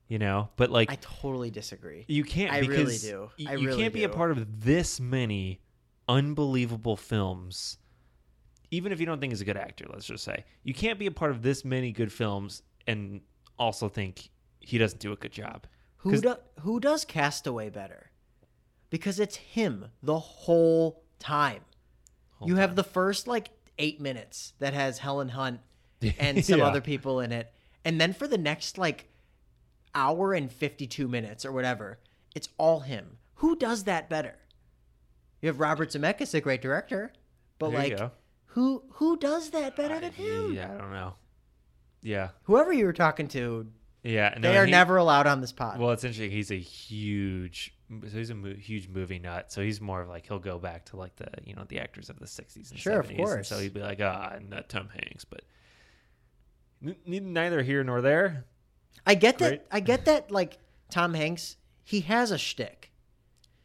[0.09, 0.49] you know.
[0.57, 2.05] But like, I totally disagree.
[2.09, 2.53] you can't.
[2.53, 3.31] I really do.
[3.47, 5.61] I you really can't be a part of this many
[6.09, 7.79] unbelievable films,
[8.71, 9.87] even if you don't think he's a good actor.
[9.91, 13.21] Let's just say you can't be a part of this many good films and
[13.59, 14.31] also think
[14.61, 15.67] he doesn't do a good job.
[15.99, 18.11] Who do, who does Castaway better?
[18.91, 21.63] Because it's him the whole time.
[22.37, 25.61] Whole you have the first like 8 minutes that has Helen Hunt
[26.19, 26.67] and some Yeah.
[26.67, 27.53] other people in it.
[27.85, 29.09] And then for the next like
[29.95, 31.99] hour and 52 minutes or whatever,
[32.35, 33.19] it's all him.
[33.37, 34.37] Who does that better?
[35.41, 37.13] You have Robert Zemeckis, a great director,
[37.59, 37.99] but There like
[38.47, 40.53] who who does that better than him?
[40.55, 41.15] Yeah, I don't know.
[42.03, 43.67] Yeah, Whoever you were talking to,
[44.03, 44.35] yeah.
[44.39, 45.79] No, they are he- never allowed on this pod.
[45.79, 46.31] Well, it's interesting.
[46.31, 49.51] He's a huge, so he's a mo- huge movie nut.
[49.53, 52.09] So he's more of like he'll go back to like the you know the actors
[52.11, 53.09] of the '60s and Sure, of 70s.
[53.11, 53.49] And course.
[53.49, 55.43] so he'd be like, ah, not Tom Hanks, but
[56.85, 58.45] n- neither here nor there.
[59.07, 59.67] I get that.
[59.71, 60.31] I get that.
[60.31, 60.59] Like
[60.91, 62.91] Tom Hanks, he has a shtick.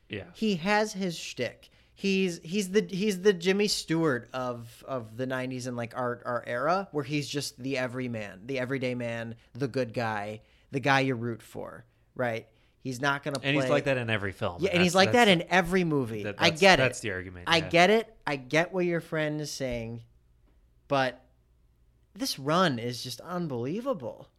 [0.09, 1.69] Yeah, He has his shtick.
[1.95, 6.43] He's he's the he's the Jimmy Stewart of of the '90s and like our our
[6.47, 10.41] era, where he's just the everyman, the everyday man, the good guy,
[10.71, 12.47] the guy you root for, right?
[12.79, 13.39] He's not gonna.
[13.39, 13.49] Play.
[13.49, 14.57] And he's like that in every film.
[14.59, 16.23] Yeah, and he's like that in every movie.
[16.23, 16.83] that- I get it.
[16.83, 17.45] That's the argument.
[17.47, 17.69] I yeah.
[17.69, 18.15] get it.
[18.25, 20.01] I get what your friend is saying,
[20.87, 21.23] but
[22.13, 24.29] this run is just unbelievable.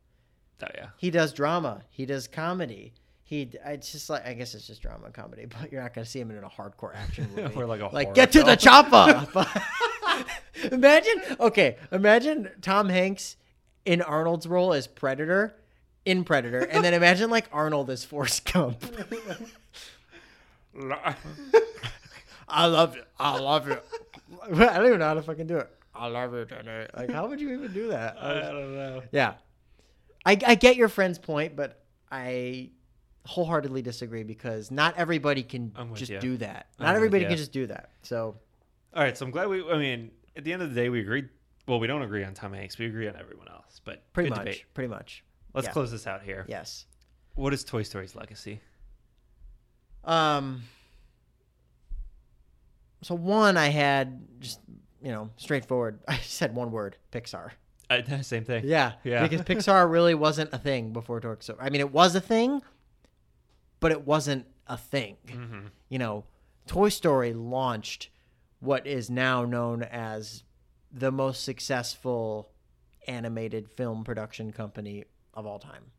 [0.63, 0.89] Oh, yeah.
[0.97, 1.83] He does drama.
[1.91, 2.95] He does comedy.
[3.27, 6.05] He, it's just like I guess it's just drama and comedy, but you're not gonna
[6.05, 7.55] see him in a hardcore action movie.
[7.55, 8.59] Or like a like horror get to the film.
[8.59, 9.47] chopper.
[10.73, 13.37] imagine, okay, imagine Tom Hanks
[13.85, 15.57] in Arnold's role as Predator,
[16.05, 18.85] in Predator, and then imagine like Arnold as Forrest Gump.
[22.47, 23.03] I love you.
[23.19, 23.79] I love you.
[24.43, 25.71] I don't even know how to fucking do it.
[25.95, 26.87] I love you, Jenny.
[26.97, 28.17] Like, how would you even do that?
[28.21, 29.03] I don't know.
[29.13, 29.35] Yeah.
[30.27, 31.81] I, I get your friend's point, but
[32.11, 32.71] I
[33.27, 36.21] wholeheartedly disagree because not everybody can just ya.
[36.21, 36.67] do that.
[36.79, 37.91] I'm Not everybody can just do that.
[38.03, 38.37] So,
[38.95, 39.69] All right, so I'm glad we.
[39.71, 41.29] I mean, at the end of the day, we agreed.
[41.67, 42.79] Well, we don't agree on Tom Hanks.
[42.79, 43.81] We agree on everyone else.
[43.85, 44.39] But pretty much.
[44.41, 44.65] debate.
[44.75, 45.25] Pretty much.
[45.55, 45.73] Let's Yeah.
[45.73, 46.45] close this out here.
[46.49, 46.87] Yes.
[47.35, 48.61] What is Toy Story's legacy?
[50.05, 50.63] Um.
[53.03, 54.61] So one, I had just
[55.03, 56.01] you know straightforward.
[56.09, 57.51] I said one word: Pixar.
[57.91, 58.65] Uh, same thing.
[58.67, 59.27] Yeah, Yeah.
[59.27, 61.59] Because Pixar really wasn't a thing before Toy Story.
[61.61, 62.63] I mean, it was a thing,
[63.85, 65.19] but it wasn't a thing.
[65.27, 65.71] Mhm.
[65.91, 66.25] You know,
[66.67, 68.09] Toy Story launched
[68.61, 70.43] what is now known as
[70.91, 72.51] the most successful
[73.07, 75.05] animated film production company
[75.35, 75.93] of all time.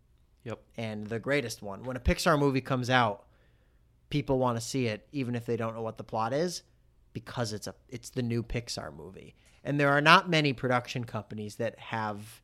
[0.46, 0.64] Yep.
[0.78, 1.84] And the greatest one.
[1.84, 3.28] When a Pixar movie comes out,
[4.10, 6.64] people want to see it even if they don't know what the plot is
[7.14, 9.36] because it's a it's the new Pixar movie.
[9.64, 12.42] And there are not many production companies that have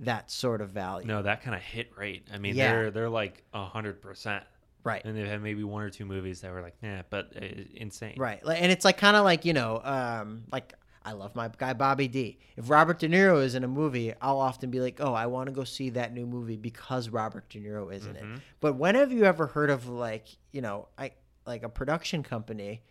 [0.00, 1.06] that sort of value.
[1.06, 2.26] No, that kind of hit rate.
[2.32, 2.72] I mean, Yeah.
[2.72, 4.44] they're they're like hundred percent,
[4.82, 5.04] Right.
[5.04, 7.44] and they've had maybe one or two movies that were like, nah, but uh,
[7.74, 8.14] insane.
[8.16, 8.40] Right.
[8.44, 10.72] And it's like kind of like, you know, um, like
[11.04, 12.38] I love my guy Bobby D.
[12.56, 15.46] If Robert De Niro is in a movie, I'll often be like, "Oh, I want
[15.46, 18.40] to go see that new movie because Robert De Niro is in it." Mhm.
[18.60, 21.12] But when have you ever heard of like, you know, I
[21.46, 22.82] like a production company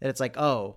[0.00, 0.76] that it's like, "Oh,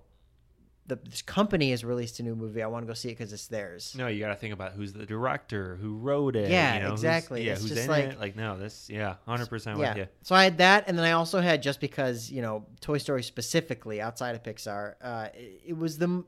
[0.86, 2.62] the, this company has released a new movie.
[2.62, 4.72] I want to go see it because it's theirs." No, you got to think about
[4.72, 6.50] who's the director, who wrote it.
[6.50, 7.44] Yeah, you know, who's- exactly.
[7.46, 8.20] Yeah, It's who's just in like- it?
[8.20, 9.88] Like, no, this, yeah, hundred percent yeah.
[9.90, 10.06] with you.
[10.22, 13.22] So I had that, and then I also had just because you know Toy Story
[13.22, 16.24] specifically outside of Pixar, uh, it, it was the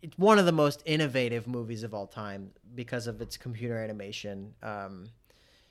[0.00, 4.54] it's one of the most innovative movies of all time because of its computer animation.
[4.62, 5.08] Um,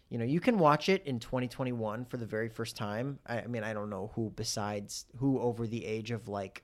[0.09, 3.19] you know, you can watch it in 2021 for the very first time.
[3.26, 6.64] I, I mean, I don't know who besides who over the age of like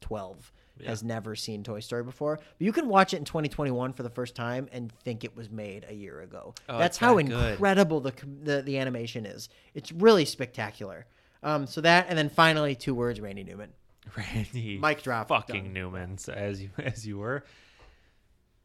[0.00, 0.90] 12 Yeah.
[0.90, 2.36] has never seen Toy Story before.
[2.36, 5.50] But you can watch it in 2021 for the first time and think it was
[5.50, 6.54] made a year ago.
[6.68, 8.12] Oh, That's how that incredible the,
[8.42, 9.48] the the animation is.
[9.74, 11.06] It's really spectacular.
[11.42, 13.70] Um, so that, and then finally, two words: Randy Newman.
[14.16, 15.28] Randy, Mic drop.
[15.28, 15.72] fucking Done.
[15.72, 17.44] Newman, so as you as you were.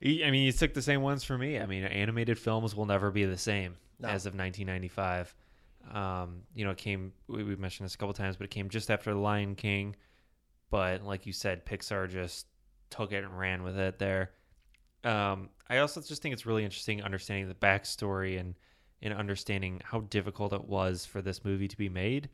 [0.03, 1.59] I mean, you took the same ones for me.
[1.59, 4.07] I mean, animated films will never be the same No.
[4.09, 5.35] as of 1995.
[5.93, 7.13] Um, you know, it came.
[7.27, 9.95] We, we've mentioned this a couple times, but it came just after The Lion King.
[10.71, 12.47] But like you said, Pixar just
[12.89, 14.31] took it and ran with it there.
[15.03, 18.55] Um, I also just think it's really interesting understanding the backstory and
[19.03, 22.29] and understanding how difficult it was for this movie to be made,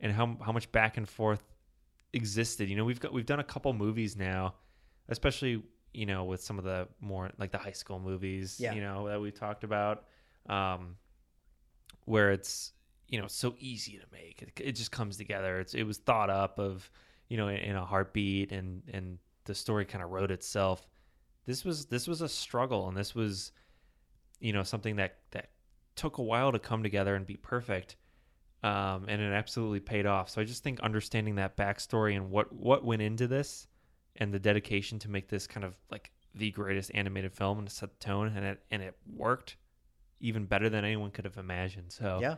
[0.00, 1.42] and how how much back and forth
[2.12, 2.68] existed.
[2.68, 4.54] You know, we've got we've done a couple movies now,
[5.08, 8.56] especially you know with some of the more like the high school movies.
[8.58, 8.74] Yeah.
[8.74, 10.04] You know that we've talked about,
[10.48, 10.96] um,
[12.04, 12.72] where it's
[13.08, 14.42] you know so easy to make.
[14.42, 15.60] It, it just comes together.
[15.60, 16.90] It's it was thought up of
[17.28, 20.86] you know in, in a heartbeat, and and the story kind of wrote itself.
[21.46, 23.52] This was this was a struggle, and this was
[24.40, 25.50] you know something that that
[25.94, 27.96] took a while to come together and be perfect
[28.62, 30.30] um, and it absolutely paid off.
[30.30, 33.68] So I just think understanding that backstory and what what went into this,
[34.16, 37.90] and the dedication to make this kind of like the greatest animated film and set
[37.90, 39.56] the tone, and it and it worked
[40.20, 41.92] even better than anyone could have imagined.
[41.92, 42.36] So Yeah,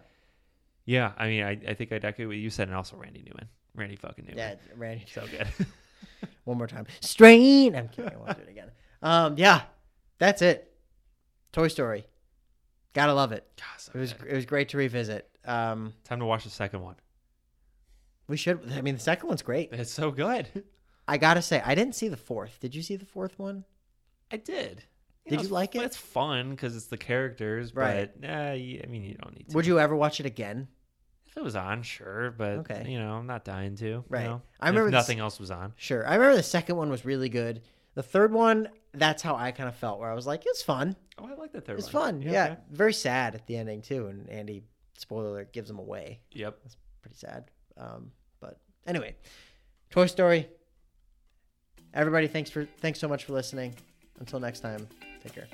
[0.84, 1.12] yeah.
[1.16, 3.48] I mean, I, I think I'd echo what you said, and also Randy Newman,
[3.78, 5.04] Randy fucking Newman, yeah, Randy.
[5.12, 5.46] so good.
[6.44, 6.86] One more time.
[7.00, 7.74] Strain.
[7.76, 8.12] I'm kidding.
[8.12, 8.70] I won't do it again.
[9.02, 9.62] Um, yeah,
[10.18, 10.72] that's it.
[11.52, 12.06] Toy Story.
[12.94, 13.46] Gotta love it.
[13.56, 14.28] God, so It was good.
[14.28, 15.28] it was great to revisit.
[15.44, 16.96] Um, time to watch the second one.
[18.26, 18.60] we should.
[18.72, 19.70] I mean, the second one's great.
[19.72, 20.64] It's so good.
[21.08, 22.58] I gotta say, I didn't see the fourth.
[22.60, 23.64] Did you see the fourth one?
[24.30, 24.82] I did.
[25.26, 25.82] Did know, you like it?
[25.82, 28.10] It's fun because it's the characters, Right.
[28.20, 29.54] but nah, I mean, you don't need to.
[29.56, 30.68] Would you ever watch it again?
[31.28, 32.90] If it was on, sure, but Okay.
[32.90, 34.04] you know, I'm not dying to.
[34.08, 34.22] Right.
[34.22, 34.42] You know?
[34.60, 35.72] I If remember this- nothing else was on.
[35.76, 36.06] Sure.
[36.06, 37.62] I remember the second one was really good.
[37.94, 40.96] The third one, that's how I kind of felt, where I was like, it's fun.
[41.18, 42.20] Oh, I like that third It's one.
[42.20, 42.22] fun.
[42.22, 42.44] Yeah.
[42.52, 42.56] okay.
[42.70, 44.62] Very sad at the ending too, and Andy
[44.96, 46.20] spoiler alert gives him away.
[46.32, 46.58] Yep.
[46.62, 47.50] That's pretty sad.
[47.76, 49.14] Um, but anyway,
[49.90, 50.48] Toy Story.
[51.94, 53.74] Everybody, thanks for thanks so much for listening.
[54.20, 54.86] Until next time,
[55.22, 55.48] take care.